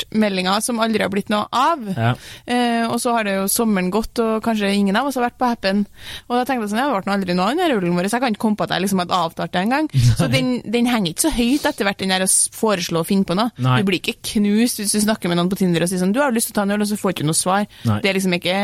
snart-meldinger 0.00 0.60
som 0.62 0.80
aldri 0.80 1.02
har 1.02 1.10
blitt 1.12 1.28
noe 1.30 1.46
av. 1.52 1.82
Ja. 1.96 2.14
Eh, 2.46 2.86
og 2.90 2.98
så 3.00 3.12
har 3.14 3.24
det 3.24 3.34
jo 3.36 3.46
sommeren 3.50 3.90
gått, 3.90 4.18
og 4.18 4.42
kanskje 4.44 4.72
ingen 4.74 4.96
av 4.96 5.06
oss 5.08 5.16
har 5.18 5.26
vært 5.28 5.38
på 5.38 5.48
Happen. 5.48 5.84
Og 6.28 6.36
da 6.36 6.44
tenkte 6.44 6.66
jeg 6.66 6.72
sånn, 6.72 6.80
ja, 6.80 6.88
det 6.90 7.04
ble 7.04 7.14
aldri 7.14 7.34
noe 7.36 7.50
av 7.50 7.56
den 7.58 7.72
rullen 7.74 7.96
vår, 7.96 8.08
så 8.08 8.18
jeg 8.18 8.24
kan 8.24 8.34
ikke 8.34 8.44
komme 8.44 8.56
på 8.60 8.66
at 8.66 8.74
jeg 8.74 8.84
liksom 8.84 9.02
hadde 9.04 9.20
avtalt 9.20 9.52
det 9.54 9.60
engang. 9.64 9.90
Så 10.20 10.28
den, 10.28 10.50
den 10.68 10.86
henger 10.90 11.14
ikke 11.14 11.22
så 11.24 11.30
høyt 11.32 11.64
etter 11.70 11.86
hvert, 11.86 11.98
den 12.02 12.10
der 12.12 12.24
å 12.24 12.28
foreslå 12.28 13.00
å 13.00 13.06
finne 13.06 13.24
på 13.24 13.36
noe. 13.38 13.48
Nei. 13.62 13.78
Du 13.80 13.86
blir 13.88 14.00
ikke 14.00 14.18
knust 14.34 14.80
hvis 14.80 14.92
du 14.92 15.00
snakker 15.00 15.30
med 15.30 15.38
noen 15.38 15.48
på 15.52 15.56
Tinder 15.60 15.84
og 15.84 15.88
sier 15.90 16.00
sånn, 16.02 16.12
du 16.12 16.20
har 16.20 16.34
lyst 16.34 16.50
til 16.50 16.54
å 16.54 16.58
ta 16.58 16.64
en 16.66 16.74
øl, 16.74 16.84
og 16.84 16.90
så 16.90 16.98
får 17.00 17.12
du 17.14 17.16
ikke 17.16 17.28
noe 17.30 17.38
svar. 17.38 17.64
Nei. 17.88 17.98
Det 18.04 18.10
er 18.10 18.18
liksom 18.18 18.34
ikke 18.36 18.56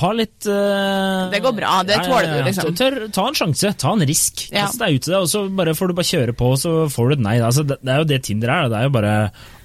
Ha 0.00 0.10
litt 0.16 0.48
uh... 0.48 1.28
Det 1.32 1.42
går 1.44 1.56
bra, 1.58 1.74
det 1.88 1.98
tåler 2.06 2.30
du, 2.32 2.38
liksom. 2.48 2.72
Tør, 2.78 2.98
ta 3.14 3.26
en 3.28 3.38
sjanse, 3.38 3.72
ta 3.82 3.92
en 3.96 4.06
risk. 4.08 4.46
Ja. 4.48 4.64
Kast 4.66 4.80
deg 4.80 4.96
ut 4.96 5.08
i 5.10 5.12
det, 5.12 5.20
og 5.20 5.28
så 5.30 5.44
bare 5.60 5.76
får 5.76 5.92
du 5.92 5.98
bare 5.98 6.10
kjøre 6.12 6.36
på, 6.38 6.52
og 6.54 6.60
så 6.62 6.74
får 6.92 7.12
du 7.12 7.16
et 7.18 7.24
nei. 7.26 7.36
Altså, 7.44 7.66
det, 7.68 7.78
det 7.84 7.94
er 7.94 8.02
jo 8.04 8.08
det 8.14 8.20
Tinder 8.28 8.54
er. 8.54 8.72
Det 8.72 8.80
er 8.80 8.88
jo 8.88 8.94
bare 8.96 9.14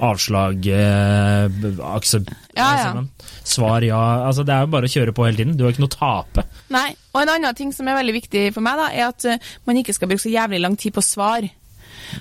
avslag, 0.04 0.60
b- 0.64 0.74
aksept, 1.94 2.30
Ja, 2.58 2.68
ja. 2.80 3.04
Svar 3.44 3.84
ja. 3.84 4.00
Altså, 4.28 4.46
det 4.48 4.54
er 4.56 4.66
jo 4.66 4.72
bare 4.74 4.88
å 4.88 4.94
kjøre 4.94 5.14
på 5.16 5.26
hele 5.28 5.40
tiden. 5.40 5.58
Du 5.58 5.66
har 5.66 5.74
ikke 5.74 5.84
noe 5.84 5.92
å 5.92 5.98
tape. 5.98 6.46
Nei. 6.74 6.90
Og 7.14 7.22
en 7.22 7.34
annen 7.36 7.58
ting 7.58 7.74
som 7.76 7.88
er 7.92 7.98
veldig 8.00 8.16
viktig 8.16 8.46
for 8.56 8.66
meg, 8.66 8.80
da, 8.80 8.88
er 8.94 9.10
at 9.12 9.26
eh, 9.30 9.52
man 9.68 9.78
ikke 9.82 9.94
skal 9.96 10.10
bruke 10.10 10.24
så 10.24 10.32
jævlig 10.32 10.62
lang 10.64 10.78
tid 10.80 10.96
på 10.96 11.04
svar. 11.06 11.46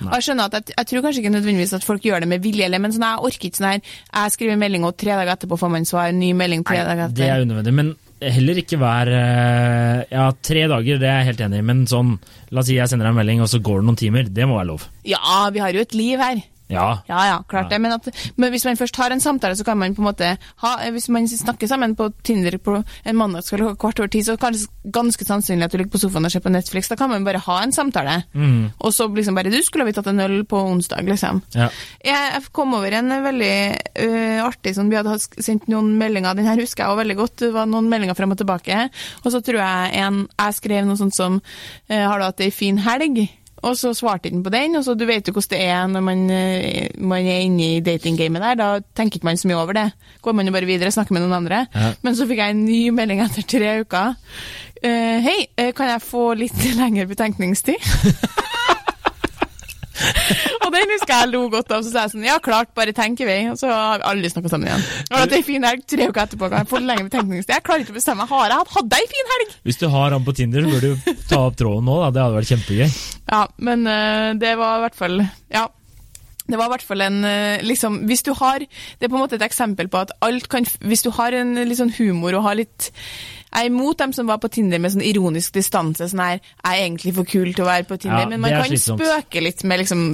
Og 0.03 0.13
Jeg 0.17 0.25
skjønner 0.27 0.49
at 0.49 0.55
jeg, 0.57 0.75
jeg 0.77 0.89
tror 0.89 1.03
kanskje 1.05 1.21
ikke 1.23 1.33
nødvendigvis 1.33 1.75
at 1.77 1.85
folk 1.85 2.05
gjør 2.05 2.23
det 2.23 2.29
med 2.31 2.43
vilje, 2.45 2.69
men 2.81 2.93
sånn, 2.93 3.05
jeg 3.05 3.25
orker 3.29 3.49
ikke 3.49 3.59
sånn 3.59 3.67
her 3.69 3.81
Jeg 3.83 4.33
skriver 4.35 4.59
melding, 4.61 4.87
og 4.87 4.95
tre 4.97 5.13
dager 5.13 5.33
etterpå 5.35 5.59
får 5.61 5.73
man 5.73 5.85
svar. 5.89 6.13
Ny 6.17 6.31
melding 6.37 6.65
tre 6.67 6.81
dager 6.81 7.07
etter. 7.07 7.17
Det 7.19 7.29
er 7.29 7.45
unødvendig. 7.45 7.75
Men 7.79 7.91
heller 8.33 8.61
ikke 8.61 8.79
hver 8.79 9.11
eh, 9.17 9.99
Ja, 10.13 10.29
tre 10.45 10.65
dager, 10.71 11.01
det 11.01 11.09
er 11.09 11.21
jeg 11.21 11.29
helt 11.33 11.45
enig 11.47 11.59
i, 11.59 11.67
men 11.73 11.83
sånn 11.89 12.15
La 12.53 12.61
oss 12.61 12.69
si 12.69 12.77
jeg 12.77 12.89
sender 12.91 13.09
deg 13.09 13.15
en 13.15 13.21
melding, 13.21 13.43
og 13.43 13.49
så 13.51 13.61
går 13.63 13.81
det 13.81 13.89
noen 13.89 13.99
timer. 13.99 14.27
Det 14.29 14.47
må 14.49 14.59
være 14.59 14.69
lov. 14.69 14.87
Ja, 15.09 15.47
vi 15.53 15.61
har 15.63 15.73
jo 15.75 15.81
et 15.83 15.95
liv 15.97 16.21
her. 16.21 16.43
Ja. 16.73 16.87
Ja, 17.09 17.21
ja, 17.29 17.37
klart 17.49 17.69
det. 17.71 17.79
Men, 17.83 17.95
at, 17.97 18.09
men 18.37 18.53
hvis 18.53 18.65
man 18.67 18.79
først 18.79 18.97
har 19.01 19.13
en 19.13 19.23
samtale, 19.23 19.57
så 19.59 19.65
kan 19.67 19.79
man 19.79 19.95
på 19.95 20.03
en 20.03 20.09
måte 20.09 20.33
ha 20.63 20.73
Hvis 20.93 21.09
man 21.13 21.27
snakker 21.27 21.69
sammen 21.69 21.95
på 21.95 22.09
Tinder 22.23 22.57
på 22.57 22.79
en 22.81 23.17
mandag 23.17 23.45
klokka 23.47 23.75
kvart 23.79 23.99
over 24.01 24.11
ti, 24.11 24.23
så 24.25 24.35
er 24.35 24.55
det 24.55 24.91
ganske 24.93 25.25
sannsynlig 25.25 25.67
at 25.67 25.73
du 25.73 25.77
ligger 25.77 25.93
på 25.93 26.01
sofaen 26.01 26.25
og 26.25 26.33
ser 26.33 26.43
på 26.43 26.51
Netflix. 26.53 26.89
Da 26.89 26.97
kan 26.99 27.11
man 27.11 27.25
bare 27.25 27.41
ha 27.43 27.59
en 27.63 27.71
samtale. 27.75 28.23
Mm. 28.33 28.71
Og 28.79 28.93
så 28.93 29.07
liksom 29.07 29.35
bare 29.35 29.51
Du, 29.53 29.59
skulle 29.63 29.85
vi 29.85 29.93
tatt 29.95 30.07
en 30.09 30.19
øl 30.23 30.43
på 30.49 30.57
onsdag, 30.57 31.05
liksom. 31.07 31.41
ja. 31.55 31.69
Jeg 32.03 32.23
jeg 32.33 32.49
kom 32.55 32.73
over 32.77 32.95
en 32.97 33.11
veldig 33.23 33.55
uh, 34.03 34.39
artig 34.47 34.73
sånn, 34.75 34.89
Vi 34.91 34.97
hadde 34.99 35.17
sendt 35.21 35.69
noen 35.71 35.93
meldinger, 35.99 36.35
den 36.37 36.47
her 36.49 36.59
husker 36.59 36.83
jeg 36.83 36.93
også 36.93 37.01
veldig 37.03 37.17
godt. 37.19 37.37
Det 37.43 37.51
var 37.55 37.69
noen 37.69 37.89
meldinger 37.91 38.17
frem 38.17 38.33
og 38.33 38.39
tilbake. 38.41 38.89
Og 39.23 39.29
så 39.33 39.41
tror 39.43 39.61
jeg 39.61 40.03
en 40.03 40.25
Jeg 40.27 40.59
skrev 40.59 40.87
noe 40.87 40.99
sånt 40.99 41.15
som 41.15 41.39
ø, 41.39 41.95
'Har 41.95 42.19
du 42.19 42.25
hatt 42.25 42.41
ei 42.41 42.51
fin 42.51 42.77
helg?' 42.77 43.29
Og 43.63 43.77
så 43.79 43.93
svarte 43.95 44.29
han 44.29 44.43
på 44.43 44.51
den. 44.53 44.75
og 44.75 44.83
så 44.83 44.93
Du 44.93 45.05
vet 45.07 45.27
jo 45.27 45.33
hvordan 45.33 45.53
det 45.53 45.61
er 45.63 45.87
når 45.87 46.03
man, 46.03 46.23
man 46.99 47.25
er 47.25 47.45
inne 47.45 47.77
i 47.77 47.83
datinggamet 47.83 48.43
der. 48.43 48.59
Da 48.59 48.67
tenker 48.95 49.19
ikke 49.19 49.29
man 49.29 49.39
så 49.39 49.47
mye 49.47 49.61
over 49.61 49.77
det. 49.77 49.85
Går 50.21 50.35
man 50.35 50.47
jo 50.47 50.55
bare 50.55 50.67
videre 50.67 50.91
snakker 50.91 51.15
med 51.15 51.23
noen 51.23 51.37
andre. 51.39 51.65
Ja. 51.73 51.93
Men 52.03 52.17
så 52.17 52.27
fikk 52.27 52.43
jeg 52.43 52.55
en 52.55 52.65
ny 52.65 52.81
melding 52.95 53.23
etter 53.23 53.47
tre 53.47 53.77
uker. 53.85 54.19
Uh, 54.83 55.19
Hei, 55.23 55.47
eh, 55.55 55.71
kan 55.71 55.93
jeg 55.93 56.03
få 56.03 56.33
litt 56.35 56.59
lengre 56.81 57.07
betenkningstid? 57.07 57.79
Og 60.63 60.69
den 60.73 60.93
husker 60.93 61.13
jeg 61.13 61.31
lo 61.33 61.43
godt 61.53 61.73
av. 61.73 61.83
Så 61.85 61.93
sa 61.93 62.05
jeg 62.05 62.13
sånn, 62.15 62.25
ja 62.27 62.37
klart, 62.43 62.71
bare 62.77 62.95
tenk 62.95 63.23
i 63.23 63.27
vei. 63.27 63.39
Og 63.51 63.59
så 63.59 63.69
har 63.71 64.01
vi 64.01 64.07
aldri 64.13 64.31
snakka 64.33 64.53
sammen 64.53 64.71
igjen. 64.71 64.87
Og 65.09 65.19
at 65.19 65.33
det 65.33 65.39
en 65.41 65.47
fin 65.49 65.67
helg 65.69 65.85
tre 65.89 66.09
uker 66.09 66.23
etterpå, 66.25 66.49
kan 66.49 66.63
jeg 66.63 66.71
få 66.71 66.81
lengre 66.83 67.07
betenkningstid? 67.09 67.55
Jeg 67.55 67.67
klarer 67.67 67.85
ikke 67.85 67.95
å 67.95 67.99
bestemme. 67.99 68.27
Har 68.31 68.49
jeg 68.49 68.59
hatt 68.61 68.73
hadde 68.77 69.03
jeg 69.03 69.11
fin 69.13 69.31
helg? 69.35 69.55
Hvis 69.69 69.79
du 69.81 69.87
har 69.93 70.17
han 70.17 70.25
på 70.25 70.35
Tinder, 70.39 70.65
så 70.65 70.73
bør 70.73 70.83
du 70.87 71.21
ta 71.29 71.45
opp 71.47 71.59
tråden 71.59 71.87
nå. 71.89 71.99
Da. 72.03 72.11
Det 72.15 72.25
hadde 72.25 72.39
vært 72.39 72.51
kjempegøy. 72.53 72.99
Ja, 73.33 73.45
men 73.69 73.87
uh, 73.87 74.33
det 74.39 74.57
var 74.59 74.81
i 74.81 74.85
hvert 74.87 74.99
fall 74.99 75.23
Ja. 75.53 75.69
Det 76.43 76.57
var 76.59 76.67
i 76.67 76.73
hvert 76.73 76.83
fall 76.83 77.01
en 77.05 77.21
eh, 77.23 77.61
liksom, 77.63 78.01
Hvis 78.09 78.25
du 78.27 78.33
har 78.35 78.59
Det 78.59 79.05
er 79.05 79.07
på 79.07 79.15
en 79.15 79.21
måte 79.21 79.37
et 79.37 79.45
eksempel 79.45 79.87
på 79.87 80.01
at 80.03 80.11
alt 80.25 80.49
kan 80.51 80.67
Hvis 80.83 81.05
du 81.05 81.07
har 81.15 81.31
en 81.39 81.55
litt 81.55 81.79
sånn 81.79 81.93
humor 81.95 82.35
og 82.35 82.43
har 82.49 82.57
litt 82.59 82.89
Jeg 83.53 83.67
er 83.67 83.69
imot 83.69 83.99
dem 84.01 84.13
som 84.17 84.29
var 84.29 84.39
på 84.41 84.49
Tinder 84.49 84.81
med 84.81 84.95
sånn 84.95 85.05
ironisk 85.05 85.53
distanse. 85.53 86.07
Sånn 86.09 86.23
her 86.23 86.39
Jeg 86.39 86.69
er 86.71 86.79
egentlig 86.87 87.13
for 87.19 87.29
kul 87.29 87.51
til 87.53 87.65
å 87.65 87.69
være 87.69 87.85
på 87.89 87.99
Tinder. 88.01 88.25
Ja, 88.25 88.31
men 88.31 88.41
man 88.41 88.55
kan 88.63 88.81
spøke 88.81 89.43
litt 89.45 89.61
med 89.67 89.83
liksom 89.83 90.07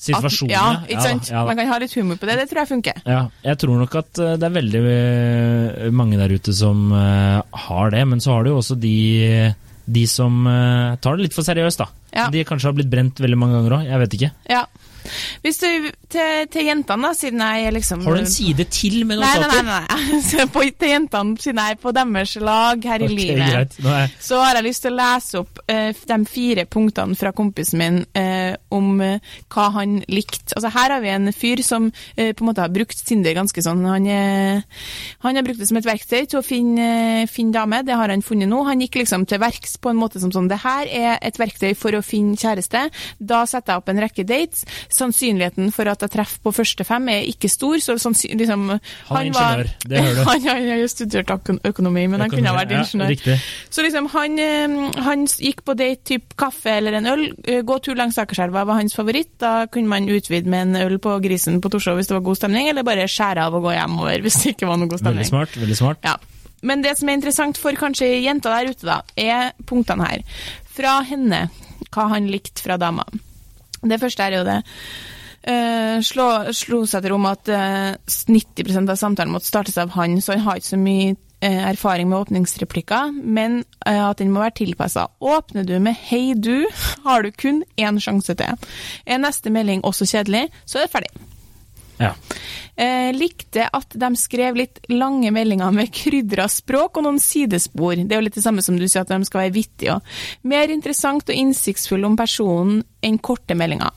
situasjonen. 0.00 0.52
Ja, 0.52 0.66
ikke 0.88 1.04
sant? 1.04 1.28
Ja, 1.28 1.40
ja, 1.40 1.46
Man 1.48 1.58
kan 1.60 1.70
ha 1.70 1.78
litt 1.82 1.94
humor 1.98 2.20
på 2.20 2.28
det. 2.28 2.38
Det 2.40 2.48
tror 2.50 2.62
jeg 2.62 2.70
funker. 2.72 3.00
Ja, 3.04 3.22
jeg 3.44 3.60
tror 3.60 3.80
nok 3.82 3.96
at 4.00 4.20
eh, 4.20 4.36
det 4.40 4.48
er 4.48 4.54
veldig 4.56 4.82
eh, 4.92 5.88
mange 5.96 6.20
der 6.20 6.32
ute 6.32 6.54
som 6.56 6.86
eh, 6.96 7.40
har 7.66 7.92
det, 7.94 8.04
men 8.08 8.22
så 8.24 8.36
har 8.36 8.46
du 8.46 8.52
jo 8.54 8.60
også 8.62 8.78
de, 8.80 8.94
de 9.84 10.04
som 10.08 10.44
tar 11.00 11.18
det 11.18 11.28
litt 11.28 11.36
for 11.36 11.46
seriøst, 11.46 11.84
da. 11.84 11.88
Ja. 12.16 12.28
De 12.32 12.44
kanskje 12.48 12.70
har 12.70 12.78
blitt 12.78 12.90
brent 12.90 13.20
veldig 13.22 13.38
mange 13.38 13.58
ganger 13.58 13.76
òg, 13.80 13.90
jeg 13.90 14.04
vet 14.04 14.16
ikke. 14.18 14.32
Ja. 14.50 14.64
Hvis 15.44 15.60
du, 15.62 15.88
til, 16.10 16.46
til 16.52 16.68
jentene, 16.68 17.08
da, 17.08 17.12
siden 17.16 17.42
jeg 17.44 17.74
liksom 17.76 18.04
Har 18.04 18.18
du 18.18 18.22
en 18.22 18.30
side 18.30 18.66
til 18.72 19.00
med 19.08 19.20
noen 19.20 19.26
Nei, 19.26 19.32
saker? 19.40 19.66
nei. 19.66 19.80
nei. 19.88 20.20
nei. 20.20 20.46
på, 20.54 20.64
til 20.80 20.92
jentene, 20.94 21.36
siden 21.40 21.62
jeg 21.62 21.76
er 21.76 21.80
på 21.80 21.94
deres 21.96 22.34
lag 22.44 22.88
her 22.92 23.04
i 23.04 23.10
livet. 23.10 23.78
er, 23.80 24.14
så 24.20 24.40
har 24.44 24.58
jeg 24.58 24.66
lyst 24.68 24.84
til 24.86 24.94
å 24.94 24.98
lese 25.00 25.40
opp 25.42 25.62
uh, 25.64 26.02
de 26.12 26.18
fire 26.30 26.66
punktene 26.70 27.18
fra 27.18 27.32
kompisen 27.36 27.80
min 27.80 28.00
uh, 28.18 28.54
om 28.76 29.00
uh, 29.00 29.36
hva 29.52 29.68
han 29.78 30.00
likte. 30.10 30.54
Altså, 30.56 30.72
her 30.74 30.96
har 30.96 31.04
vi 31.04 31.12
en 31.14 31.32
fyr 31.34 31.62
som 31.64 31.90
på 31.90 32.42
en 32.42 32.46
måte 32.46 32.62
har 32.62 32.72
brukt 32.72 32.98
Tinder 33.06 33.34
ganske 33.36 33.62
sånn. 33.64 33.82
Han, 33.88 34.06
han 34.10 35.38
har 35.38 35.44
brukt 35.46 35.60
det 35.60 35.68
som 35.68 35.78
et 35.78 35.86
verktøy 35.86 36.26
til 36.28 36.40
å 36.40 36.44
finne, 36.44 37.26
finne 37.30 37.54
dame. 37.54 37.80
Det 37.86 37.96
har 37.96 38.12
han 38.12 38.24
funnet 38.24 38.50
nå. 38.50 38.62
Han 38.68 38.82
gikk 38.84 39.00
liksom 39.00 39.26
til 39.30 39.40
verks 39.42 39.76
på 39.80 39.92
en 39.92 39.98
måte 40.00 40.20
som 40.22 40.32
sånn 40.34 40.50
Det 40.50 40.60
her 40.62 40.90
er 40.90 41.18
et 41.26 41.38
verktøy 41.40 41.72
for 41.78 41.96
å 41.96 42.02
finne 42.04 42.38
kjæreste. 42.40 42.86
Da 43.18 43.42
setter 43.48 43.74
jeg 43.74 43.82
opp 43.82 43.92
en 43.92 44.02
rekke 44.04 44.26
dates. 44.28 44.66
Sannsynligheten 44.94 45.70
for 45.74 45.88
at 45.90 46.02
jeg 46.04 46.12
treffer 46.14 46.42
på 46.44 46.52
første 46.54 46.84
fem 46.86 47.08
er 47.12 47.26
ikke 47.30 47.48
stor, 47.50 47.76
så 47.82 47.94
liksom, 47.96 48.14
Han 49.10 49.16
er 49.16 49.28
ingeniør, 49.28 49.70
det 49.86 50.02
hører 50.04 50.18
du. 50.18 50.22
Han, 50.30 50.46
han 50.46 50.68
har 50.70 50.80
jo 50.82 50.88
studert 50.90 51.30
økonomi, 51.70 52.06
men 52.10 52.24
han 52.24 52.32
kunne 52.32 52.50
ha 52.52 52.56
vært 52.58 52.74
ingeniør. 52.76 53.14
Ja, 53.30 53.36
Så 53.70 53.84
liksom, 53.86 54.08
han, 54.14 54.38
han 55.06 55.26
gikk 55.30 55.62
på 55.66 55.76
date, 55.78 56.02
typ 56.10 56.34
kaffe 56.40 56.76
eller 56.78 56.98
en 56.98 57.06
øl. 57.10 57.24
Eh, 57.44 57.62
Gå 57.66 57.78
tur 57.84 57.94
langs 57.98 58.18
Akerselva 58.18 58.64
var 58.68 58.80
hans 58.80 58.96
favoritt. 58.96 59.32
Da 59.42 59.66
kunne 59.70 59.88
man 59.92 60.08
utvide 60.10 60.50
med 60.50 60.68
en 60.68 60.82
øl 60.86 60.98
på 61.02 61.16
Grisen 61.22 61.60
på 61.62 61.70
Torshov 61.72 62.00
hvis 62.00 62.10
det 62.10 62.16
var 62.18 62.26
god 62.26 62.40
stemning, 62.42 62.68
eller 62.70 62.86
bare 62.86 63.06
skjære 63.10 63.46
av 63.46 63.56
og 63.58 63.66
gå 63.68 63.76
hjemover 63.76 64.24
hvis 64.24 64.42
det 64.42 64.54
ikke 64.56 64.68
var 64.70 64.80
noe 64.80 64.90
god 64.90 65.02
stemning. 65.02 65.22
Veldig 65.22 65.32
smart. 65.32 65.56
veldig 65.62 65.78
smart. 65.78 66.04
Ja. 66.04 66.16
Men 66.66 66.82
det 66.84 66.98
som 66.98 67.08
er 67.08 67.16
interessant 67.16 67.56
for 67.56 67.72
kanskje 67.78 68.10
jenta 68.20 68.52
der 68.52 68.68
ute, 68.74 68.84
da, 68.84 68.98
er 69.16 69.54
punktene 69.68 70.04
her. 70.10 70.24
Fra 70.76 70.98
henne, 71.08 71.46
hva 71.90 72.10
han 72.12 72.28
likte 72.30 72.60
fra 72.64 72.76
dama. 72.80 73.06
Det 73.82 74.00
første 74.00 74.26
er 74.26 74.38
jo 74.38 74.44
det. 74.48 74.60
Uh, 75.40 76.02
slå, 76.04 76.26
slo 76.52 76.82
seg 76.84 77.00
til 77.00 77.14
rom 77.14 77.24
at 77.30 77.48
uh, 77.48 77.96
90% 78.04 78.92
av 78.92 78.98
samtalen 79.00 79.32
måtte 79.32 79.48
startes 79.48 79.78
av 79.80 79.94
han, 79.96 80.18
så 80.20 80.36
han 80.36 80.44
har 80.44 80.60
ikke 80.60 80.72
så 80.74 80.80
mye 80.80 81.14
uh, 81.16 81.62
erfaring 81.70 82.10
med 82.10 82.18
åpningsreplikker, 82.18 83.14
men 83.24 83.62
eh, 83.88 84.02
at 84.04 84.20
den 84.20 84.34
må 84.34 84.42
være 84.44 84.58
tilpassa. 84.60 85.06
Åpner 85.20 85.64
du 85.64 85.78
med 85.80 85.96
'hei, 85.96 86.34
du', 86.36 86.68
har 87.06 87.22
du 87.22 87.30
kun 87.32 87.64
én 87.80 88.00
sjanse 88.00 88.34
til. 88.34 88.68
Er 89.06 89.18
neste 89.18 89.50
melding 89.50 89.84
også 89.84 90.04
kjedelig, 90.04 90.48
så 90.66 90.78
er 90.78 90.82
det 90.82 90.92
ferdig. 90.92 91.29
Ja. 92.00 92.14
Eh, 92.80 93.10
likte 93.12 93.66
at 93.76 93.92
de 93.92 94.08
skrev 94.16 94.56
litt 94.56 94.78
lange 94.88 95.28
meldinger 95.34 95.72
med 95.74 95.90
krydra 95.92 96.46
språk 96.48 96.96
og 96.96 97.04
noen 97.04 97.18
sidespor. 97.20 97.98
Det 97.98 98.16
er 98.16 98.22
jo 98.22 98.24
litt 98.24 98.38
det 98.38 98.44
samme 98.46 98.64
som 98.64 98.78
du 98.80 98.86
sier, 98.86 99.04
at 99.04 99.12
de 99.12 99.28
skal 99.28 99.42
være 99.42 99.54
vittige. 99.58 99.98
Mer 100.48 100.72
interessant 100.72 101.28
og 101.28 101.36
innsiktsfull 101.36 102.06
om 102.08 102.16
personen 102.16 102.80
enn 103.04 103.20
korte 103.20 103.56
meldinger. 103.58 103.92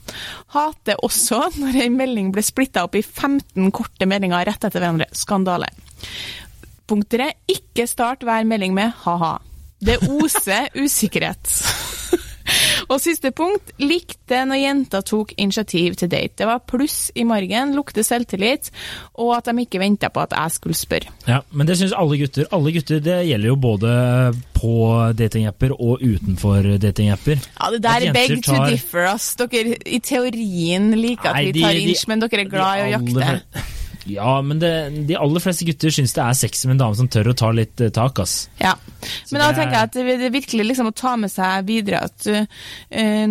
Hater 0.55 0.99
også 1.05 1.45
når 1.61 1.79
en 1.85 1.97
melding 2.01 2.33
ble 2.35 2.43
splitta 2.43 2.83
opp 2.83 2.99
i 2.99 3.05
15 3.05 3.71
korte 3.75 4.09
meldinger 4.09 4.43
rett 4.51 4.67
etter 4.67 4.83
hverandre. 4.83 5.07
Skandale. 5.15 5.71
Punkt 6.89 7.07
tre. 7.13 7.31
Ikke 7.47 7.87
start 7.87 8.27
hver 8.27 8.43
melding 8.47 8.75
med 8.75 8.91
ha-ha. 9.05 9.37
Det 9.83 10.01
oser 10.11 10.69
usikkerhet. 10.75 11.47
Og 12.93 13.01
siste 13.01 13.31
punkt. 13.33 13.73
Likte 13.81 14.43
når 14.45 14.59
jenter 14.61 15.05
tok 15.05 15.33
initiativ 15.41 15.95
til 15.97 16.11
date. 16.11 16.35
Det 16.43 16.47
var 16.49 16.61
pluss 16.69 17.09
i 17.17 17.25
margen, 17.27 17.73
lukte 17.77 18.03
selvtillit, 18.05 18.69
og 19.17 19.33
at 19.39 19.49
de 19.49 19.65
ikke 19.65 19.81
venta 19.81 20.11
på 20.13 20.21
at 20.23 20.35
jeg 20.37 20.55
skulle 20.57 20.77
spørre. 20.77 21.13
Ja, 21.27 21.41
Men 21.51 21.69
det 21.69 21.79
syns 21.79 21.95
alle 21.97 22.19
gutter. 22.21 22.49
Alle 22.53 22.73
gutter, 22.75 22.99
Det 23.03 23.19
gjelder 23.27 23.47
jo 23.47 23.55
både 23.55 23.93
på 24.53 24.73
datingapper 25.17 25.73
og 25.73 26.01
utenfor 26.01 26.77
datingapper. 26.77 27.41
Ja, 27.59 27.71
det 27.73 27.83
der 27.83 28.09
er 28.09 28.13
beg 28.13 28.37
to 28.45 28.57
differ, 28.69 29.09
ass. 29.13 29.33
Dere 29.35 29.77
i 29.85 29.99
teorien 29.99 30.91
liker 30.97 31.33
at 31.33 31.41
Nei, 31.41 31.51
vi 31.51 31.61
tar 31.61 31.79
inch, 31.81 32.07
men 32.07 32.21
dere 32.21 32.45
er 32.45 32.51
glad 32.51 32.77
i 32.77 32.85
å 32.87 32.91
jakte. 32.97 33.63
Ja, 34.05 34.41
men 34.43 34.59
det, 34.59 34.69
de 35.07 35.15
aller 35.15 35.39
fleste 35.39 35.65
gutter 35.67 35.93
syns 35.93 36.11
det 36.15 36.23
er 36.23 36.33
sexy 36.35 36.67
med 36.67 36.75
en 36.75 36.81
dame 36.81 36.97
som 36.99 37.07
tør 37.07 37.29
å 37.31 37.35
ta 37.39 37.51
litt 37.55 37.79
eh, 37.81 37.91
tak, 37.95 38.19
ass. 38.19 38.49
Ja. 38.59 38.73
Men 39.31 39.39
da 39.41 39.47
er- 39.49 39.55
tenker 39.57 39.77
jeg 39.77 39.87
at 39.89 39.93
det 39.95 40.15
er 40.27 40.33
virkelig 40.33 40.65
liksom 40.69 40.89
å 40.89 40.95
ta 40.95 41.15
med 41.19 41.31
seg 41.31 41.65
videre 41.67 42.01
at 42.07 42.27
uh, 42.27 42.45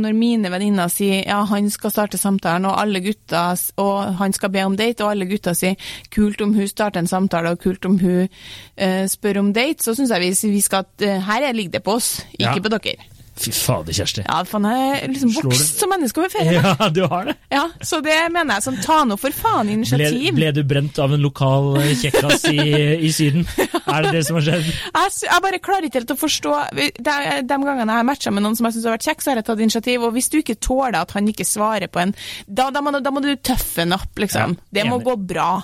når 0.00 0.16
mine 0.16 0.50
venninner 0.52 0.88
sier 0.92 1.26
ja, 1.28 1.42
han 1.48 1.68
skal 1.72 1.92
starte 1.92 2.20
samtalen, 2.20 2.66
og 2.70 2.78
alle 2.80 3.00
gutta 3.04 3.44
og 3.82 4.16
han 4.18 4.32
skal 4.36 4.52
be 4.54 4.64
om 4.64 4.76
date, 4.80 5.04
og 5.04 5.12
alle 5.12 5.28
gutta 5.30 5.54
sier 5.56 5.76
kult 6.12 6.40
om 6.44 6.54
hun 6.56 6.68
starter 6.70 7.02
en 7.02 7.10
samtale, 7.10 7.52
og 7.52 7.60
kult 7.62 7.84
om 7.88 7.98
hun 8.00 8.26
uh, 8.28 9.04
spør 9.12 9.42
om 9.44 9.52
date, 9.56 9.84
så 9.84 9.94
syns 9.98 10.12
jeg 10.14 10.24
vi, 10.24 10.32
vi 10.56 10.64
skal 10.64 10.86
at 10.86 11.04
uh, 11.08 11.18
her 11.28 11.48
er- 11.50 11.56
ligger 11.56 11.78
det 11.78 11.84
på 11.86 11.98
oss, 12.00 12.14
ikke 12.38 12.48
Ja. 12.56 12.60
på 12.64 12.72
dere. 12.78 13.08
Fy 13.32 13.48
fader, 13.56 13.94
Kjersti. 13.96 14.22
Ja, 14.26 14.42
faen, 14.44 14.66
jeg 14.68 14.96
er 14.98 15.08
liksom 15.10 15.30
Slår 15.32 15.54
vokst 15.54 15.78
som 15.80 15.90
menneske 15.92 16.20
over 16.20 16.30
ferien. 16.32 16.58
Ja, 16.60 16.88
du 16.92 17.00
har 17.08 17.30
det. 17.30 17.34
Ja, 17.52 17.62
så 17.80 18.02
det 18.04 18.16
mener 18.34 18.58
jeg. 18.58 18.64
Sånn, 18.66 18.76
ta 18.84 18.98
nå 19.08 19.16
for 19.20 19.32
faen 19.34 19.70
initiativ. 19.72 20.28
ble 20.36 20.50
du 20.52 20.60
brent 20.68 21.00
av 21.02 21.14
en 21.16 21.24
lokal 21.24 21.78
eh, 21.80 21.94
kjekkas 21.96 22.44
i, 22.52 22.60
i 23.08 23.12
Syden? 23.14 23.46
Er 23.92 24.06
det 24.06 24.12
det 24.18 24.22
som 24.28 24.36
har 24.38 24.44
skjedd? 24.46 24.68
Jeg, 24.68 25.14
jeg 25.26 25.44
bare 25.44 25.60
klarer 25.64 25.88
ikke 25.88 26.00
helt 26.02 26.14
å 26.14 26.18
forstå 26.20 26.52
de, 26.76 26.86
de 27.00 27.42
gangene 27.48 27.88
jeg 27.88 27.98
har 27.98 28.06
matcha 28.08 28.32
med 28.32 28.44
noen 28.44 28.56
som 28.56 28.68
jeg 28.68 28.76
syns 28.76 28.86
har 28.88 28.96
vært 28.96 29.08
kjekk, 29.08 29.24
så 29.24 29.32
har 29.32 29.40
jeg 29.40 29.48
tatt 29.48 29.64
initiativ. 29.64 30.06
Og 30.06 30.14
hvis 30.16 30.30
du 30.32 30.38
ikke 30.42 30.58
tåler 30.62 31.00
at 31.00 31.16
han 31.16 31.28
ikke 31.32 31.48
svarer 31.48 31.90
på 31.92 32.04
en 32.04 32.14
Da, 32.46 32.68
da, 32.72 32.84
må, 32.84 32.92
da 33.00 33.12
må 33.14 33.24
du 33.24 33.32
tøffen 33.36 33.96
opp, 33.96 34.12
liksom. 34.20 34.56
Ja, 34.60 34.74
det 34.78 34.88
må 34.88 35.00
gå 35.04 35.16
bra. 35.16 35.54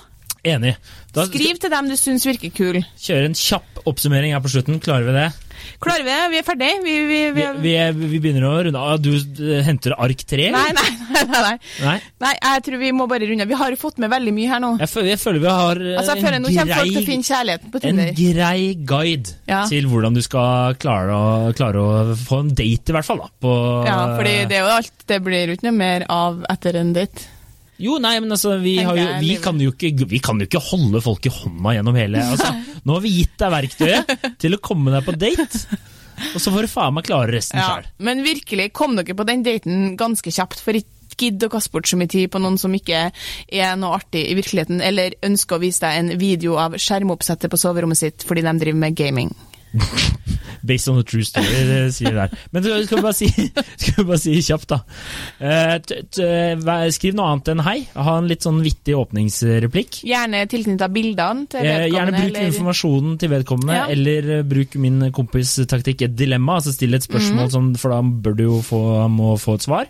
Enig. 0.47 0.75
Da 1.13 1.25
Skriv 1.27 1.59
til 1.59 1.71
dem 1.73 1.89
du 1.91 1.95
syns 1.99 2.25
virker 2.27 2.51
kul. 2.55 2.81
Kjøre 3.01 3.29
en 3.29 3.37
kjapp 3.37 3.81
oppsummering 3.89 4.33
her 4.35 4.43
på 4.43 4.51
slutten. 4.53 4.79
Klarer 4.83 5.09
vi 5.09 5.15
det? 5.17 5.29
Klarer 5.83 6.03
vi 6.05 6.11
det? 6.11 6.21
Vi 6.33 6.37
er 6.41 6.45
ferdig? 6.47 6.71
Vi, 6.83 6.95
vi, 7.09 7.19
vi, 7.35 7.43
Vi, 7.45 7.61
vi, 7.63 7.73
er- 7.79 7.93
vi 7.97 8.19
begynner 8.19 8.45
å 8.49 8.53
runde 8.67 8.79
av. 8.79 8.99
Du 9.01 9.09
henter 9.65 9.95
ark 9.97 10.23
tre? 10.27 10.49
Nei, 10.53 10.65
nei, 10.75 10.89
nei, 11.13 11.23
nei, 11.29 11.41
nei. 11.83 11.93
Nei? 12.23 12.33
Jeg 12.43 12.63
tror 12.67 12.77
vi 12.81 12.91
må 12.95 13.07
bare 13.11 13.27
runde 13.29 13.45
av. 13.45 13.51
Vi 13.51 13.59
har 13.59 13.75
fått 13.79 13.97
med 14.03 14.11
veldig 14.13 14.33
mye 14.35 14.49
her 14.51 14.59
nå. 14.63 14.71
Jeg 14.81 14.89
føler, 14.91 15.09
jeg 15.13 15.21
føler 15.23 15.43
vi 15.45 15.51
har 15.53 15.81
eh, 15.83 15.97
Altså, 15.99 16.15
jeg 16.15 16.25
føler 16.25 16.37
på 17.73 17.81
en 17.89 18.01
grei 18.17 18.61
guide 18.87 19.33
Ja. 19.49 19.63
til 19.69 19.87
hvordan 19.89 20.13
du 20.17 20.21
skal 20.25 20.75
klare 20.81 21.15
å, 21.15 21.53
klare 21.57 21.81
å 21.81 22.15
få 22.19 22.41
en 22.45 22.53
date, 22.53 22.89
i 22.91 22.95
hvert 22.95 23.05
fall. 23.07 23.23
da. 23.23 23.29
På, 23.41 23.53
Ja, 23.87 23.99
fordi 24.17 24.35
det 24.49 24.57
er 24.59 24.65
jo 24.65 24.71
alt 24.77 25.05
Det 25.09 25.19
blir 25.25 25.47
jo 25.49 25.57
ikke 25.57 25.69
noe 25.69 25.77
mer 25.79 26.05
av 26.09 26.43
etter 26.49 26.75
en 26.79 26.93
date. 26.95 27.27
Jo, 27.79 27.95
nei, 28.03 28.17
men 28.19 28.35
altså, 28.35 28.57
vi, 28.59 28.75
har 28.83 28.97
jo, 28.97 29.07
vi, 29.23 29.35
kan 29.39 29.59
jo 29.63 29.71
ikke, 29.71 29.93
vi 30.11 30.19
kan 30.23 30.39
jo 30.41 30.47
ikke 30.49 30.61
holde 30.69 30.99
folk 31.03 31.25
i 31.29 31.31
hånda 31.31 31.77
gjennom 31.77 31.95
hele 31.99 32.23
altså, 32.33 32.51
Nå 32.83 32.97
har 32.97 33.05
vi 33.05 33.13
gitt 33.21 33.37
deg 33.39 33.53
verktøyet 33.55 34.13
til 34.41 34.57
å 34.57 34.61
komme 34.63 34.91
deg 34.91 35.05
på 35.07 35.15
date, 35.15 35.47
og 36.33 36.39
så 36.43 36.51
får 36.51 36.67
du 36.67 36.71
faen 36.71 36.95
meg 36.97 37.07
klare 37.07 37.31
resten 37.37 37.61
Ja, 37.61 37.77
sjøl. 37.77 37.89
men 38.09 38.23
virkelig, 38.27 38.69
kom 38.75 38.97
dere 38.99 39.15
på 39.15 39.27
den 39.27 39.45
daten 39.47 39.93
ganske 39.99 40.33
kjapt, 40.35 40.59
for 40.63 40.75
ikke 40.75 40.97
gidd 41.19 41.43
å 41.43 41.49
kaste 41.51 41.73
bort 41.73 41.87
så 41.89 41.97
mye 41.99 42.07
tid 42.11 42.29
på 42.31 42.39
noen 42.39 42.55
som 42.59 42.71
ikke 42.75 43.09
er 43.11 43.79
noe 43.79 43.97
artig 43.97 44.21
i 44.29 44.35
virkeligheten, 44.37 44.79
eller 44.83 45.15
ønsker 45.25 45.57
å 45.57 45.63
vise 45.63 45.83
deg 45.83 45.99
en 45.99 46.13
video 46.19 46.55
av 46.61 46.77
skjermoppsettet 46.79 47.51
på 47.51 47.59
soverommet 47.59 47.99
sitt 47.99 48.27
fordi 48.27 48.43
de 48.45 48.53
driver 48.61 48.83
med 48.85 48.95
gaming. 48.99 49.33
Based 50.65 50.89
on 50.91 50.99
a 50.99 51.03
true 51.03 51.23
story, 51.23 51.45
det 51.69 51.93
sier 51.95 52.11
det 52.11 52.29
der. 52.29 52.37
Men 52.51 52.63
skal 52.63 52.97
vi 52.97 53.03
bare 53.05 53.13
si, 53.15 53.27
skal 53.81 53.93
vi 54.03 54.07
bare 54.09 54.19
si 54.19 54.33
kjapt, 54.43 54.67
da. 54.73 54.79
Eh, 55.39 56.89
skriv 56.93 57.15
noe 57.17 57.29
annet 57.33 57.51
enn 57.53 57.63
hei. 57.65 57.77
Ha 57.95 58.17
en 58.19 58.27
litt 58.29 58.45
sånn 58.45 58.59
vittig 58.63 58.95
åpningsreplikk. 58.99 60.01
Gjerne 60.07 60.43
tilknytta 60.51 60.89
bildene 60.93 61.47
til 61.51 61.59
Eh, 61.59 61.63
vedkommende. 61.63 61.95
gjerne 61.95 62.11
bruk 62.17 62.29
eller- 62.35 62.47
informasjonen 62.49 63.17
til 63.19 63.29
vedkommende, 63.29 63.73
Ja. 63.75 63.85
eller 63.89 64.31
eh, 64.39 64.43
bruk 64.43 64.75
min 64.75 65.11
kompis 65.11 65.55
taktikk 65.67 66.01
et 66.03 66.15
dilemma. 66.15 66.55
altså 66.59 66.73
Still 66.73 66.93
et 66.95 67.03
spørsmål, 67.03 67.47
mm. 67.47 67.51
som, 67.51 67.75
for 67.75 67.89
da 67.91 68.01
bør 68.01 68.35
du 68.35 68.43
jo 68.43 68.61
få, 68.61 69.09
må 69.09 69.37
få 69.39 69.55
et 69.55 69.61
svar. 69.67 69.85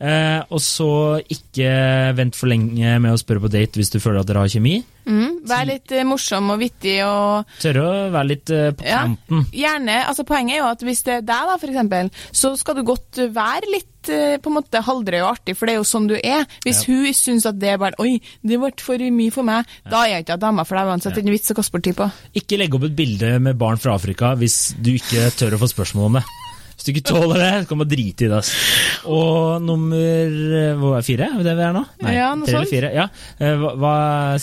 Eh, 0.00 0.42
og 0.50 0.60
så 0.60 1.20
ikke 1.28 2.14
vent 2.16 2.34
for 2.36 2.46
lenge 2.48 3.00
med 3.00 3.12
å 3.12 3.18
spørre 3.20 3.40
på 3.40 3.50
date 3.50 3.74
hvis 3.78 3.90
du 3.90 3.98
føler 4.00 4.20
at 4.20 4.26
dere 4.26 4.38
har 4.44 4.48
kjemi. 4.48 4.82
Mm, 5.04 5.40
Vær 5.48 5.66
litt 5.68 5.92
eh, 5.92 6.04
morsom 6.08 6.52
og 6.54 6.60
vittig 6.62 6.96
og 7.04 7.50
Tørre 7.60 7.82
å 7.84 7.96
være 8.14 8.28
litt 8.30 8.52
eh, 8.54 8.70
på 8.76 8.86
ja, 8.88 9.02
kanten. 9.04 9.42
Gjerne. 9.52 9.98
altså 10.08 10.24
Poenget 10.28 10.56
er 10.56 10.62
jo 10.62 10.68
at 10.70 10.84
hvis 10.86 11.02
det 11.04 11.18
er 11.18 11.26
deg, 11.26 11.50
da, 11.50 11.56
for 11.60 11.72
eksempel, 11.72 12.12
så 12.32 12.54
skal 12.60 12.78
du 12.78 12.84
godt 12.88 13.20
være 13.34 13.72
litt 13.72 14.12
eh, 14.12 14.36
på 14.40 14.52
en 14.52 14.56
måte 14.58 14.84
halvdrøy 14.84 15.20
og 15.20 15.30
artig, 15.34 15.56
for 15.58 15.68
det 15.68 15.74
er 15.76 15.82
jo 15.82 15.88
sånn 15.88 16.08
du 16.10 16.16
er. 16.18 16.46
Hvis 16.64 16.84
hun 16.88 17.04
syns 17.16 17.48
at 17.50 17.60
det 17.60 17.74
er 17.74 17.82
bare 17.82 18.00
Oi, 18.02 18.16
det 18.42 18.60
ble 18.60 18.72
for 18.84 19.00
mye 19.18 19.34
for 19.34 19.46
meg, 19.46 19.68
da 19.90 20.04
er 20.04 20.16
jeg 20.16 20.26
ikke 20.26 20.40
dama 20.40 20.64
for 20.68 20.80
deg 20.80 20.94
uansett. 20.94 21.12
Det 21.14 21.22
er 21.22 21.28
ikke 21.28 21.36
vits 21.36 21.52
å 21.52 21.58
kaste 21.60 21.76
bort 21.76 21.86
tid 21.88 21.98
på. 22.00 22.08
Ikke 22.40 22.60
legge 22.60 22.80
opp 22.80 22.88
et 22.88 22.96
bilde 22.96 23.36
med 23.44 23.60
barn 23.60 23.80
fra 23.80 23.98
Afrika 23.98 24.32
hvis 24.40 24.72
du 24.80 24.94
ikke 24.96 25.28
tør 25.36 25.58
å 25.58 25.62
få 25.64 25.70
spørsmål 25.76 26.10
om 26.10 26.18
det. 26.20 26.24
Hvis 26.84 26.92
du 26.92 26.98
ikke 26.98 27.08
tåler 27.14 27.38
det, 27.40 27.50
så 27.64 27.68
kan 27.70 27.78
bare 27.80 27.88
drite 27.94 28.26
i 28.26 28.28
det. 28.28 28.36
ass. 28.36 28.50
Og 29.08 29.62
nummer 29.64 30.34
eh, 30.60 30.74
hva 30.76 30.90
er 30.98 31.04
fire? 31.06 31.28
Er 31.38 31.46
det 31.46 31.54
vi 31.56 31.62
er 31.64 31.72
nå? 31.72 31.80
Nei, 32.04 32.12
Ja, 32.18 32.26
noe 32.36 32.44
tre 32.44 32.58
eller 32.58 32.68
fire. 32.68 32.90
Ja. 32.92 33.06
Eh, 33.40 33.54
Hva, 33.62 33.70
hva 33.80 33.92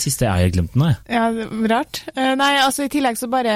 siste 0.00 0.26
jeg 0.26 0.32
har 0.48 0.50
glemt 0.56 0.74
nå? 0.74 0.88
jeg? 0.90 0.98
Ja, 1.14 1.28
rart. 1.70 2.00
Eh, 2.16 2.32
nei, 2.40 2.48
altså 2.64 2.88
i 2.88 2.90
tillegg 2.90 3.20
så 3.20 3.28
bare 3.30 3.54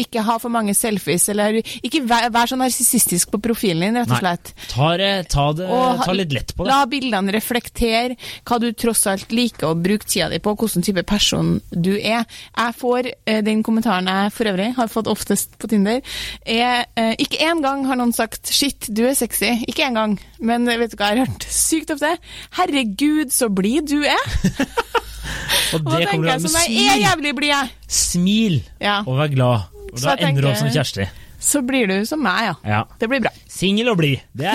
ikke 0.00 0.24
ha 0.26 0.36
for 0.42 0.50
mange 0.50 0.74
selfies, 0.74 1.28
eller 1.30 1.60
ikke 1.62 2.00
vær, 2.10 2.26
vær 2.34 2.50
så 2.50 2.58
narsissistisk 2.58 3.30
på 3.30 3.40
profilen 3.46 3.84
din, 3.86 4.00
rett 4.00 4.10
og 4.10 4.16
Nei. 4.16 4.22
slett. 4.24 4.52
Ta, 4.72 4.90
det, 4.98 5.12
ta, 5.30 5.46
det, 5.60 5.70
Og 5.70 6.02
ta 6.02 6.16
litt 6.18 6.34
lett 6.34 6.50
på 6.58 6.66
det. 6.66 6.72
La 6.74 6.80
bildene 6.90 7.34
reflektere 7.36 8.18
hva 8.42 8.58
du 8.62 8.72
tross 8.74 9.04
alt 9.12 9.30
liker 9.30 9.70
å 9.70 9.78
bruke 9.78 10.08
tida 10.10 10.32
di 10.34 10.42
på, 10.42 10.56
hvilken 10.58 10.82
type 10.86 11.06
person 11.06 11.54
du 11.70 11.92
er. 11.94 12.26
Jeg 12.58 12.76
får 12.82 13.12
den 13.46 13.62
kommentaren 13.66 14.10
jeg 14.10 14.34
for 14.34 14.50
øvrig 14.50 14.72
har 14.80 14.90
fått 14.90 15.06
oftest 15.14 15.54
på 15.62 15.70
Tinder, 15.70 16.02
er 16.42 16.86
Ikke 17.22 17.38
engang 17.46 17.86
har 17.86 17.98
noen 18.00 18.15
sagt 18.16 18.48
'shit, 18.52 18.88
du 18.92 19.04
er 19.06 19.14
sexy'. 19.18 19.64
Ikke 19.68 19.86
engang. 19.86 20.16
Men 20.40 20.66
vet 20.66 20.92
du 20.92 20.96
hva 20.96 21.12
jeg 21.12 21.18
har 21.20 21.26
hørt 21.26 21.46
sykt 21.52 21.92
ofte? 21.94 22.16
'Herregud, 22.56 23.30
så 23.32 23.48
blid 23.52 23.88
du 23.92 24.00
er'. 24.02 24.66
Og 25.74 25.80
Og 25.80 25.92
da 25.92 25.98
det 25.98 26.08
kommer 26.10 26.38
du 26.38 26.48
med 26.48 26.66
jeg 26.70 26.86
er 26.92 27.00
jævlig 27.02 27.36
blid, 27.36 27.48
jeg. 27.50 27.70
Smil 27.88 28.60
Ja. 28.80 29.00
og 29.06 29.16
vær 29.18 29.30
glad. 29.32 29.60
Og 29.92 29.98
Så 29.98 30.12
da 30.16 30.28
ender 30.28 30.42
du 30.42 30.48
opp 30.48 30.56
som 30.60 30.68
Kjersti. 30.70 31.06
Så 31.40 31.60
blir 31.66 31.86
du 31.86 32.04
som 32.08 32.22
meg, 32.22 32.46
ja. 32.48 32.54
Ja. 32.64 32.82
Det 33.00 33.08
blir 33.10 33.20
bra. 33.20 33.30
Singel 33.48 33.90
og 33.92 33.98
blid. 34.00 34.22
Det, 34.36 34.50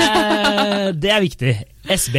det 1.01 1.11
er 1.11 1.21
viktig. 1.21 1.53
SB. 1.87 2.15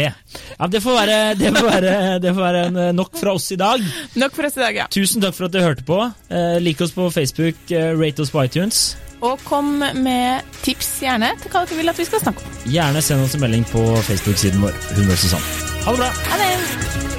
Ja, 0.58 0.66
det 0.70 0.80
får 0.82 0.96
være, 1.00 1.18
det 1.38 1.52
får 1.56 1.68
være, 1.68 1.92
det 2.22 2.34
får 2.34 2.42
være 2.42 2.62
eh, 2.88 2.92
nok 2.96 3.12
fra 3.18 3.34
oss 3.36 3.50
i 3.52 3.58
dag. 3.60 3.84
Nok 4.18 4.34
for 4.34 4.48
oss 4.48 4.56
i 4.58 4.60
dag, 4.64 4.74
ja. 4.82 4.86
Tusen 4.90 5.22
takk 5.22 5.36
for 5.36 5.46
at 5.48 5.54
du 5.54 5.60
hørte 5.62 5.84
på. 5.86 5.98
Eh, 6.30 6.58
lik 6.62 6.80
oss 6.82 6.94
på 6.96 7.08
Facebook, 7.14 7.58
eh, 7.70 7.92
rate 7.98 8.22
oss 8.24 8.32
på 8.34 8.42
iTunes. 8.44 8.84
Og 9.22 9.38
kom 9.46 9.78
med 10.02 10.52
tips 10.64 10.96
gjerne 11.04 11.30
til 11.38 11.52
hva 11.52 11.62
dere 11.62 11.78
vil 11.78 11.92
at 11.94 12.02
vi 12.02 12.08
skal 12.08 12.24
snakke 12.24 12.42
om. 12.42 12.58
Gjerne 12.74 13.04
send 13.06 13.22
oss 13.22 13.38
en 13.38 13.44
melding 13.46 13.64
på 13.70 13.84
Facebook-siden 14.08 14.62
vår. 14.66 14.76
Hun 14.98 15.14
og 15.14 15.18
Susanne. 15.22 15.56
Ha 15.86 15.94
det 15.94 16.02
bra! 16.02 16.12
Ha 16.32 16.42
det! 16.42 17.11